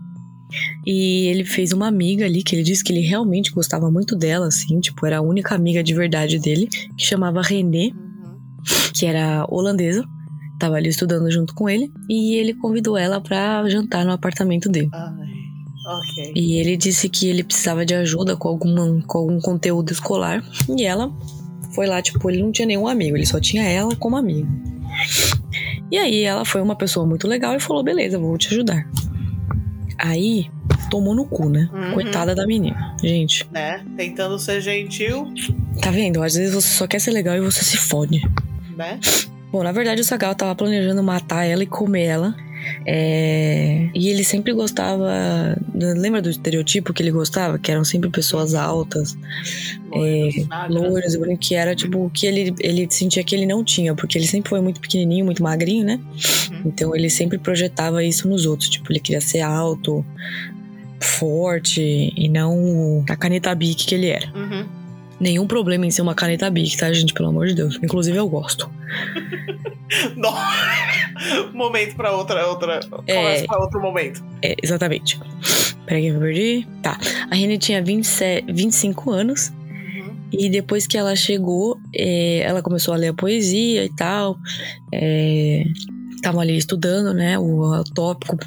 E 0.85 1.27
ele 1.27 1.43
fez 1.43 1.73
uma 1.73 1.87
amiga 1.87 2.25
ali, 2.25 2.41
que 2.41 2.55
ele 2.55 2.63
disse 2.63 2.81
que 2.83 2.93
ele 2.93 3.01
realmente 3.01 3.51
gostava 3.51 3.91
muito 3.91 4.15
dela, 4.15 4.47
assim, 4.47 4.79
tipo, 4.79 5.05
era 5.05 5.17
a 5.17 5.21
única 5.21 5.53
amiga 5.53 5.83
de 5.83 5.93
verdade 5.93 6.39
dele, 6.39 6.67
que 6.67 7.03
chamava 7.05 7.41
René, 7.41 7.87
Uhum. 7.93 8.37
que 8.93 9.05
era 9.05 9.45
holandesa. 9.49 10.05
Tava 10.59 10.75
ali 10.75 10.89
estudando 10.89 11.29
junto 11.31 11.53
com 11.53 11.69
ele. 11.69 11.91
E 12.09 12.35
ele 12.35 12.53
convidou 12.53 12.97
ela 12.97 13.21
pra 13.21 13.67
jantar 13.69 14.05
no 14.05 14.11
apartamento 14.11 14.69
dele. 14.69 14.89
Ai, 14.91 15.09
ok. 15.85 16.33
E 16.35 16.59
ele 16.59 16.75
disse 16.75 17.07
que 17.09 17.27
ele 17.27 17.43
precisava 17.43 17.85
de 17.85 17.93
ajuda 17.93 18.35
com, 18.35 18.47
alguma, 18.47 19.01
com 19.05 19.17
algum 19.19 19.39
conteúdo 19.39 19.91
escolar. 19.91 20.43
E 20.69 20.83
ela 20.83 21.11
foi 21.75 21.85
lá, 21.85 22.01
tipo, 22.01 22.29
ele 22.29 22.41
não 22.41 22.51
tinha 22.51 22.65
nenhum 22.65 22.87
amigo, 22.87 23.15
ele 23.15 23.25
só 23.25 23.39
tinha 23.39 23.63
ela 23.63 23.95
como 23.95 24.17
amiga. 24.17 24.47
E 25.91 25.97
aí 25.97 26.23
ela 26.23 26.43
foi 26.43 26.61
uma 26.61 26.75
pessoa 26.75 27.05
muito 27.05 27.27
legal 27.27 27.55
e 27.55 27.59
falou: 27.59 27.83
beleza, 27.83 28.17
vou 28.17 28.37
te 28.37 28.47
ajudar. 28.47 28.89
Aí 29.99 30.49
tomou 30.89 31.15
no 31.15 31.25
cu, 31.25 31.49
né? 31.49 31.69
Uhum. 31.73 31.93
Coitada 31.93 32.33
da 32.35 32.45
menina. 32.47 32.95
Gente, 33.01 33.47
Né? 33.51 33.83
Tentando 33.95 34.37
ser 34.39 34.61
gentil, 34.61 35.31
tá 35.81 35.91
vendo? 35.91 36.21
Às 36.23 36.33
vezes 36.35 36.53
você 36.53 36.67
só 36.67 36.87
quer 36.87 36.99
ser 36.99 37.11
legal 37.11 37.35
e 37.35 37.41
você 37.41 37.63
se 37.63 37.77
fode. 37.77 38.21
né? 38.75 38.99
Bom, 39.57 39.63
na 39.63 39.71
verdade 39.71 39.99
o 39.99 40.03
Sagal 40.03 40.35
tava 40.35 40.53
planejando 40.53 41.01
matar 41.01 41.43
ela 41.43 41.63
e 41.63 41.65
comer 41.65 42.03
ela. 42.03 42.35
É, 42.85 43.89
E 43.91 44.09
ele 44.09 44.23
sempre 44.23 44.53
gostava. 44.53 45.09
Lembra 45.73 46.21
do 46.21 46.29
estereotipo 46.29 46.93
que 46.93 47.01
ele 47.01 47.09
gostava? 47.09 47.57
Que 47.57 47.71
eram 47.71 47.83
sempre 47.83 48.07
pessoas 48.11 48.53
altas, 48.53 49.17
e 49.95 50.45
brancas, 51.17 51.39
que 51.39 51.55
era 51.55 51.75
tipo 51.75 52.05
o 52.05 52.09
que 52.11 52.27
ele, 52.27 52.53
ele 52.59 52.87
sentia 52.91 53.23
que 53.23 53.33
ele 53.33 53.47
não 53.47 53.63
tinha, 53.63 53.95
porque 53.95 54.15
ele 54.15 54.27
sempre 54.27 54.49
foi 54.49 54.61
muito 54.61 54.79
pequenininho, 54.79 55.25
muito 55.25 55.41
magrinho, 55.41 55.85
né? 55.85 55.99
Uhum. 56.51 56.61
Então 56.67 56.95
ele 56.95 57.09
sempre 57.09 57.39
projetava 57.39 58.03
isso 58.03 58.27
nos 58.27 58.45
outros. 58.45 58.69
Tipo, 58.69 58.91
ele 58.91 58.99
queria 58.99 59.21
ser 59.21 59.41
alto, 59.41 60.05
forte 60.99 62.13
e 62.15 62.29
não 62.29 63.03
a 63.09 63.15
caneta 63.15 63.55
Bic 63.55 63.87
que 63.87 63.95
ele 63.95 64.07
era. 64.07 64.31
Uhum. 64.35 64.65
Nenhum 65.19 65.47
problema 65.47 65.85
em 65.85 65.91
ser 65.91 66.01
uma 66.01 66.13
caneta 66.13 66.49
Bic, 66.49 66.77
tá, 66.77 66.91
gente? 66.93 67.13
Pelo 67.13 67.29
amor 67.29 67.47
de 67.47 67.55
Deus. 67.55 67.79
Inclusive 67.81 68.17
eu 68.17 68.29
gosto. 68.29 68.69
Momento 71.53 71.95
pra 71.95 72.11
outra, 72.11 72.45
outra. 72.47 72.79
É. 73.07 73.15
Conversa 73.15 73.45
pra 73.47 73.59
outro 73.59 73.81
momento. 73.81 74.23
É, 74.41 74.55
exatamente. 74.61 75.19
Peraí 75.85 76.03
que 76.03 76.09
eu 76.09 76.19
perdi. 76.19 76.67
Tá. 76.81 76.99
A 77.31 77.35
Rene 77.35 77.57
tinha 77.57 77.81
27, 77.81 78.51
25 78.51 79.11
anos. 79.11 79.51
Uhum. 79.69 80.13
E 80.31 80.49
depois 80.49 80.85
que 80.85 80.97
ela 80.97 81.15
chegou, 81.15 81.79
é, 81.95 82.39
ela 82.39 82.61
começou 82.61 82.93
a 82.93 82.97
ler 82.97 83.07
a 83.07 83.13
poesia 83.13 83.85
e 83.85 83.95
tal. 83.95 84.37
É, 84.93 85.63
tava 86.21 86.41
ali 86.41 86.57
estudando, 86.57 87.13
né, 87.13 87.39
o, 87.39 87.61
o 87.61 87.83
tópico 87.83 88.37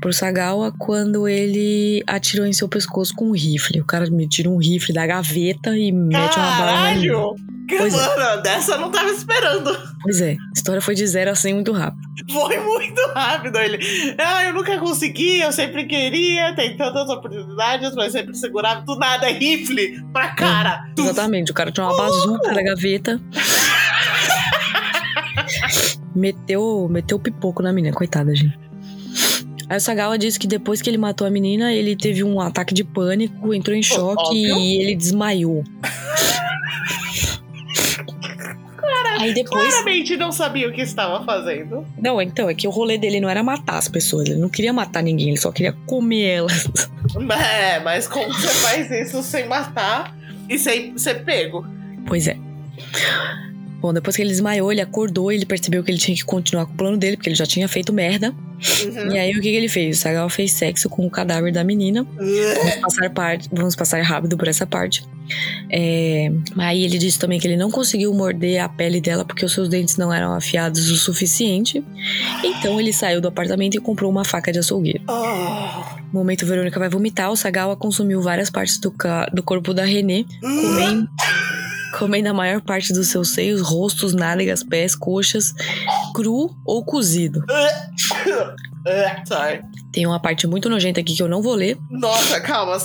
pro 0.00 0.12
Sagawa 0.12 0.72
quando 0.78 1.28
ele 1.28 2.02
atirou 2.06 2.46
em 2.46 2.52
seu 2.52 2.68
pescoço 2.68 3.14
com 3.14 3.28
um 3.28 3.32
rifle. 3.32 3.80
O 3.80 3.84
cara 3.84 4.08
me 4.10 4.26
tira 4.28 4.48
um 4.48 4.56
rifle 4.58 4.94
da 4.94 5.06
gaveta 5.06 5.76
e 5.76 5.92
mete 5.92 6.36
uma 6.38 6.50
bala. 6.50 6.72
Caralho! 6.72 7.34
Pois 7.68 7.92
é. 7.92 8.16
Mano, 8.16 8.42
dessa 8.42 8.72
eu 8.72 8.80
não 8.80 8.90
tava 8.90 9.10
esperando. 9.10 9.70
Pois 10.02 10.20
é, 10.22 10.32
a 10.32 10.52
história 10.56 10.80
foi 10.80 10.94
de 10.94 11.06
0 11.06 11.30
a 11.30 11.34
100 11.34 11.52
muito 11.54 11.70
rápido. 11.72 12.00
Foi 12.32 12.58
muito 12.58 13.00
rápido. 13.14 13.58
Ele, 13.58 13.78
ah, 14.18 14.44
eu 14.46 14.54
nunca 14.54 14.78
consegui, 14.78 15.40
eu 15.40 15.52
sempre 15.52 15.84
queria, 15.84 16.54
tem 16.54 16.76
tantas 16.78 17.08
oportunidades, 17.10 17.94
mas 17.94 18.12
sempre 18.12 18.34
segurava 18.34 18.80
do 18.82 18.96
nada 18.96 19.28
rifle 19.28 20.02
pra 20.14 20.28
cara. 20.30 20.82
Tu- 20.96 21.02
Exatamente, 21.02 21.50
o 21.50 21.54
cara 21.54 21.70
tinha 21.70 21.84
uma 21.86 21.94
bazuca 21.96 22.52
na 22.54 22.62
gaveta. 22.62 23.20
meteu, 26.14 26.88
meteu 26.90 27.18
pipoco 27.18 27.62
na 27.62 27.72
menina, 27.72 27.94
coitada, 27.94 28.34
gente. 28.34 28.58
Aí 29.68 29.76
o 29.76 29.80
Sagawa 29.80 30.18
disse 30.18 30.38
que 30.38 30.46
depois 30.46 30.80
que 30.80 30.88
ele 30.88 30.98
matou 30.98 31.26
a 31.26 31.30
menina, 31.30 31.72
ele 31.72 31.94
teve 31.94 32.24
um 32.24 32.40
ataque 32.40 32.72
de 32.72 32.82
pânico, 32.82 33.52
entrou 33.52 33.76
em 33.76 33.82
choque 33.82 34.22
óbvio. 34.22 34.58
e 34.58 34.80
ele 34.80 34.96
desmaiou. 34.96 35.62
Aí 39.18 39.34
depois. 39.34 39.68
Claramente 39.68 40.16
não 40.16 40.30
sabia 40.30 40.68
o 40.68 40.72
que 40.72 40.80
estava 40.80 41.24
fazendo. 41.24 41.84
Não, 42.00 42.22
então, 42.22 42.48
é 42.48 42.54
que 42.54 42.68
o 42.68 42.70
rolê 42.70 42.96
dele 42.96 43.20
não 43.20 43.28
era 43.28 43.42
matar 43.42 43.76
as 43.76 43.88
pessoas, 43.88 44.28
ele 44.28 44.38
não 44.38 44.48
queria 44.48 44.72
matar 44.72 45.02
ninguém, 45.02 45.28
ele 45.28 45.36
só 45.36 45.50
queria 45.50 45.72
comer 45.86 46.24
elas. 46.24 46.68
É, 47.30 47.80
mas 47.80 48.06
como 48.06 48.32
você 48.32 48.48
faz 48.48 48.90
isso 48.90 49.22
sem 49.22 49.48
matar 49.48 50.16
e 50.48 50.58
sem 50.58 50.96
ser 50.96 51.24
pego? 51.24 51.66
Pois 52.06 52.28
é. 52.28 52.36
Bom, 53.80 53.92
depois 53.92 54.16
que 54.16 54.22
ele 54.22 54.30
desmaiou, 54.30 54.72
ele 54.72 54.80
acordou 54.80 55.30
e 55.30 55.36
ele 55.36 55.46
percebeu 55.46 55.84
que 55.84 55.90
ele 55.90 55.98
tinha 55.98 56.16
que 56.16 56.24
continuar 56.24 56.66
com 56.66 56.72
o 56.72 56.76
plano 56.76 56.96
dele, 56.96 57.16
porque 57.16 57.28
ele 57.28 57.36
já 57.36 57.46
tinha 57.46 57.68
feito 57.68 57.92
merda. 57.92 58.34
Uhum. 58.84 59.12
E 59.12 59.18
aí, 59.18 59.30
o 59.30 59.34
que, 59.34 59.42
que 59.42 59.56
ele 59.56 59.68
fez? 59.68 59.98
O 59.98 60.00
Sagawa 60.00 60.28
fez 60.28 60.52
sexo 60.52 60.88
com 60.88 61.06
o 61.06 61.10
cadáver 61.10 61.52
da 61.52 61.62
menina. 61.62 62.04
Vamos 62.16 62.74
passar, 62.76 63.10
parte, 63.10 63.48
vamos 63.52 63.76
passar 63.76 64.02
rápido 64.02 64.36
por 64.36 64.48
essa 64.48 64.66
parte. 64.66 65.04
É, 65.70 66.32
aí 66.56 66.84
ele 66.84 66.98
disse 66.98 67.18
também 67.18 67.38
que 67.38 67.46
ele 67.46 67.56
não 67.56 67.70
conseguiu 67.70 68.12
morder 68.14 68.62
a 68.62 68.68
pele 68.68 69.00
dela 69.00 69.24
porque 69.24 69.44
os 69.44 69.52
seus 69.52 69.68
dentes 69.68 69.96
não 69.96 70.12
eram 70.12 70.32
afiados 70.32 70.90
o 70.90 70.96
suficiente. 70.96 71.84
Então 72.42 72.80
ele 72.80 72.92
saiu 72.92 73.20
do 73.20 73.28
apartamento 73.28 73.76
e 73.76 73.80
comprou 73.80 74.10
uma 74.10 74.24
faca 74.24 74.50
de 74.50 74.58
açougueiro. 74.58 75.02
Oh. 75.06 75.98
No 76.12 76.20
momento 76.20 76.46
Verônica 76.46 76.78
vai 76.78 76.88
vomitar, 76.88 77.30
o 77.30 77.36
Sagawa 77.36 77.76
consumiu 77.76 78.22
várias 78.22 78.50
partes 78.50 78.78
do, 78.78 78.92
do 79.32 79.42
corpo 79.42 79.74
da 79.74 79.84
Renê, 79.84 80.24
comendo, 80.40 81.08
comendo 81.96 82.28
a 82.28 82.34
maior 82.34 82.60
parte 82.60 82.92
dos 82.92 83.08
seus 83.08 83.30
seios, 83.30 83.60
rostos, 83.60 84.14
nádegas, 84.14 84.62
pés, 84.62 84.94
coxas, 84.94 85.54
cru 86.14 86.50
ou 86.66 86.84
cozido. 86.84 87.44
Sorry. 89.26 89.60
Tem 89.92 90.06
uma 90.06 90.20
parte 90.20 90.46
muito 90.46 90.68
nojenta 90.68 91.00
aqui 91.00 91.14
que 91.14 91.22
eu 91.22 91.28
não 91.28 91.42
vou 91.42 91.54
ler. 91.54 91.76
Nossa, 91.90 92.40
calma. 92.40 92.76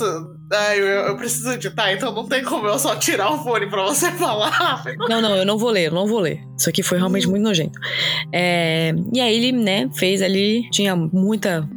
Ai, 0.52 0.80
eu, 0.80 0.86
eu 0.86 1.18
preciso 1.18 1.52
editar, 1.52 1.92
então 1.94 2.14
não 2.14 2.28
tem 2.28 2.44
como 2.44 2.68
eu 2.68 2.78
só 2.78 2.96
tirar 2.96 3.32
o 3.32 3.44
fone 3.44 3.70
pra 3.70 3.84
você 3.84 4.12
falar. 4.18 4.84
Não, 5.10 5.22
não, 5.22 5.36
eu 5.36 5.46
não 5.46 5.58
vou 5.58 5.70
ler, 5.70 5.88
eu 5.88 5.92
não 5.92 6.06
vou 6.06 6.20
ler. 6.20 6.44
Isso 6.58 6.70
aqui 6.70 6.84
foi 6.84 6.98
realmente 6.98 7.28
muito 7.28 7.44
nojento. 7.44 7.80
É, 8.32 8.94
e 9.14 9.20
aí 9.20 9.36
ele, 9.36 9.52
né, 9.52 9.90
fez 9.96 10.22
ali, 10.22 10.70
tinha 10.70 10.96
muita 10.96 11.68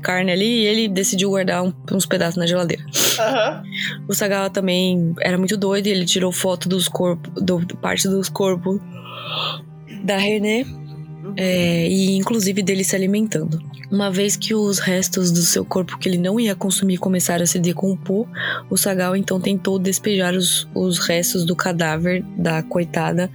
carne 0.00 0.32
ali 0.32 0.44
e 0.62 0.66
ele 0.66 0.88
decidiu 0.88 1.30
guardar 1.30 1.62
um- 1.62 1.72
uns 1.92 2.06
pedaços 2.06 2.36
na 2.36 2.46
geladeira. 2.46 2.84
Aham. 3.18 3.62
O 4.08 4.14
Sagawa 4.14 4.50
também 4.50 5.14
era 5.20 5.38
muito 5.38 5.56
doido 5.56 5.86
e 5.86 5.90
ele 5.90 6.04
tirou 6.04 6.32
foto 6.32 6.68
dos 6.68 6.88
corpos, 6.88 7.32
do, 7.42 7.64
parte 7.76 8.08
dos 8.08 8.28
corpos 8.28 8.80
da 10.04 10.16
René 10.16 10.64
é, 11.36 11.86
e 11.88 12.16
inclusive 12.16 12.62
dele 12.62 12.82
se 12.82 12.96
alimentando. 12.96 13.60
Uma 13.90 14.08
vez 14.10 14.36
que 14.36 14.54
os 14.54 14.78
restos 14.78 15.32
do 15.32 15.40
seu 15.42 15.64
corpo 15.64 15.98
que 15.98 16.08
ele 16.08 16.16
não 16.16 16.38
ia 16.38 16.54
consumir 16.54 16.96
começaram 16.96 17.42
a 17.42 17.46
se 17.46 17.58
decompor, 17.58 18.24
o 18.70 18.76
Sagawa 18.76 19.18
então 19.18 19.40
tentou 19.40 19.80
despejar 19.80 20.32
os, 20.34 20.68
os 20.74 20.98
restos 21.00 21.44
do 21.44 21.56
cadáver 21.56 22.22
da 22.36 22.62
coitada 22.62 23.28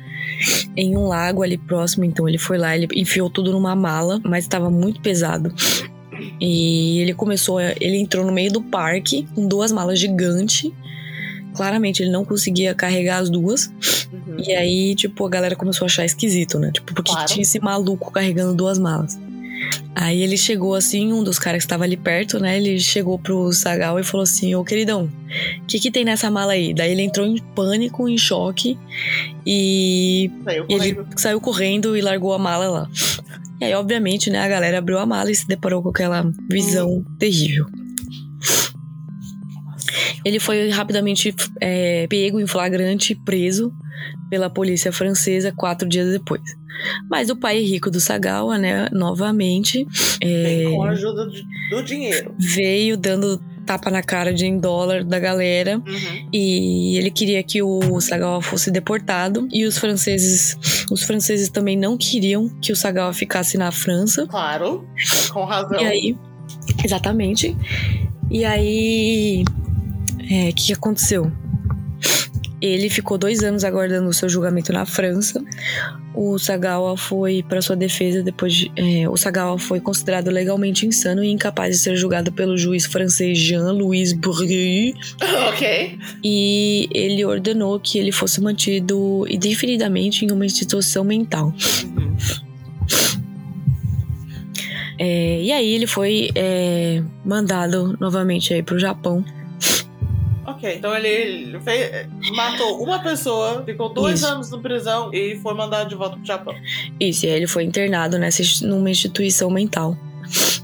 em 0.78 0.95
um 0.97 1.08
lago 1.08 1.43
ali 1.43 1.58
próximo. 1.58 2.06
Então 2.06 2.28
ele 2.28 2.38
foi 2.38 2.58
lá, 2.58 2.73
ele 2.75 2.88
enfiou 2.95 3.30
tudo 3.30 3.51
numa 3.51 3.75
mala, 3.75 4.21
mas 4.23 4.45
estava 4.45 4.69
muito 4.69 5.01
pesado. 5.01 5.54
E 6.39 6.99
ele 6.99 7.13
começou, 7.13 7.59
ele 7.59 7.97
entrou 7.97 8.25
no 8.25 8.31
meio 8.31 8.51
do 8.51 8.61
parque 8.61 9.27
com 9.35 9.47
duas 9.47 9.71
malas 9.71 9.99
gigantes. 9.99 10.71
Claramente 11.55 12.03
ele 12.03 12.11
não 12.11 12.25
conseguia 12.25 12.73
carregar 12.73 13.19
as 13.19 13.29
duas. 13.29 13.67
Uhum. 14.11 14.38
E 14.45 14.53
aí, 14.53 14.95
tipo, 14.95 15.25
a 15.25 15.29
galera 15.29 15.55
começou 15.55 15.85
a 15.85 15.88
achar 15.88 16.05
esquisito, 16.05 16.59
né? 16.59 16.71
Tipo, 16.73 16.93
porque 16.93 17.11
Claro. 17.11 17.27
tinha 17.27 17.41
esse 17.41 17.59
maluco 17.59 18.11
carregando 18.11 18.53
duas 18.53 18.77
malas. 18.77 19.17
Aí 19.95 20.21
ele 20.21 20.35
chegou 20.35 20.75
assim, 20.75 21.13
um 21.13 21.23
dos 21.23 21.39
caras 21.39 21.59
que 21.59 21.65
estava 21.65 21.85
ali 21.85 21.95
perto, 21.95 22.38
né? 22.38 22.57
Ele 22.57 22.77
chegou 22.77 23.17
pro 23.17 23.53
Sagal 23.53 23.97
e 23.97 24.03
falou 24.03 24.23
assim: 24.25 24.53
Ô 24.53 24.63
queridão, 24.65 25.09
o 25.61 25.65
que 25.65 25.79
que 25.79 25.89
tem 25.89 26.03
nessa 26.03 26.29
mala 26.29 26.51
aí? 26.51 26.73
Daí 26.73 26.91
ele 26.91 27.01
entrou 27.01 27.25
em 27.25 27.38
pânico, 27.38 28.09
em 28.09 28.17
choque 28.17 28.77
e 29.45 30.29
Saiu 30.43 30.65
e 30.67 30.73
ele 30.73 30.97
saiu 31.15 31.39
correndo 31.39 31.95
e 31.95 32.01
largou 32.01 32.33
a 32.33 32.38
mala 32.38 32.67
lá. 32.69 32.89
E 33.59 33.65
aí, 33.65 33.73
obviamente, 33.73 34.29
né, 34.29 34.39
a 34.39 34.47
galera 34.47 34.79
abriu 34.79 34.99
a 34.99 35.05
mala 35.05 35.31
e 35.31 35.35
se 35.35 35.47
deparou 35.47 35.81
com 35.81 35.89
aquela 35.89 36.29
visão 36.49 37.05
terrível. 37.17 37.65
Ele 40.23 40.39
foi 40.39 40.69
rapidamente 40.69 41.33
é, 41.61 42.07
pego 42.07 42.39
em 42.39 42.47
flagrante 42.47 43.13
e 43.13 43.15
preso 43.15 43.71
pela 44.29 44.49
polícia 44.49 44.91
francesa 44.91 45.53
quatro 45.55 45.87
dias 45.87 46.11
depois. 46.11 46.41
Mas 47.09 47.29
o 47.29 47.35
pai 47.35 47.59
rico 47.61 47.89
do 47.89 47.99
Sagawa, 47.99 48.57
né, 48.57 48.89
novamente, 48.91 49.87
é, 50.21 50.63
com 50.65 50.83
a 50.83 50.89
ajuda 50.89 51.27
do 51.69 51.83
dinheiro. 51.83 52.35
veio 52.37 52.97
dando 52.97 53.41
tapa 53.65 53.89
na 53.91 54.01
cara 54.04 54.34
de 54.34 54.45
em 54.45 54.58
dólar 54.60 55.04
da 55.04 55.19
galera 55.19 55.78
Uhum. 55.78 56.30
e 56.32 56.97
ele 56.97 57.10
queria 57.12 57.41
que 57.43 57.62
o 57.62 57.99
Sagawa 57.99 58.41
fosse 58.41 58.69
deportado 58.71 59.47
e 59.51 59.65
os 59.65 59.78
franceses 59.78 60.58
os 60.91 61.04
franceses 61.04 61.49
também 61.49 61.75
não 61.78 61.97
queriam 61.97 62.47
que 62.62 62.71
o 62.71 62.75
Sagawa 62.75 63.12
ficasse 63.13 63.58
na 63.58 63.71
França 63.71 64.25
Claro, 64.28 64.88
com 65.34 65.43
razão. 65.45 65.80
e 65.82 65.86
aí 65.86 66.17
exatamente 66.84 67.56
e 68.30 68.45
aí 68.45 69.43
é, 70.30 70.49
o 70.49 70.54
que, 70.54 70.67
que 70.67 70.73
aconteceu 70.73 71.32
ele 72.62 72.89
ficou 72.89 73.17
dois 73.17 73.43
anos 73.43 73.63
aguardando 73.63 74.08
o 74.10 74.13
seu 74.13 74.28
julgamento 74.30 74.71
na 74.73 74.86
França. 74.86 75.43
O 76.15 76.39
Sagawa 76.39 76.95
foi 76.97 77.43
para 77.43 77.62
sua 77.62 77.75
defesa 77.75 78.23
depois 78.23 78.54
de, 78.54 78.71
é, 78.75 79.08
o 79.10 79.17
Sagawa 79.17 79.58
foi 79.58 79.80
considerado 79.80 80.30
legalmente 80.30 80.86
insano 80.86 81.23
e 81.23 81.30
incapaz 81.30 81.75
de 81.75 81.82
ser 81.82 81.95
julgado 81.95 82.32
pelo 82.32 82.58
juiz 82.58 82.86
francês 82.86 83.38
Jean-Louis 83.38 84.13
Bourgueil 84.13 84.93
ok. 85.49 85.99
e 86.23 86.88
ele 86.93 87.25
ordenou 87.25 87.80
que 87.80 87.99
ele 87.99 88.12
fosse 88.12 88.41
mantido 88.41 89.25
indefinidamente 89.30 90.25
em 90.25 90.32
uma 90.32 90.45
instituição 90.45 91.04
mental. 91.04 91.54
Uhum. 91.84 92.15
É, 94.97 95.41
e 95.41 95.51
aí 95.51 95.73
ele 95.73 95.88
foi 95.88 96.30
é, 96.36 97.01
mandado 97.23 97.97
novamente 97.99 98.54
aí 98.54 98.63
pro 98.63 98.80
Japão. 98.80 99.23
Ok, 100.55 100.75
então 100.75 100.95
ele 100.95 101.59
fez- 101.61 102.07
matou 102.35 102.81
uma 102.83 102.99
pessoa, 102.99 103.63
ficou 103.65 103.93
dois 103.93 104.19
Isso. 104.21 104.27
anos 104.27 104.49
na 104.51 104.57
prisão 104.59 105.13
e 105.13 105.35
foi 105.37 105.53
mandado 105.53 105.89
de 105.89 105.95
volta 105.95 106.15
pro 106.15 106.25
Japão. 106.25 106.55
Isso, 106.99 107.25
e 107.25 107.29
aí 107.29 107.35
ele 107.35 107.47
foi 107.47 107.63
internado 107.63 108.17
nessa, 108.17 108.41
numa 108.65 108.89
instituição 108.89 109.49
mental, 109.49 109.97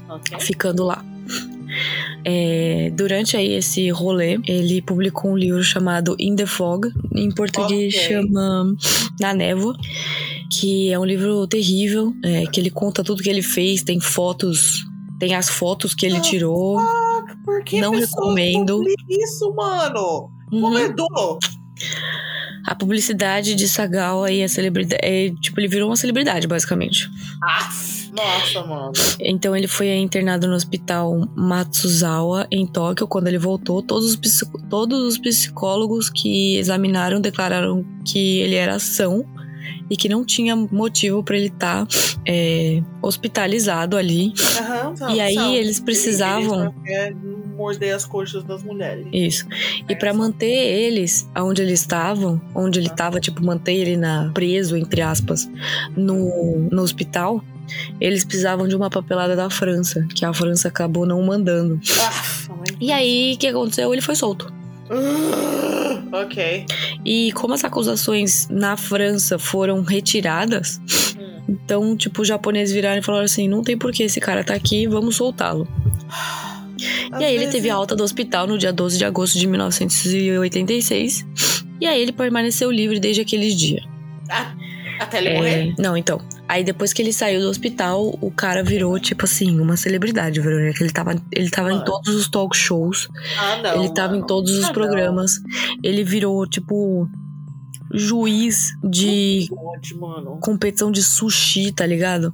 Ok. 0.08 0.38
ficando 0.40 0.84
lá. 0.84 1.04
É, 2.24 2.90
durante 2.94 3.36
aí 3.36 3.52
esse 3.54 3.88
rolê, 3.90 4.38
ele 4.46 4.80
publicou 4.82 5.32
um 5.32 5.36
livro 5.36 5.62
chamado 5.64 6.14
In 6.18 6.36
the 6.36 6.46
Fog, 6.46 6.88
em 7.14 7.30
português 7.30 7.94
Ok. 7.94 8.08
chama 8.08 8.74
Na 9.20 9.34
Névoa, 9.34 9.76
que 10.50 10.92
é 10.92 10.98
um 10.98 11.04
livro 11.04 11.46
terrível, 11.46 12.14
é, 12.22 12.44
que 12.46 12.60
ele 12.60 12.70
conta 12.70 13.02
tudo 13.02 13.22
que 13.22 13.30
ele 13.30 13.42
fez, 13.42 13.82
tem 13.82 13.98
fotos, 14.00 14.84
tem 15.18 15.34
as 15.34 15.48
fotos 15.48 15.94
que 15.94 16.04
ele 16.06 16.18
Ah, 16.18 16.20
tirou. 16.20 16.78
Por 17.62 17.70
que 17.70 17.80
Não 17.80 17.92
recomendo. 17.92 18.82
isso, 19.08 19.52
mano? 19.54 20.30
Uhum. 20.52 20.60
Comedor. 20.60 21.38
A 22.66 22.74
publicidade 22.74 23.54
de 23.54 23.66
Sagawa 23.68 24.30
e 24.30 24.42
a 24.42 24.48
celebridade. 24.48 25.00
É, 25.02 25.30
tipo, 25.40 25.58
ele 25.58 25.68
virou 25.68 25.88
uma 25.88 25.96
celebridade, 25.96 26.46
basicamente. 26.46 27.08
Aff, 27.42 28.10
nossa, 28.12 28.64
mano. 28.66 28.92
Então 29.18 29.56
ele 29.56 29.66
foi 29.66 29.88
internado 29.96 30.46
no 30.46 30.54
hospital 30.54 31.26
Matsuzawa, 31.36 32.46
em 32.52 32.66
Tóquio. 32.66 33.08
Quando 33.08 33.26
ele 33.26 33.38
voltou, 33.38 33.82
todos 33.82 34.12
os, 34.14 34.44
todos 34.70 35.02
os 35.02 35.18
psicólogos 35.18 36.08
que 36.08 36.56
examinaram 36.56 37.20
declararam 37.20 37.84
que 38.06 38.38
ele 38.40 38.54
era 38.54 38.78
são 38.78 39.24
e 39.90 39.96
que 39.96 40.08
não 40.08 40.24
tinha 40.24 40.54
motivo 40.54 41.22
para 41.24 41.36
ele 41.36 41.46
estar 41.48 41.86
hospitalizado 43.02 43.96
ali. 43.96 44.32
São- 44.36 45.10
E 45.14 45.20
aí 45.20 45.34
são. 45.34 45.52
eles 45.52 45.80
precisavam- 45.80 46.72
morder 47.62 47.94
as 47.94 48.04
coxas 48.04 48.42
das 48.44 48.62
mulheres. 48.62 49.06
Isso. 49.12 49.46
E 49.88 49.94
para 49.94 50.12
manter 50.12 50.46
eles 50.46 51.28
onde 51.36 51.62
eles 51.62 51.80
estavam, 51.80 52.40
onde 52.54 52.78
ele 52.80 52.88
estava, 52.88 53.20
tipo, 53.20 53.44
manter 53.44 53.74
ele 53.74 53.96
na 53.96 54.30
preso, 54.34 54.76
entre 54.76 55.00
aspas, 55.00 55.48
no, 55.96 56.68
no 56.70 56.82
hospital, 56.82 57.42
eles 58.00 58.24
precisavam 58.24 58.66
de 58.66 58.74
uma 58.74 58.90
papelada 58.90 59.36
da 59.36 59.48
França, 59.48 60.06
que 60.14 60.24
a 60.24 60.32
França 60.32 60.68
acabou 60.68 61.06
não 61.06 61.22
mandando. 61.22 61.80
Ah, 62.00 62.12
E 62.80 62.90
aí, 62.90 63.34
o 63.34 63.38
que 63.38 63.46
aconteceu? 63.46 63.92
Ele 63.92 64.02
foi 64.02 64.14
solto. 64.16 64.52
ok. 66.12 66.66
E 67.04 67.32
como 67.32 67.54
as 67.54 67.64
acusações 67.64 68.48
na 68.50 68.76
França 68.76 69.38
foram 69.38 69.82
retiradas, 69.82 70.80
Hum. 71.18 71.42
então, 71.48 71.96
tipo, 71.96 72.22
os 72.22 72.28
japoneses 72.28 72.74
viraram 72.74 72.98
e 72.98 73.02
falaram 73.02 73.24
assim: 73.24 73.48
não 73.48 73.62
tem 73.62 73.76
por 73.78 73.92
que 73.92 74.02
esse 74.02 74.20
cara 74.20 74.44
tá 74.44 74.54
aqui, 74.54 74.86
vamos 74.86 75.16
soltá-lo. 75.16 75.66
E 77.18 77.24
aí 77.24 77.34
ele 77.34 77.48
teve 77.48 77.68
alta 77.70 77.94
do 77.96 78.02
hospital 78.02 78.46
no 78.46 78.58
dia 78.58 78.72
12 78.72 78.98
de 78.98 79.04
agosto 79.04 79.38
de 79.38 79.46
1986. 79.46 81.24
E 81.80 81.86
aí 81.86 82.00
ele 82.00 82.12
permaneceu 82.12 82.70
livre 82.70 82.98
desde 83.00 83.20
aquele 83.22 83.54
dia. 83.54 83.82
Até 85.00 85.18
ele 85.18 85.34
morrer. 85.34 85.74
É, 85.78 85.82
não, 85.82 85.96
então. 85.96 86.20
Aí 86.48 86.62
depois 86.62 86.92
que 86.92 87.02
ele 87.02 87.12
saiu 87.12 87.40
do 87.40 87.48
hospital, 87.48 88.16
o 88.20 88.30
cara 88.30 88.62
virou, 88.62 88.98
tipo 89.00 89.24
assim, 89.24 89.58
uma 89.58 89.76
celebridade, 89.76 90.40
Verônica. 90.40 90.82
Ele 90.82 90.92
tava, 90.92 91.16
ele 91.32 91.50
tava 91.50 91.70
em 91.70 91.74
Mano. 91.74 91.84
todos 91.84 92.14
os 92.14 92.28
talk 92.28 92.56
shows. 92.56 93.08
Ah, 93.38 93.56
não. 93.62 93.82
ele 93.82 93.92
tava 93.94 94.16
em 94.16 94.24
todos 94.24 94.52
os 94.52 94.64
Ah, 94.64 94.66
não. 94.68 94.74
programas. 94.74 95.40
Ele 95.82 96.04
virou, 96.04 96.46
tipo, 96.46 97.08
juiz 97.92 98.72
de 98.82 99.48
competição 100.40 100.90
de 100.90 101.02
sushi, 101.02 101.72
tá 101.72 101.86
ligado? 101.86 102.32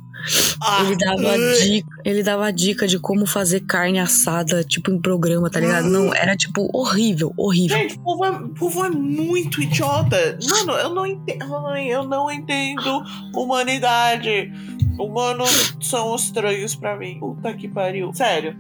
Ah, 0.61 0.85
Ele 0.85 0.97
dava 0.97 1.39
dica, 1.61 1.89
ele 2.05 2.23
dava 2.23 2.53
dica 2.53 2.87
de 2.87 2.99
como 2.99 3.27
fazer 3.27 3.61
carne 3.61 3.99
assada, 3.99 4.65
tipo, 4.65 4.91
em 4.91 5.01
programa, 5.01 5.51
tá 5.51 5.61
ligado? 5.61 5.89
Não, 5.89 6.15
era 6.15 6.37
tipo 6.37 6.69
horrível, 6.73 7.33
horrível. 7.37 7.77
Gente, 7.77 7.97
o 7.97 8.01
povo, 8.01 8.25
é, 8.25 8.31
o 8.31 8.49
povo 8.51 8.85
é 8.85 8.91
muito 8.91 9.63
idiota. 9.63 10.39
Mano, 10.49 10.73
eu 10.73 10.95
não 10.95 11.07
entendo. 11.07 11.57
Ai, 11.69 11.87
eu 11.89 12.05
não 12.05 12.31
entendo 12.31 13.03
humanidade. 13.35 14.53
Humanos 14.99 15.77
são 15.81 16.15
estranhos 16.15 16.75
pra 16.75 16.97
mim. 16.97 17.19
Puta 17.21 17.53
que 17.55 17.69
pariu. 17.69 18.13
Sério. 18.13 18.57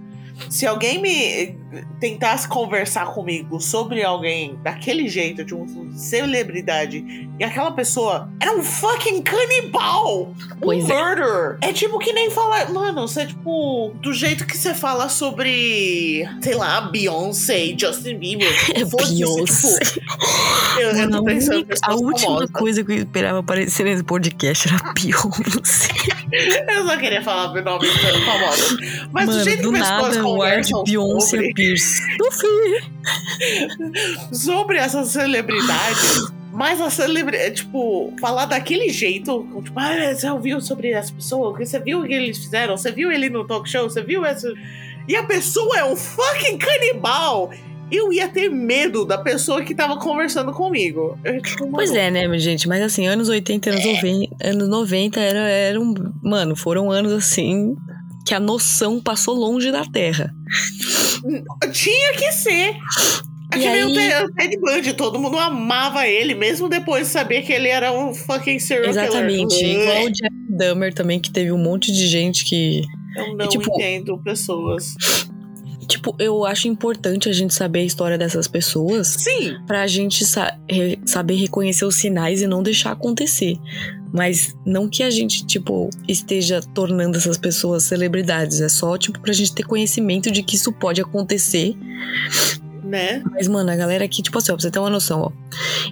Se 0.49 0.67
alguém 0.67 1.01
me 1.01 1.59
tentasse 2.01 2.49
conversar 2.49 3.07
comigo 3.07 3.61
sobre 3.61 4.03
alguém 4.03 4.59
daquele 4.63 5.09
jeito, 5.09 5.45
de 5.45 5.55
uma 5.55 5.93
celebridade, 5.97 7.29
e 7.39 7.45
aquela 7.45 7.71
pessoa 7.71 8.31
era 8.41 8.57
um 8.57 8.63
fucking 8.63 9.23
canibal! 9.23 10.35
Pois 10.61 10.85
um 10.85 10.93
é. 10.93 11.05
murderer! 11.05 11.59
É 11.61 11.73
tipo 11.73 11.99
que 11.99 12.13
nem 12.13 12.31
falar. 12.31 12.71
Mano, 12.71 13.07
você 13.07 13.23
é 13.23 13.27
tipo. 13.27 13.95
Do 14.01 14.13
jeito 14.13 14.47
que 14.47 14.57
você 14.57 14.75
fala 14.75 15.09
sobre. 15.09 16.25
Sei 16.43 16.55
lá, 16.55 16.81
Beyoncé 16.81 17.67
e 17.67 17.79
Justin 17.79 18.19
Bieber. 18.19 18.49
Foda-se, 18.91 19.15
Beyoncé. 19.15 19.79
tipo, 19.85 20.01
eu, 20.81 20.91
eu 20.91 21.11
tô 21.11 21.17
a, 21.19 21.25
pensando 21.25 21.67
a 21.83 21.95
última 21.95 22.21
famosas. 22.21 22.51
coisa 22.51 22.85
que 22.85 22.93
eu 22.93 22.97
esperava 22.99 23.39
aparecer 23.41 23.85
nesse 23.85 24.03
podcast 24.03 24.69
era 24.69 24.93
Beyoncé. 24.93 25.89
Eu 26.69 26.87
só 26.87 26.97
queria 26.99 27.23
falar 27.23 27.53
de 27.55 27.63
nomes 27.63 27.91
famosos. 28.25 28.77
Mas 29.11 29.27
Mano, 29.27 29.39
do 29.39 29.45
jeito 29.45 29.63
do 29.63 29.73
que 29.73 29.79
pessoas 29.79 30.17
nada, 30.17 30.28
o 30.37 30.43
ar 30.43 30.61
de 30.61 30.73
Beyoncé 30.85 31.37
sobre, 31.37 31.55
Pierce. 31.55 32.03
sobre 34.33 34.79
essas 34.79 35.09
celebridades. 35.09 36.33
Mas 36.53 36.81
a 36.81 36.91
celebridade, 36.91 37.57
tipo, 37.57 38.13
falar 38.21 38.47
daquele 38.47 38.89
jeito, 38.89 39.47
tipo, 39.63 39.79
ah, 39.79 40.15
você 40.15 40.29
ouviu 40.29 40.61
sobre 40.61 40.95
as 40.95 41.11
pessoas? 41.11 41.57
Você 41.59 41.79
viu 41.79 42.01
o 42.01 42.07
que 42.07 42.13
eles 42.13 42.39
fizeram? 42.39 42.77
Você 42.77 42.91
viu 42.91 43.13
ele 43.13 43.29
no 43.31 43.47
talk 43.47 43.69
show? 43.69 43.89
Você 43.89 44.03
viu 44.03 44.25
essa. 44.25 44.53
E 45.07 45.15
a 45.15 45.23
pessoa 45.23 45.79
é 45.79 45.85
um 45.85 45.95
fucking 45.95 46.59
canibal! 46.59 47.51
Eu 47.91 48.13
ia 48.13 48.29
ter 48.29 48.51
medo 48.51 49.05
da 49.07 49.17
pessoa 49.17 49.63
que 49.63 49.75
tava 49.75 49.97
conversando 49.99 50.53
comigo. 50.53 51.19
Eu, 51.25 51.41
Pois 51.71 51.95
é, 51.95 52.11
né, 52.11 52.27
minha 52.27 52.39
gente? 52.39 52.69
Mas 52.69 52.83
assim, 52.83 53.07
anos 53.07 53.31
80 53.31 53.71
anos 53.71 53.85
90, 53.85 54.37
anos 54.45 54.69
90 54.69 55.21
era, 55.21 55.39
era 55.39 55.81
um. 55.81 55.95
Mano, 56.23 56.55
foram 56.55 56.91
anos 56.91 57.13
assim 57.13 57.77
que 58.29 58.35
a 58.35 58.41
noção 58.41 59.01
passou 59.01 59.35
longe 59.35 59.73
da 59.73 59.85
Terra. 59.87 60.31
Tinha 61.73 62.13
que 62.13 62.31
ser. 62.33 62.75
É 63.55 63.57
E 63.57 63.61
que 63.61 63.67
aí- 63.67 63.95
Ted- 63.95 64.25
o 64.25 64.35
Ted 64.35 64.57
Bundy, 64.61 64.93
todo 64.93 65.19
mundo 65.19 65.39
amava 65.39 66.07
ele, 66.07 66.35
mesmo 66.35 66.69
depois 66.69 67.07
de 67.07 67.13
saber 67.15 67.41
que 67.43 67.53
ele 67.53 67.69
era 67.69 67.91
um 67.91 68.13
fucking 68.15 68.59
serial 68.59 68.91
Exatamente. 68.91 69.57
killer. 69.57 69.81
Igual 69.83 70.05
o 70.05 70.11
Jeff 70.11 70.37
Dahmer 70.51 70.93
também, 70.93 71.19
que 71.19 71.31
teve 71.31 71.51
um 71.51 71.57
monte 71.59 71.91
de 71.91 72.07
gente 72.07 72.45
que. 72.45 72.83
Eu 73.17 73.35
não 73.35 73.49
tipo- 73.49 73.73
entendo 73.75 74.19
pessoas. 74.23 74.95
Tipo, 75.89 76.15
eu 76.19 76.45
acho 76.45 76.69
importante 76.69 77.29
a 77.29 77.33
gente 77.33 77.55
saber 77.55 77.81
a 77.81 77.85
história 77.85 78.19
dessas 78.19 78.47
pessoas 78.47 79.09
Sim, 79.09 79.57
pra 79.67 79.87
gente 79.87 80.25
sa- 80.27 80.55
re- 80.71 80.99
saber 81.07 81.35
reconhecer 81.37 81.87
os 81.87 81.95
sinais 81.95 82.43
e 82.43 82.47
não 82.47 82.63
deixar 82.63 82.93
acontecer. 82.93 83.57
Mas 84.13 84.55
não 84.67 84.89
que 84.89 85.03
a 85.03 85.11
gente, 85.11 85.45
tipo, 85.47 85.89
esteja 86.07 86.61
tornando 86.75 87.17
essas 87.19 87.37
pessoas 87.39 87.85
celebridades. 87.85 88.61
É 88.61 88.69
só, 88.69 88.97
tipo, 88.99 89.19
pra 89.21 89.33
gente 89.33 89.55
ter 89.55 89.63
conhecimento 89.65 90.31
de 90.31 90.43
que 90.43 90.57
isso 90.57 90.73
pode 90.73 91.01
acontecer. 91.01 91.75
Né? 92.89 93.23
Mas, 93.31 93.47
mano, 93.47 93.71
a 93.71 93.77
galera 93.77 94.05
aqui, 94.05 94.23
tipo 94.23 94.39
assim, 94.39 94.51
ó, 94.51 94.55
pra 94.55 94.63
você 94.63 94.71
ter 94.71 94.79
uma 94.79 94.91
noção, 94.91 95.21
ó. 95.21 95.31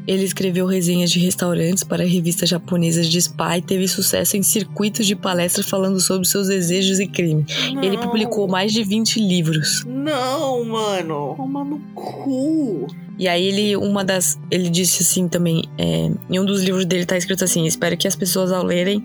Ele 0.07 0.25
escreveu 0.25 0.67
resenhas 0.67 1.11
de 1.11 1.19
restaurantes 1.19 1.85
para 1.85 2.05
revistas 2.05 2.49
japonesas 2.49 3.09
de 3.09 3.21
spa 3.21 3.59
e 3.59 3.63
teve 3.63 3.87
sucesso 3.87 4.37
em 4.37 4.43
circuitos 4.43 5.07
de 5.07 5.15
palestras 5.15 5.69
falando 5.69 6.01
sobre 6.01 6.27
seus 6.27 6.49
desejos 6.49 6.99
e 6.99 7.07
crime. 7.07 7.45
Ele 7.83 7.97
Não. 7.97 8.03
publicou 8.03 8.49
mais 8.49 8.73
de 8.73 8.83
20 8.83 9.21
livros. 9.21 9.85
Não, 9.87 10.65
mano. 10.65 11.35
Toma 11.37 11.65
no 11.65 11.79
cu. 11.95 12.87
E 13.19 13.27
aí 13.29 13.47
ele, 13.47 13.77
uma 13.77 14.05
das. 14.05 14.39
Ele 14.51 14.69
disse 14.69 15.03
assim 15.03 15.27
também, 15.27 15.65
é, 15.79 16.11
em 16.29 16.39
um 16.39 16.45
dos 16.45 16.63
livros 16.63 16.85
dele 16.85 17.07
tá 17.07 17.17
escrito 17.17 17.45
assim: 17.45 17.65
espero 17.65 17.97
que 17.97 18.07
as 18.07 18.15
pessoas 18.15 18.53
ao 18.53 18.63
lerem 18.63 19.03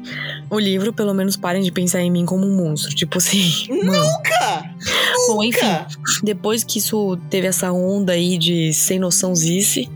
o 0.49 0.59
livro, 0.59 0.91
pelo 0.91 1.13
menos 1.13 1.37
parem 1.37 1.61
de 1.63 1.71
pensar 1.71 2.01
em 2.01 2.11
mim 2.11 2.25
como 2.25 2.45
um 2.45 2.53
monstro. 2.57 2.93
Tipo 2.93 3.19
assim, 3.19 3.41
mano. 3.85 4.03
Bom, 5.27 5.43
enfim, 5.43 5.85
depois 6.23 6.63
que 6.63 6.79
isso 6.79 7.17
teve 7.29 7.47
essa 7.47 7.71
onda 7.71 8.13
aí 8.13 8.37
de 8.37 8.73
sem 8.73 8.99
noção 8.99 9.35
zice, 9.35 9.89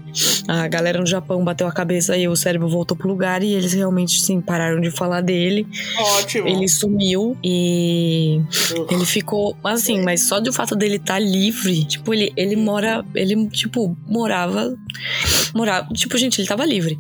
a 0.47 0.67
galera 0.67 0.99
no 0.99 1.05
Japão 1.05 1.43
bateu 1.43 1.67
a 1.67 1.71
cabeça 1.71 2.15
e 2.15 2.27
o 2.27 2.35
cérebro 2.35 2.69
voltou 2.69 2.95
pro 2.95 3.07
lugar 3.07 3.43
e 3.43 3.53
eles 3.53 3.73
realmente, 3.73 4.21
sim, 4.21 4.39
pararam 4.39 4.79
de 4.79 4.89
falar 4.89 5.21
dele. 5.21 5.67
Ótimo. 6.17 6.47
Ele 6.47 6.67
sumiu 6.67 7.37
e 7.43 8.41
ele 8.89 9.05
ficou, 9.05 9.57
assim, 9.63 10.01
mas 10.01 10.21
só 10.21 10.39
do 10.39 10.53
fato 10.53 10.75
dele 10.75 10.95
estar 10.95 11.19
livre, 11.19 11.83
tipo, 11.85 12.13
ele, 12.13 12.31
ele 12.37 12.55
mora, 12.55 13.03
ele, 13.13 13.47
tipo, 13.49 13.95
morava, 14.07 14.73
morava, 15.53 15.87
tipo, 15.93 16.17
gente, 16.17 16.39
ele 16.39 16.47
tava 16.47 16.65
livre. 16.65 16.97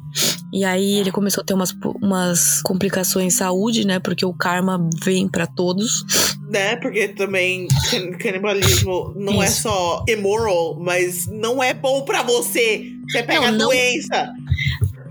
E 0.53 0.63
aí 0.63 0.99
ele 0.99 1.11
começou 1.11 1.41
a 1.41 1.45
ter 1.45 1.53
umas, 1.53 1.75
umas 2.01 2.61
complicações 2.61 3.33
de 3.33 3.39
saúde, 3.39 3.85
né, 3.85 3.99
porque 3.99 4.25
o 4.25 4.33
karma 4.33 4.79
vem 5.03 5.27
pra 5.27 5.45
todos. 5.45 6.05
Né? 6.49 6.75
Porque 6.77 7.09
também 7.09 7.67
can- 7.89 8.11
canibalismo 8.17 9.13
não 9.17 9.41
é 9.43 9.47
Isso. 9.47 9.63
só 9.63 10.03
immoral, 10.07 10.77
mas 10.79 11.27
não 11.27 11.61
é 11.61 11.73
bom 11.73 12.03
pra 12.03 12.21
você. 12.23 12.85
Você 13.09 13.23
pega 13.23 13.51
Não, 13.51 13.57
não- 13.57 13.67
doença. 13.67 14.31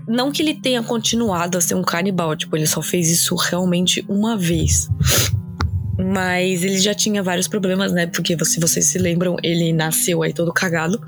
Não 0.07 0.31
que 0.31 0.41
ele 0.43 0.53
tenha 0.53 0.81
continuado 0.83 1.57
a 1.57 1.61
ser 1.61 1.73
um 1.75 1.83
canibal, 1.83 2.35
tipo, 2.35 2.55
ele 2.55 2.67
só 2.67 2.81
fez 2.81 3.09
isso 3.09 3.33
realmente 3.35 4.05
uma 4.07 4.37
vez. 4.37 4.87
Mas 6.15 6.63
ele 6.63 6.79
já 6.79 6.93
tinha 6.93 7.21
vários 7.21 7.47
problemas, 7.47 7.91
né? 7.91 8.07
Porque 8.07 8.37
se 8.45 8.57
vocês 8.59 8.85
se 8.85 8.97
lembram, 8.97 9.35
ele 9.43 9.73
nasceu 9.73 10.23
aí 10.23 10.31
todo 10.33 10.51
cagado. 10.53 11.01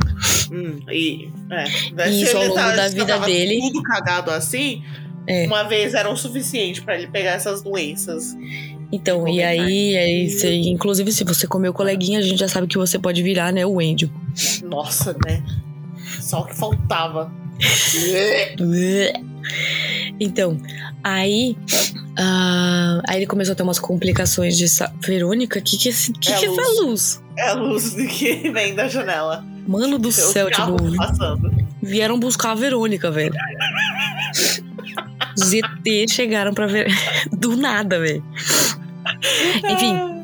Hum, 0.51 0.79
e, 0.91 1.29
é. 1.49 2.09
E 2.09 2.23
isso 2.23 2.35
ao 2.35 2.43
longo 2.43 2.55
tá- 2.55 2.75
da 2.75 2.87
vida 2.89 3.17
dele- 3.19 3.59
Tudo 3.61 3.81
cagado 3.83 4.31
assim, 4.31 4.83
É. 5.25 5.45
uma 5.47 5.63
vez 5.63 5.93
era 5.93 6.09
o 6.11 6.17
suficiente 6.17 6.81
pra 6.81 6.97
ele 6.97 7.07
pegar 7.07 7.31
essas 7.31 7.61
doenças. 7.61 8.35
Então, 8.91 9.25
e 9.27 9.41
aí, 9.41 9.97
aí 9.97 10.29
você- 10.29 10.53
inclusive, 10.53 11.11
se 11.13 11.23
você 11.23 11.47
comeu 11.47 11.73
coleguinha, 11.73 12.19
a 12.19 12.21
gente 12.21 12.37
já 12.39 12.47
sabe 12.49 12.67
que 12.67 12.77
você 12.77 12.99
pode 12.99 13.23
virar, 13.23 13.51
né, 13.53 13.65
o 13.65 13.81
Endio. 13.81 14.11
Nossa, 14.63 15.15
né? 15.25 15.41
Só 16.21 16.41
o 16.41 16.45
que 16.45 16.55
faltava. 16.55 17.31
Então, 20.19 20.57
aí. 21.03 21.55
Ah, 22.17 23.01
aí 23.07 23.17
ele 23.19 23.27
começou 23.27 23.53
a 23.53 23.55
ter 23.55 23.63
umas 23.63 23.79
complicações 23.79 24.57
de. 24.57 24.67
sa- 24.67 24.91
Verônica, 25.05 25.61
que 25.61 25.77
que, 25.77 25.89
é 25.89 25.91
esse- 25.91 26.11
que, 26.13 26.31
É 26.31 26.37
que 26.37 26.45
é 26.45 26.49
luz. 26.49 26.59
essa 26.59 26.81
luz? 26.81 27.23
É 27.37 27.49
a 27.49 27.53
luz 27.53 27.93
que 28.17 28.49
vem 28.51 28.73
da 28.75 28.87
janela. 28.87 29.43
Mano 29.67 29.97
do 29.99 30.09
Os 30.09 30.15
céu, 30.15 30.49
tipo, 30.49 30.95
passando. 30.95 31.51
vieram 31.81 32.19
buscar 32.19 32.51
a 32.51 32.55
Verônica, 32.55 33.11
velho. 33.11 33.33
ZT 35.39 36.07
chegaram 36.09 36.53
pra 36.53 36.67
ver. 36.67 36.87
Do 37.31 37.55
nada, 37.55 37.99
velho. 37.99 38.23
Enfim. 39.69 40.16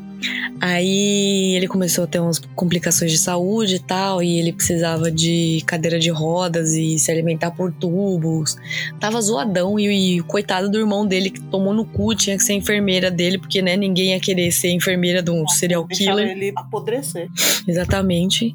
Aí 0.60 1.54
ele 1.56 1.66
começou 1.66 2.04
a 2.04 2.06
ter 2.06 2.20
umas 2.20 2.38
complicações 2.38 3.10
de 3.10 3.18
saúde 3.18 3.76
e 3.76 3.78
tal, 3.78 4.22
e 4.22 4.38
ele 4.38 4.52
precisava 4.52 5.10
de 5.10 5.62
cadeira 5.66 5.98
de 5.98 6.10
rodas 6.10 6.72
e 6.72 6.98
se 6.98 7.10
alimentar 7.10 7.50
por 7.50 7.72
tubos. 7.72 8.56
Tava 8.98 9.20
zoadão 9.20 9.78
e, 9.78 10.16
e 10.16 10.20
coitado 10.22 10.70
do 10.70 10.78
irmão 10.78 11.06
dele 11.06 11.30
que 11.30 11.40
tomou 11.40 11.74
no 11.74 11.84
cu, 11.84 12.14
tinha 12.14 12.36
que 12.36 12.42
ser 12.42 12.54
enfermeira 12.54 13.10
dele, 13.10 13.38
porque 13.38 13.60
né, 13.60 13.76
ninguém 13.76 14.10
ia 14.10 14.20
querer 14.20 14.50
ser 14.52 14.70
enfermeira 14.70 15.22
de 15.22 15.30
um 15.30 15.46
serial 15.48 15.86
killer. 15.86 16.30
ele 16.30 16.52
apodrecer. 16.56 17.28
Exatamente. 17.66 18.54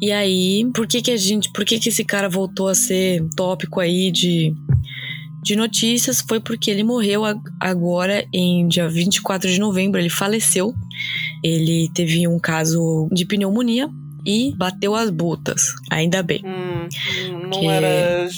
E 0.00 0.12
aí, 0.12 0.68
por 0.74 0.86
que 0.86 1.02
que 1.02 1.10
a 1.10 1.16
gente, 1.16 1.50
por 1.52 1.64
que 1.64 1.78
que 1.78 1.88
esse 1.88 2.04
cara 2.04 2.28
voltou 2.28 2.68
a 2.68 2.74
ser 2.74 3.24
tópico 3.34 3.80
aí 3.80 4.10
de 4.10 4.54
de 5.42 5.54
notícias 5.56 6.20
foi 6.20 6.40
porque 6.40 6.70
ele 6.70 6.82
morreu 6.82 7.24
ag- 7.24 7.40
agora 7.60 8.26
em 8.32 8.66
dia 8.68 8.88
24 8.88 9.50
de 9.50 9.58
novembro, 9.58 10.00
ele 10.00 10.10
faleceu. 10.10 10.74
Ele 11.42 11.88
teve 11.94 12.26
um 12.26 12.38
caso 12.38 13.08
de 13.12 13.24
pneumonia 13.24 13.88
e 14.26 14.52
bateu 14.56 14.94
as 14.94 15.10
botas. 15.10 15.62
Ainda 15.90 16.22
bem. 16.22 16.42
Hum, 16.44 16.88
hum, 17.30 17.38
não 17.44 17.60
Que- 17.60 17.66
era 17.66 18.28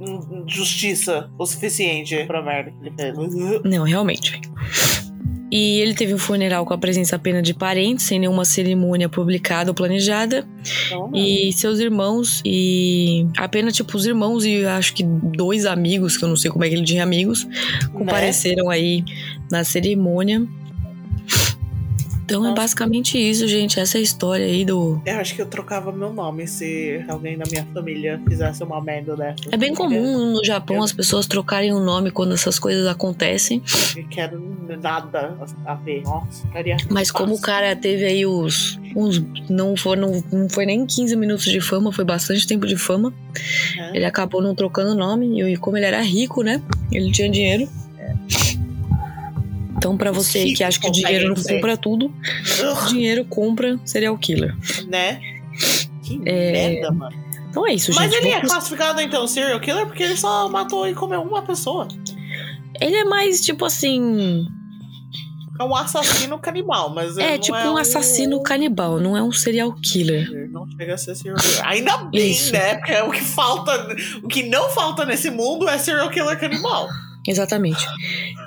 hum, 0.00 0.44
justiça 0.46 1.30
o 1.38 1.44
suficiente 1.46 2.24
pra 2.26 2.42
merda 2.42 2.70
que 2.70 2.86
ele 2.86 2.94
fez. 2.94 3.62
Não, 3.64 3.82
realmente. 3.84 4.40
E 5.50 5.80
ele 5.80 5.94
teve 5.94 6.12
um 6.14 6.18
funeral 6.18 6.66
com 6.66 6.74
a 6.74 6.78
presença 6.78 7.16
apenas 7.16 7.42
de 7.42 7.54
parentes, 7.54 8.04
sem 8.04 8.18
nenhuma 8.18 8.44
cerimônia 8.44 9.08
publicada 9.08 9.70
ou 9.70 9.74
planejada. 9.74 10.46
E 11.14 11.52
seus 11.54 11.78
irmãos, 11.78 12.42
e 12.44 13.26
apenas 13.36 13.74
tipo 13.74 13.96
os 13.96 14.04
irmãos 14.06 14.44
e 14.44 14.64
acho 14.66 14.94
que 14.94 15.02
dois 15.02 15.64
amigos, 15.64 16.16
que 16.16 16.24
eu 16.24 16.28
não 16.28 16.36
sei 16.36 16.50
como 16.50 16.64
é 16.64 16.68
que 16.68 16.74
ele 16.74 16.84
tinha 16.84 17.02
amigos, 17.02 17.46
compareceram 17.92 18.68
aí 18.68 19.02
na 19.50 19.64
cerimônia. 19.64 20.46
Então 22.28 22.44
é 22.44 22.50
Nossa. 22.50 22.60
basicamente 22.60 23.18
isso, 23.18 23.48
gente. 23.48 23.80
Essa 23.80 23.96
é 23.96 24.00
a 24.00 24.02
história 24.02 24.44
aí 24.44 24.62
do. 24.62 25.00
Eu 25.06 25.16
acho 25.16 25.34
que 25.34 25.40
eu 25.40 25.46
trocava 25.46 25.90
meu 25.90 26.12
nome 26.12 26.46
se 26.46 27.02
alguém 27.08 27.38
da 27.38 27.44
minha 27.50 27.66
família 27.72 28.20
fizesse 28.28 28.62
uma 28.62 28.82
merda 28.82 29.16
dessa. 29.16 29.44
É 29.50 29.56
bem 29.56 29.74
comum 29.74 30.32
no 30.32 30.44
Japão 30.44 30.82
as 30.82 30.92
pessoas 30.92 31.26
trocarem 31.26 31.72
o 31.72 31.80
nome 31.80 32.10
quando 32.10 32.34
essas 32.34 32.58
coisas 32.58 32.86
acontecem. 32.86 33.62
Eu 33.96 34.06
quero 34.08 34.58
nada 34.82 35.38
a 35.64 35.74
ver. 35.76 36.02
Nossa, 36.02 36.46
ficaria. 36.46 36.76
Mas 36.90 37.10
como 37.10 37.34
o 37.34 37.40
cara 37.40 37.74
teve 37.74 38.04
aí 38.04 38.26
os. 38.26 38.78
Uns, 38.94 39.24
não, 39.48 39.74
foram, 39.74 40.22
não 40.30 40.50
foi 40.50 40.66
nem 40.66 40.84
15 40.84 41.16
minutos 41.16 41.46
de 41.46 41.62
fama, 41.62 41.90
foi 41.90 42.04
bastante 42.04 42.46
tempo 42.46 42.66
de 42.66 42.76
fama. 42.76 43.10
É. 43.78 43.96
Ele 43.96 44.04
acabou 44.04 44.42
não 44.42 44.54
trocando 44.54 44.90
o 44.90 44.94
nome. 44.94 45.40
E 45.50 45.56
como 45.56 45.78
ele 45.78 45.86
era 45.86 46.02
rico, 46.02 46.42
né? 46.42 46.60
Ele 46.92 47.10
tinha 47.10 47.30
dinheiro. 47.30 47.66
Então, 49.78 49.96
pra 49.96 50.10
você 50.10 50.52
que 50.52 50.62
acha 50.64 50.78
que 50.80 50.88
o 50.88 50.92
dinheiro 50.92 51.28
não 51.34 51.40
compra 51.42 51.76
tudo, 51.76 52.12
dinheiro 52.88 53.24
compra 53.24 53.78
serial 53.84 54.18
killer. 54.18 54.54
né? 54.88 55.20
Que 56.02 56.20
É, 56.26 56.52
merda, 56.52 56.90
mano. 56.90 57.16
Então 57.48 57.66
é 57.66 57.72
isso, 57.72 57.92
Mas 57.94 58.12
gente. 58.12 58.26
ele 58.26 58.34
é 58.34 58.40
classificado 58.40 59.00
então 59.00 59.26
serial 59.26 59.58
killer 59.60 59.86
porque 59.86 60.02
ele 60.02 60.16
só 60.16 60.48
matou 60.48 60.86
e 60.86 60.94
comeu 60.94 61.22
uma 61.22 61.42
pessoa. 61.42 61.88
ele 62.80 62.96
é 62.96 63.04
mais 63.04 63.40
tipo 63.40 63.64
assim. 63.64 64.46
É 65.60 65.64
um 65.64 65.74
assassino 65.74 66.38
canibal, 66.38 66.94
mas 66.94 67.18
É 67.18 67.36
tipo 67.36 67.56
é 67.56 67.68
um 67.68 67.76
assassino 67.76 68.40
canibal, 68.44 69.00
não 69.00 69.16
é 69.16 69.22
um 69.22 69.32
serial 69.32 69.72
killer. 69.72 70.48
Não 70.52 70.68
chega 70.70 70.94
a 70.94 70.98
ser 70.98 71.14
serial 71.16 71.36
killer. 71.36 71.66
Ainda 71.66 71.96
bem, 72.04 72.30
Isso. 72.30 72.52
né? 72.52 72.76
Porque 72.76 72.92
é 72.92 73.02
o 73.02 73.10
que 73.10 73.20
falta. 73.22 73.88
O 74.22 74.28
que 74.28 74.44
não 74.44 74.68
falta 74.70 75.04
nesse 75.04 75.30
mundo 75.30 75.68
é 75.68 75.76
serial 75.78 76.10
killer 76.10 76.38
canibal. 76.38 76.88
Exatamente. 77.28 77.84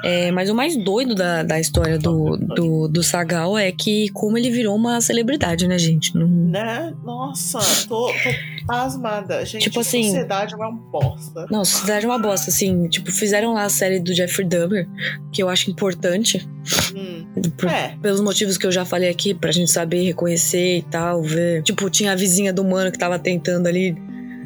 É, 0.03 0.31
mas 0.31 0.49
o 0.49 0.55
mais 0.55 0.75
doido 0.75 1.13
da, 1.13 1.43
da 1.43 1.59
história 1.59 1.97
do, 1.99 2.35
do, 2.37 2.87
do 2.87 3.03
Sagal 3.03 3.57
é 3.57 3.71
que 3.71 4.09
como 4.09 4.37
ele 4.37 4.49
virou 4.49 4.75
uma 4.75 4.99
celebridade, 4.99 5.67
né, 5.67 5.77
gente? 5.77 6.15
Não- 6.15 6.27
Né? 6.27 6.93
Nossa, 7.03 7.59
tô, 7.87 8.07
tô 8.07 8.65
pasmada. 8.65 9.45
Gente, 9.45 9.63
Tipo 9.63 9.79
assim- 9.81 10.03
sociedade 10.05 10.53
é 10.53 10.57
uma 10.57 10.71
bosta. 10.71 11.45
Não, 11.51 11.63
sociedade 11.63 12.05
é 12.05 12.09
uma 12.09 12.17
bosta, 12.19 12.49
assim. 12.49 12.87
Tipo, 12.89 13.11
fizeram 13.11 13.53
lá 13.53 13.63
a 13.63 13.69
série 13.69 13.99
do 13.99 14.13
Jeffrey 14.13 14.47
Dahmer, 14.47 14.87
que 15.31 15.41
eu 15.43 15.49
acho 15.49 15.69
importante. 15.69 16.47
Hum. 16.95 17.25
por- 17.57 17.69
É. 17.69 17.95
pelos 18.01 18.21
motivos 18.21 18.57
que 18.57 18.65
eu 18.67 18.71
já 18.71 18.85
falei 18.85 19.09
aqui, 19.09 19.33
pra 19.33 19.51
gente 19.51 19.71
saber 19.71 20.03
reconhecer 20.03 20.77
e 20.77 20.81
tal, 20.83 21.21
ver. 21.23 21.63
Tipo, 21.63 21.89
tinha 21.89 22.11
a 22.11 22.15
vizinha 22.15 22.51
do 22.53 22.63
mano 22.63 22.91
que 22.91 22.97
tava 22.99 23.17
tentando 23.17 23.67
ali 23.67 23.95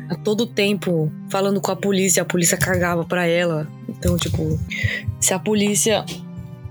a 0.09 0.15
todo 0.15 0.45
tempo 0.45 1.11
falando 1.29 1.59
com 1.61 1.71
a 1.71 1.75
polícia, 1.75 2.21
a 2.21 2.25
polícia 2.25 2.57
cagava 2.57 3.03
pra 3.03 3.25
ela. 3.25 3.67
Então, 3.87 4.17
tipo, 4.17 4.59
se 5.19 5.33
a 5.33 5.39
polícia 5.39 6.05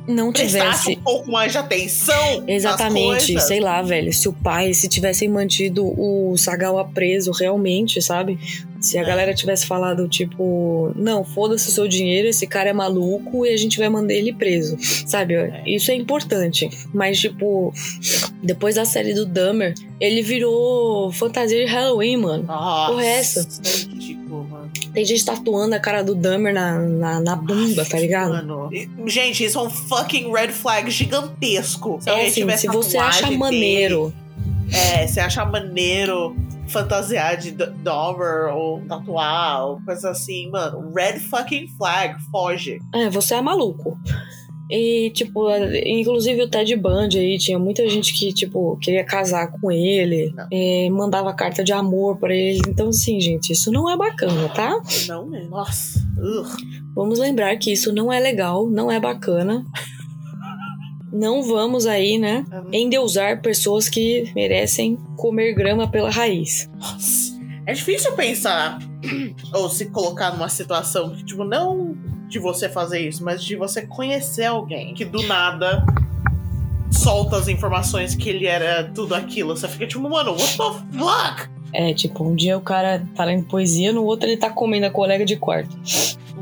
não 0.06 0.32
tivesse. 0.32 0.92
um 0.92 1.02
pouco 1.02 1.30
mais 1.30 1.52
de 1.52 1.58
atenção. 1.58 2.44
Exatamente, 2.46 3.40
sei 3.40 3.60
lá, 3.60 3.80
velho. 3.82 4.12
Se 4.12 4.28
o 4.28 4.32
pai, 4.32 4.72
se 4.74 4.88
tivessem 4.88 5.28
mantido 5.28 5.84
o 5.84 6.36
Sagawa 6.36 6.84
preso 6.92 7.30
realmente, 7.32 8.00
sabe? 8.02 8.38
Se 8.80 8.98
a 8.98 9.02
É. 9.02 9.04
galera 9.04 9.32
tivesse 9.34 9.64
falado, 9.66 10.06
tipo, 10.08 10.92
não, 10.94 11.24
foda-se 11.24 11.68
o 11.68 11.72
seu 11.72 11.88
dinheiro, 11.88 12.28
esse 12.28 12.46
cara 12.46 12.68
é 12.68 12.72
maluco 12.74 13.46
e 13.46 13.48
a 13.48 13.56
gente 13.56 13.78
vai 13.78 13.88
mandar 13.88 14.12
ele 14.12 14.32
preso, 14.32 14.76
sabe? 15.06 15.34
Isso 15.64 15.90
é 15.90 15.94
importante. 15.94 16.68
Mas, 16.92 17.18
tipo, 17.18 17.72
depois 18.42 18.74
da 18.74 18.84
série 18.84 19.14
do 19.14 19.24
Dahmer, 19.24 19.72
ele 19.98 20.20
virou 20.20 21.10
fantasia 21.12 21.64
de 21.64 21.70
Halloween, 21.70 22.18
mano. 22.18 22.42
Nossa, 22.44 22.92
Porra 22.92 23.06
é 23.06 23.22
Tem 24.94 25.04
gente 25.04 25.24
tatuando 25.24 25.74
a 25.74 25.80
cara 25.80 26.02
do 26.04 26.14
Dahmer 26.14 26.54
na, 26.54 26.78
na, 26.78 27.20
na 27.20 27.36
bunda, 27.36 27.84
tá 27.84 27.98
ligado? 27.98 28.30
Mano. 28.30 28.70
Gente, 29.06 29.44
isso 29.44 29.58
é 29.58 29.62
um 29.62 29.68
fucking 29.68 30.32
red 30.32 30.48
flag 30.52 30.88
gigantesco. 30.90 31.98
Se 32.00 32.08
É 32.08 32.26
assim, 32.28 32.48
se 32.56 32.66
você 32.68 32.96
acha 32.96 33.24
dele, 33.26 33.36
maneiro 33.38 34.14
É, 34.72 35.06
você 35.06 35.20
acha 35.20 35.44
maneiro 35.44 36.36
fantasiar 36.68 37.36
de 37.36 37.50
D- 37.50 37.66
Dahmer 37.82 38.54
ou 38.54 38.80
tatuar 38.88 39.66
ou 39.66 39.80
coisa 39.84 40.10
assim, 40.10 40.48
mano. 40.50 40.92
Red 40.94 41.18
fucking 41.20 41.68
flag, 41.76 42.16
foge. 42.30 42.78
É, 42.94 43.10
você 43.10 43.34
é 43.34 43.42
maluco. 43.42 43.98
E, 44.70 45.10
tipo, 45.10 45.46
inclusive 45.86 46.42
o 46.42 46.48
Ted 46.48 46.74
Bundy 46.74 47.18
aí, 47.18 47.38
tinha 47.38 47.58
muita 47.58 47.86
gente 47.88 48.14
que, 48.18 48.32
tipo, 48.32 48.78
queria 48.78 49.04
casar 49.04 49.52
com 49.52 49.70
ele, 49.70 50.34
mandava 50.90 51.34
carta 51.34 51.62
de 51.62 51.72
amor 51.72 52.16
pra 52.16 52.34
ele. 52.34 52.62
Então, 52.66 52.88
assim, 52.88 53.20
gente, 53.20 53.52
isso 53.52 53.70
não 53.70 53.90
é 53.90 53.96
bacana, 53.96 54.48
tá? 54.48 54.80
Não 55.06 55.26
mesmo. 55.26 55.50
Nossa. 55.50 55.98
Ugh. 56.18 56.46
Vamos 56.94 57.18
lembrar 57.18 57.56
que 57.56 57.72
isso 57.72 57.92
não 57.92 58.12
é 58.12 58.18
legal, 58.18 58.66
não 58.68 58.90
é 58.90 58.98
bacana. 58.98 59.64
Não 61.12 61.42
vamos 61.42 61.86
aí, 61.86 62.18
né, 62.18 62.44
endeusar 62.72 63.40
pessoas 63.40 63.88
que 63.88 64.32
merecem 64.34 64.96
comer 65.16 65.54
grama 65.54 65.86
pela 65.88 66.10
raiz. 66.10 66.68
Nossa. 66.76 67.34
É 67.66 67.72
difícil 67.72 68.12
pensar 68.12 68.78
ou 69.54 69.68
se 69.70 69.86
colocar 69.86 70.32
numa 70.32 70.48
situação 70.48 71.14
que, 71.14 71.24
tipo, 71.24 71.44
não 71.44 71.96
de 72.34 72.38
você 72.40 72.68
fazer 72.68 72.98
isso, 72.98 73.22
mas 73.22 73.44
de 73.44 73.54
você 73.54 73.82
conhecer 73.82 74.46
alguém 74.46 74.92
que 74.92 75.04
do 75.04 75.22
nada 75.22 75.86
solta 76.90 77.36
as 77.36 77.46
informações 77.46 78.16
que 78.16 78.28
ele 78.28 78.46
era 78.46 78.90
tudo 78.92 79.14
aquilo. 79.14 79.56
Você 79.56 79.68
fica 79.68 79.86
tipo, 79.86 80.02
mano, 80.08 80.32
what 80.32 80.56
the 80.56 80.98
fuck? 80.98 81.48
É, 81.72 81.94
tipo, 81.94 82.24
um 82.24 82.34
dia 82.34 82.58
o 82.58 82.60
cara 82.60 83.06
tá 83.14 83.24
lendo 83.24 83.44
poesia, 83.44 83.92
no 83.92 84.02
outro 84.02 84.28
ele 84.28 84.36
tá 84.36 84.50
comendo 84.50 84.86
a 84.86 84.90
colega 84.90 85.24
de 85.24 85.36
quarto. 85.36 85.76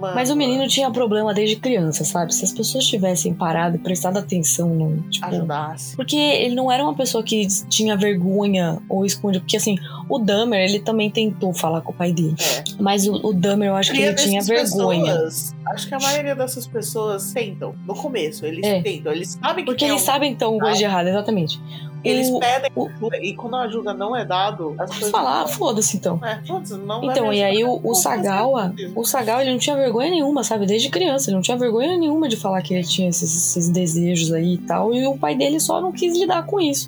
Mano, 0.03 0.15
Mas 0.17 0.31
o 0.31 0.37
menino 0.37 0.67
tinha 0.67 0.91
problema 0.91 1.33
desde 1.33 1.55
criança, 1.57 2.03
sabe? 2.05 2.35
Se 2.35 2.45
as 2.45 2.51
pessoas 2.53 2.85
tivessem 2.85 3.33
parado 3.33 3.77
e 3.77 3.79
prestado 3.79 4.17
atenção 4.19 4.69
no. 4.75 5.01
Tipo, 5.09 5.27
ajudasse. 5.27 5.95
Porque 5.95 6.17
ele 6.17 6.57
não 6.57 6.71
era 6.73 6.83
uma 6.83 6.95
pessoa 6.95 7.23
que 7.23 7.47
tinha 7.69 7.97
vergonha 7.97 8.79
ou 8.89 9.07
escondia. 9.07 9.41
Porque 9.41 9.57
assim, 9.57 9.77
o 10.09 10.19
Dahmer, 10.19 10.61
ele 10.69 10.81
também 10.81 11.09
tentou 11.09 11.55
falar 11.55 11.81
com 11.83 11.93
o 11.93 11.95
pai 11.95 12.13
dele. 12.13 12.35
É. 12.41 12.65
Mas 12.81 13.07
o, 13.07 13.15
o 13.29 13.33
Dahmer, 13.33 13.69
eu 13.69 13.77
acho 13.77 13.93
que 13.93 14.01
ele 14.03 14.15
tinha 14.15 14.43
vergonha. 14.43 15.13
pessoas, 15.13 15.55
acho 15.67 15.87
que 15.89 15.95
a 15.95 16.01
maioria 16.01 16.35
dessas 16.35 16.67
pessoas 16.67 17.33
tentam. 17.33 17.75
No 17.87 17.95
começo, 17.95 18.45
eles 18.45 18.67
É. 18.67 18.83
tentam. 18.83 19.13
Eles 19.13 19.39
sabem 19.41 19.65
que 19.65 19.71
Porque 19.71 19.85
eles 19.85 20.03
sabem 20.03 20.33
então 20.33 20.59
coisa 20.59 20.77
de 20.77 20.85
errado, 20.85 21.07
exatamente. 21.07 21.61
Eles 22.05 22.29
o- 22.29 22.39
pedem 22.41 22.71
o- 22.75 22.89
ajuda, 22.89 23.17
e 23.19 23.35
quando 23.35 23.57
a 23.57 23.61
ajuda 23.63 23.95
não 23.95 24.17
é 24.17 24.25
dado, 24.25 24.75
as 24.79 24.91
coisas. 24.91 25.11
falar, 25.11 25.47
foda-se 25.47 25.97
então. 25.97 26.19
É, 26.25 26.41
foda-se, 26.47 26.75
não 26.75 27.01
vai 27.01 27.11
Então, 27.11 27.33
e 27.33 27.43
aí 27.43 27.65
o, 27.65 27.81
o 27.83 27.95
Sagawa, 27.95 28.75
o 28.95 29.05
Sagawa, 29.05 29.43
ele 29.43 29.53
não 29.53 29.59
tinha 29.59 29.77
vergonha 29.77 30.11
nenhuma, 30.11 30.43
sabe? 30.43 30.67
Desde 30.67 30.89
criança, 30.89 31.31
ele 31.31 31.37
não 31.37 31.43
tinha 31.43 31.57
vergonha 31.57 31.97
nenhuma 31.97 32.29
de 32.29 32.37
falar 32.37 32.61
que 32.63 32.75
ele 32.75 32.85
tinha 32.85 33.09
esses, 33.09 33.35
esses 33.35 33.69
desejos 33.69 34.33
aí 34.33 34.55
e 34.55 34.59
tal. 34.59 34.93
E 34.93 35.07
o 35.07 35.17
pai 35.17 35.35
dele 35.37 35.61
só 35.61 35.81
não 35.81 35.93
quis 35.93 36.17
lidar 36.19 36.45
com 36.47 36.61
isso. 36.61 36.87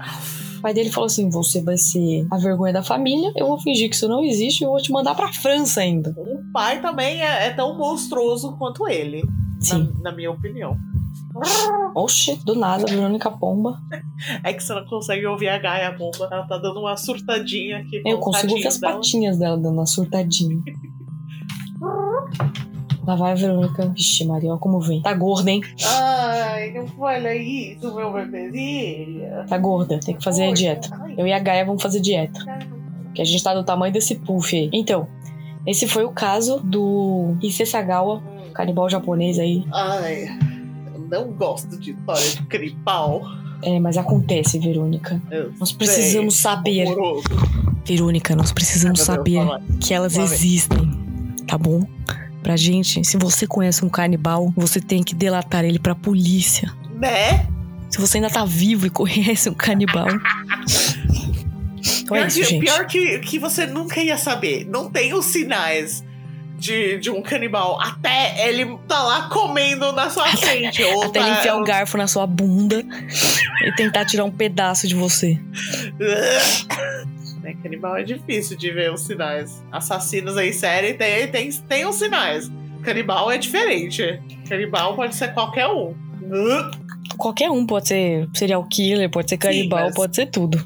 O 0.59 0.63
pai 0.63 0.73
dele 0.73 0.91
falou 0.91 1.07
assim: 1.07 1.29
você 1.29 1.61
vai 1.61 1.77
ser 1.77 2.27
a 2.31 2.39
vergonha 2.39 2.73
da 2.73 2.83
família, 2.83 3.33
eu 3.37 3.47
vou 3.47 3.61
fingir 3.61 3.89
que 3.91 3.95
isso 3.97 4.09
não 4.09 4.25
existe 4.25 4.63
e 4.63 4.65
eu 4.65 4.71
vou 4.71 4.81
te 4.81 4.91
mandar 4.91 5.15
pra 5.15 5.33
França 5.33 5.81
ainda. 5.81 6.15
O 6.17 6.41
pai 6.53 6.81
também 6.81 7.23
é, 7.23 7.47
é 7.47 7.51
tão 7.51 7.77
monstruoso 7.77 8.57
quanto 8.59 8.89
ele, 8.89 9.23
Sim. 9.61 9.93
na, 10.03 10.11
na 10.11 10.17
minha 10.17 10.31
opinião. 10.31 10.77
Oxe, 11.95 12.37
do 12.45 12.55
nada, 12.55 12.87
Verônica 12.87 13.31
Pomba. 13.31 13.79
É 14.43 14.53
que 14.53 14.63
você 14.63 14.75
não 14.75 14.85
consegue 14.87 15.27
ouvir 15.27 15.49
a 15.49 15.59
Gaia 15.59 15.91
bomba. 15.93 16.29
Ela 16.31 16.47
tá 16.47 16.59
dando 16.59 16.81
uma 16.81 16.97
surtadinha 16.97 17.79
aqui. 17.79 18.03
Eu 18.05 18.19
consigo 18.19 18.53
ouvir 18.53 18.67
as 18.67 18.79
dela. 18.79 18.95
patinhas 18.95 19.39
dela 19.39 19.57
dando 19.57 19.75
uma 19.75 19.87
surtadinha. 19.87 20.57
Lá 23.07 23.17
vai 23.17 23.33
a 23.33 23.35
Verônica. 23.35 23.89
Vixe, 23.89 24.25
Maria, 24.25 24.55
ó 24.55 24.59
como 24.59 24.81
vem. 24.81 25.03
Tá 25.03 25.13
gorda, 25.13 25.51
hein? 25.51 25.61
Ai, 25.85 26.73
não 26.73 26.87
fala 26.87 27.35
isso, 27.35 27.95
meu 27.95 28.13
bebezinho. 28.13 29.47
Tá 29.49 29.59
gorda. 29.59 30.01
Tem 30.01 30.17
que 30.17 30.25
fazer 30.25 30.45
a 30.45 30.53
dieta. 30.53 30.89
Eu 31.17 31.27
e 31.27 31.33
a 31.33 31.39
Gaia 31.39 31.65
vamos 31.65 31.83
fazer 31.83 32.01
dieta. 32.01 32.41
Que 33.15 33.23
a 33.23 33.25
gente 33.25 33.43
tá 33.43 33.55
do 33.55 33.65
tamanho 33.65 33.93
desse 33.93 34.15
puff 34.17 34.57
aí. 34.57 34.71
Então, 34.73 35.07
esse 35.67 35.87
foi 35.87 36.05
o 36.05 36.11
caso 36.11 36.61
do 36.61 37.37
Issei 37.43 37.67
Sagawa, 37.67 38.23
canibal 38.53 38.89
japonês 38.89 39.39
aí. 39.39 39.65
Ai, 39.73 40.27
não 41.15 41.31
gosto 41.33 41.79
de 41.79 41.93
história 41.93 42.29
de 42.31 42.43
canibal. 42.47 43.23
É, 43.63 43.79
mas 43.79 43.97
acontece, 43.97 44.59
Verônica. 44.59 45.23
Eu 45.31 45.53
Nós 45.59 45.73
precisamos 45.73 46.35
sei, 46.35 46.43
saber. 46.43 46.87
horroroso. 46.87 47.25
Verônica, 47.87 48.35
nós 48.35 48.53
precisamos 48.53 49.01
saber 49.01 49.41
que 49.81 49.95
elas 49.95 50.17
existem, 50.17 50.91
tá 51.47 51.57
bom? 51.57 51.87
Pra 52.43 52.57
gente, 52.57 53.05
se 53.05 53.17
você 53.17 53.47
conhece 53.47 53.85
um 53.85 53.89
canibal, 53.89 54.53
você 54.57 54.81
tem 54.81 55.03
que 55.03 55.15
delatar 55.15 55.65
ele 55.65 55.79
pra 55.79 55.95
polícia. 55.95 56.75
Né? 56.95 57.47
Se 57.89 57.99
você 58.01 58.19
ainda 58.19 58.29
tá 58.29 58.45
vivo 58.45 58.87
e 58.87 58.91
conhece 58.91 59.49
um 59.49 59.55
canibal. 59.55 60.09
Então 62.03 62.17
é 62.17 62.21
pior 62.21 62.29
isso, 62.29 62.39
que, 62.39 62.45
gente. 62.45 62.65
pior 62.65 62.87
que, 62.87 63.19
que 63.21 63.39
você 63.39 63.67
nunca 63.67 64.01
ia 64.03 64.17
saber. 64.17 64.67
Não 64.67 64.91
tem 64.91 65.15
os 65.15 65.27
sinais 65.27 66.03
de, 66.65 66.97
de 66.99 67.11
um 67.11 67.21
canibal. 67.21 67.79
Até 67.79 68.49
ele 68.49 68.79
tá 68.89 69.03
lá 69.03 69.29
comendo 69.29 69.93
na 69.93 70.09
sua 70.09 70.27
frente. 70.29 70.83
ou 70.83 71.05
Até 71.05 71.21
ele 71.21 71.29
tá- 71.29 71.39
enfiar 71.39 71.57
o 71.61 71.65
garfo 71.65 71.99
na 71.99 72.07
sua 72.07 72.27
bunda 72.27 72.83
e 73.63 73.73
tentar 73.77 74.07
tirar 74.07 74.25
um 74.25 74.31
pedaço 74.31 74.89
de 74.89 74.95
você. 74.95 75.39
Né, 77.43 77.55
canibal 77.63 77.97
é 77.97 78.03
difícil 78.03 78.57
de 78.57 78.71
ver 78.71 78.91
os 78.91 79.03
sinais. 79.03 79.63
Assassinos 79.71 80.39
em 80.39 80.53
série 80.53 80.95
tem, 80.95 81.29
tem, 81.29 81.53
tem 81.53 81.87
os 81.87 81.97
sinais. 81.97 82.51
Canibal 82.83 83.31
é 83.31 83.37
diferente. 83.37 84.21
Canibal 84.49 84.97
pode 84.97 85.15
ser 85.15 85.35
qualquer 85.35 85.67
um. 85.69 85.95
Qualquer 87.17 87.51
um 87.51 87.65
pode 87.67 87.89
ser 87.89 88.29
serial 88.35 88.65
killer, 88.65 89.11
pode 89.11 89.29
ser 89.29 89.37
canibal, 89.37 89.85
mas- 89.87 89.95
pode 89.95 90.17
ser 90.17 90.27
tudo. 90.27 90.65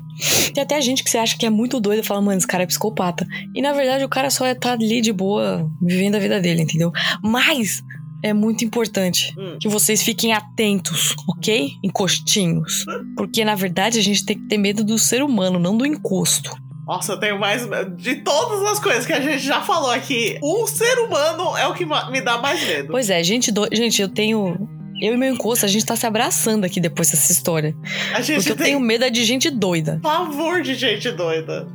Tem 0.54 0.62
até 0.62 0.80
gente 0.80 1.04
que 1.04 1.10
você 1.10 1.18
acha 1.18 1.36
que 1.36 1.44
é 1.46 1.50
muito 1.50 1.78
doido 1.80 2.00
e 2.00 2.02
fala, 2.06 2.20
mano, 2.22 2.38
esse 2.38 2.46
cara 2.46 2.62
é 2.62 2.66
psicopata. 2.66 3.26
E 3.54 3.60
na 3.60 3.72
verdade 3.72 4.04
o 4.04 4.08
cara 4.08 4.30
só 4.30 4.46
é 4.46 4.54
tá 4.54 4.72
ali 4.72 5.00
de 5.00 5.12
boa, 5.12 5.68
vivendo 5.82 6.14
a 6.14 6.18
vida 6.18 6.40
dele, 6.40 6.62
entendeu? 6.62 6.90
Mas 7.22 7.82
é 8.22 8.32
muito 8.32 8.64
importante 8.64 9.32
Hum. 9.38 9.58
que 9.60 9.68
vocês 9.68 10.02
fiquem 10.02 10.32
atentos, 10.32 11.14
ok? 11.28 11.72
Encostinhos. 11.84 12.84
Porque 13.16 13.44
na 13.44 13.54
verdade 13.54 13.98
a 13.98 14.02
gente 14.02 14.24
tem 14.24 14.36
que 14.38 14.46
ter 14.48 14.58
medo 14.58 14.82
do 14.82 14.98
ser 14.98 15.22
humano, 15.22 15.58
não 15.58 15.76
do 15.76 15.84
encosto. 15.86 16.50
Nossa, 16.86 17.12
eu 17.12 17.20
tenho 17.20 17.38
mais. 17.38 17.68
De 17.98 18.16
todas 18.16 18.62
as 18.72 18.78
coisas 18.80 19.04
que 19.04 19.12
a 19.12 19.20
gente 19.20 19.40
já 19.44 19.60
falou 19.60 19.90
aqui, 19.90 20.38
um 20.42 20.66
ser 20.66 20.98
humano 21.00 21.54
é 21.56 21.66
o 21.68 21.74
que 21.74 21.84
me 21.84 22.20
dá 22.22 22.38
mais 22.38 22.66
medo. 22.66 22.88
Pois 22.90 23.10
é, 23.10 23.22
gente, 23.22 23.52
do... 23.52 23.68
gente, 23.70 24.00
eu 24.00 24.08
tenho. 24.08 24.66
Eu 25.00 25.14
e 25.14 25.16
meu 25.16 25.32
encosto, 25.32 25.64
a 25.64 25.68
gente 25.68 25.84
tá 25.86 25.94
se 25.94 26.06
abraçando 26.06 26.64
aqui 26.64 26.80
depois 26.80 27.10
dessa 27.10 27.30
história. 27.30 27.74
A 28.14 28.20
gente 28.20 28.36
Porque 28.36 28.52
eu 28.52 28.56
tem 28.56 28.66
tenho 28.66 28.80
medo 28.80 29.04
é 29.04 29.10
de 29.10 29.24
gente 29.24 29.48
doida. 29.50 30.00
pavor 30.02 30.62
de 30.62 30.74
gente 30.74 31.10
doida. 31.12 31.68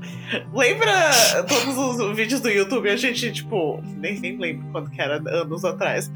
Lembra 0.53 1.11
todos 1.47 1.77
os 1.99 2.15
vídeos 2.15 2.41
do 2.41 2.49
YouTube? 2.49 2.89
A 2.89 2.97
gente, 2.97 3.31
tipo, 3.31 3.81
nem, 3.97 4.19
nem 4.19 4.37
lembro 4.37 4.65
quando 4.71 4.89
que 4.89 5.01
era, 5.01 5.15
anos 5.41 5.63
atrás. 5.63 6.11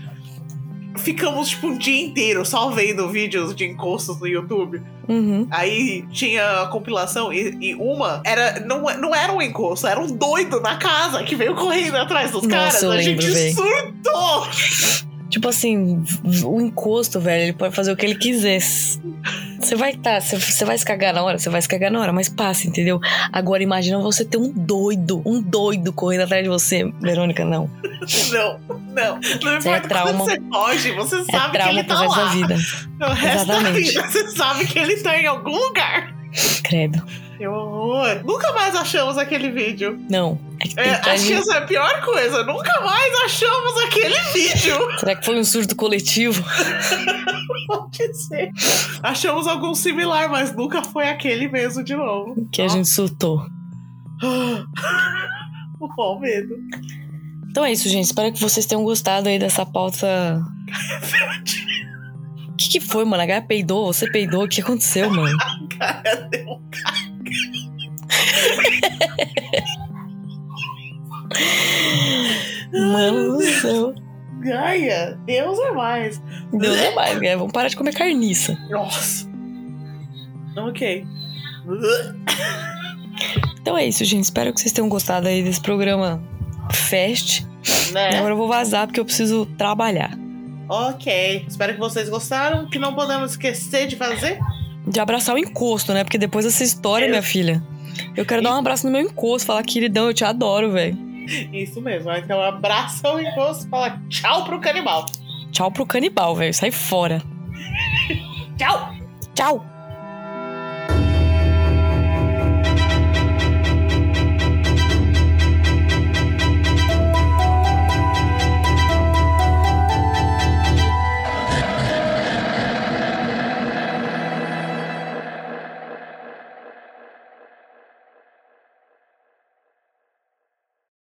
Ficamos, 0.98 1.50
tipo, 1.50 1.68
um 1.68 1.78
dia 1.78 2.06
inteiro 2.06 2.44
só 2.44 2.72
vendo 2.72 3.08
vídeos 3.10 3.56
de 3.56 3.66
encostos 3.66 4.20
no 4.20 4.26
YouTube. 4.28 4.82
Uhum. 5.08 5.48
Aí 5.52 6.04
tinha 6.12 6.64
a 6.64 6.68
compilação 6.68 7.32
e, 7.32 7.56
e 7.62 7.76
uma 7.76 8.22
era 8.26 8.60
não, 8.62 8.82
não 8.98 9.16
era 9.16 9.32
um 9.32 9.42
encosto, 9.42 9.86
era 9.88 10.00
um 10.00 10.08
doido 10.08 10.60
na 10.60 10.76
casa 10.76 11.24
que 11.24 11.36
veio 11.36 11.56
correndo 11.56 11.96
atrás 11.96 12.32
dos 12.32 12.44
Nossa, 12.44 12.56
caras. 12.58 12.84
a 12.84 12.88
lembro, 12.90 13.22
gente 13.22 13.32
véi. 13.32 13.54
surtou! 13.54 15.07
Tipo 15.30 15.50
assim, 15.50 16.04
o 16.46 16.62
encosto, 16.62 17.20
velho, 17.20 17.44
ele 17.44 17.54
pode 17.54 17.76
fazer 17.76 17.92
o 17.92 17.98
que 17.98 18.06
ele 18.06 18.16
quiser. 18.16 18.60
Você 18.62 19.76
vai 19.76 19.94
tá, 19.96 20.22
você 20.22 20.64
vai 20.64 20.78
se 20.78 20.86
cagar 20.86 21.14
na 21.14 21.22
hora, 21.24 21.38
você 21.38 21.50
vai 21.50 21.62
se 21.62 21.68
cagar 21.68 21.92
na 21.92 22.00
hora, 22.00 22.14
mas 22.14 22.30
passa, 22.30 22.68
entendeu? 22.68 23.00
Agora 23.32 23.62
imagina 23.62 23.98
você 24.00 24.24
ter 24.24 24.38
um 24.38 24.50
doido, 24.52 25.22
um 25.26 25.42
doido 25.42 25.92
correndo 25.92 26.22
atrás 26.22 26.44
de 26.44 26.50
você, 26.50 26.90
Verônica, 27.02 27.44
não. 27.44 27.70
Não, 28.32 28.60
não. 28.94 29.20
Não 29.64 29.74
é 29.76 29.80
trauma. 29.82 30.24
você 30.24 30.40
foge, 30.50 30.92
você 30.94 31.16
É 31.18 31.24
sabe 31.26 31.46
que 31.52 31.52
trauma 31.58 31.80
ele 31.80 31.84
pro 31.84 31.96
tá 31.96 32.02
resto 32.04 32.16
da 32.16 32.24
lá. 32.24 32.30
vida. 32.32 32.56
No 33.00 33.08
resto 33.08 33.48
da 33.48 33.54
Exatamente. 33.58 33.90
vida, 33.90 34.08
você 34.08 34.28
sabe 34.30 34.66
que 34.66 34.80
ele 34.80 34.96
tá 34.98 35.20
em 35.20 35.26
algum 35.26 35.52
lugar. 35.58 36.16
Credo. 36.64 37.04
Que 37.38 37.48
horror. 37.48 38.24
Nunca 38.26 38.52
mais 38.54 38.76
achamos 38.76 39.18
aquele 39.18 39.52
vídeo. 39.52 40.04
Não. 40.10 40.40
É 40.76 40.90
É, 40.90 40.92
acho 41.12 41.28
que 41.28 41.34
essa 41.34 41.54
é 41.54 41.58
a 41.60 41.62
pior 41.62 42.02
coisa. 42.02 42.44
Nunca 42.44 42.82
mais 42.82 43.14
achamos 43.26 43.78
aquele 43.86 44.20
vídeo. 44.34 44.76
Será 45.00 45.16
que 45.16 45.24
foi 45.24 45.40
um 45.40 45.44
surto 45.44 45.76
coletivo? 45.76 46.44
Pode 47.68 48.14
ser. 48.18 48.50
Achamos 49.04 49.46
algum 49.46 49.76
similar, 49.76 50.30
mas 50.30 50.56
nunca 50.56 50.82
foi 50.82 51.10
aquele 51.10 51.48
mesmo 51.48 51.84
de 51.84 51.96
novo. 51.96 52.48
Que 52.52 52.64
a 52.64 52.68
gente 52.68 52.88
surtou. 52.88 53.46
Ó, 56.00 56.20
medo. 56.20 56.56
Então 57.52 57.64
é 57.64 57.72
isso, 57.72 57.88
gente. 57.88 58.06
Espero 58.06 58.34
que 58.34 58.42
vocês 58.42 58.66
tenham 58.66 58.84
gostado 58.84 59.30
aí 59.30 59.38
dessa 59.38 59.64
pauta. 59.66 60.42
O 62.50 62.56
que, 62.58 62.70
que 62.70 62.80
foi, 62.80 63.06
mano? 63.06 63.22
A 63.22 63.26
Gaia 63.28 63.42
peidou? 63.42 63.94
Você 63.94 64.10
peidou? 64.10 64.46
O 64.46 64.48
que 64.48 64.62
aconteceu, 64.62 65.10
mano? 65.12 65.38
Cara, 65.78 66.28
deu 66.32 66.48
um 66.48 66.62
Mano 72.72 73.38
do 73.38 73.44
céu. 73.44 73.94
Gaia. 74.40 75.20
Deus 75.26 75.60
é 75.60 75.72
mais. 75.72 76.22
Deus 76.52 76.78
é 76.78 76.94
mais, 76.94 77.20
Gaia. 77.20 77.38
Vamos 77.38 77.54
parar 77.54 77.70
de 77.70 77.76
comer 77.76 77.94
carniça. 77.94 78.58
Nossa. 78.70 79.28
Ok. 80.58 81.06
Então 83.62 83.78
é 83.78 83.86
isso, 83.86 84.04
gente. 84.06 84.26
Espero 84.26 84.54
que 84.54 84.62
vocês 84.62 84.72
tenham 84.72 84.90
gostado 84.90 85.28
aí 85.28 85.44
desse 85.44 85.62
programa 85.62 86.24
Fest. 86.72 87.46
Né? 87.92 88.18
agora 88.18 88.34
eu 88.34 88.38
vou 88.38 88.48
vazar 88.48 88.86
porque 88.88 89.00
eu 89.00 89.06
preciso 89.06 89.46
trabalhar. 89.58 90.18
Ok. 90.70 91.46
Espero 91.48 91.74
que 91.74 91.80
vocês 91.80 92.10
gostaram. 92.10 92.70
Que 92.70 92.80
não 92.80 92.94
podemos 92.94 93.32
esquecer 93.32 93.88
de 93.88 93.96
fazer. 93.96 94.40
De 94.88 95.00
abraçar 95.00 95.36
o 95.36 95.38
encosto, 95.38 95.94
né? 95.94 96.04
Porque 96.04 96.18
depois 96.18 96.46
dessa 96.46 96.64
história, 96.64 97.08
minha 97.08 97.22
filha, 97.22 97.62
eu 98.16 98.26
quero 98.26 98.42
dar 98.42 98.54
um 98.54 98.60
abraço 98.60 98.86
no 98.86 98.92
meu 98.92 99.02
encosto, 99.02 99.46
falar, 99.46 99.64
queridão, 99.64 100.08
eu 100.08 100.14
te 100.14 100.24
adoro, 100.24 100.72
velho. 100.72 100.98
Isso 101.52 101.82
mesmo. 101.82 102.12
Então, 102.12 102.42
abraço 102.42 103.06
ao 103.06 103.20
encosto 103.20 103.68
e 103.68 103.70
fala 103.70 104.02
tchau 104.10 104.46
pro 104.46 104.60
canibal. 104.60 105.06
Tchau 105.52 105.72
pro 105.72 105.86
canibal, 105.86 106.36
velho. 106.36 106.54
Sai 106.54 106.72
fora. 106.72 107.22
Tchau! 108.58 108.94
Tchau! 109.36 109.77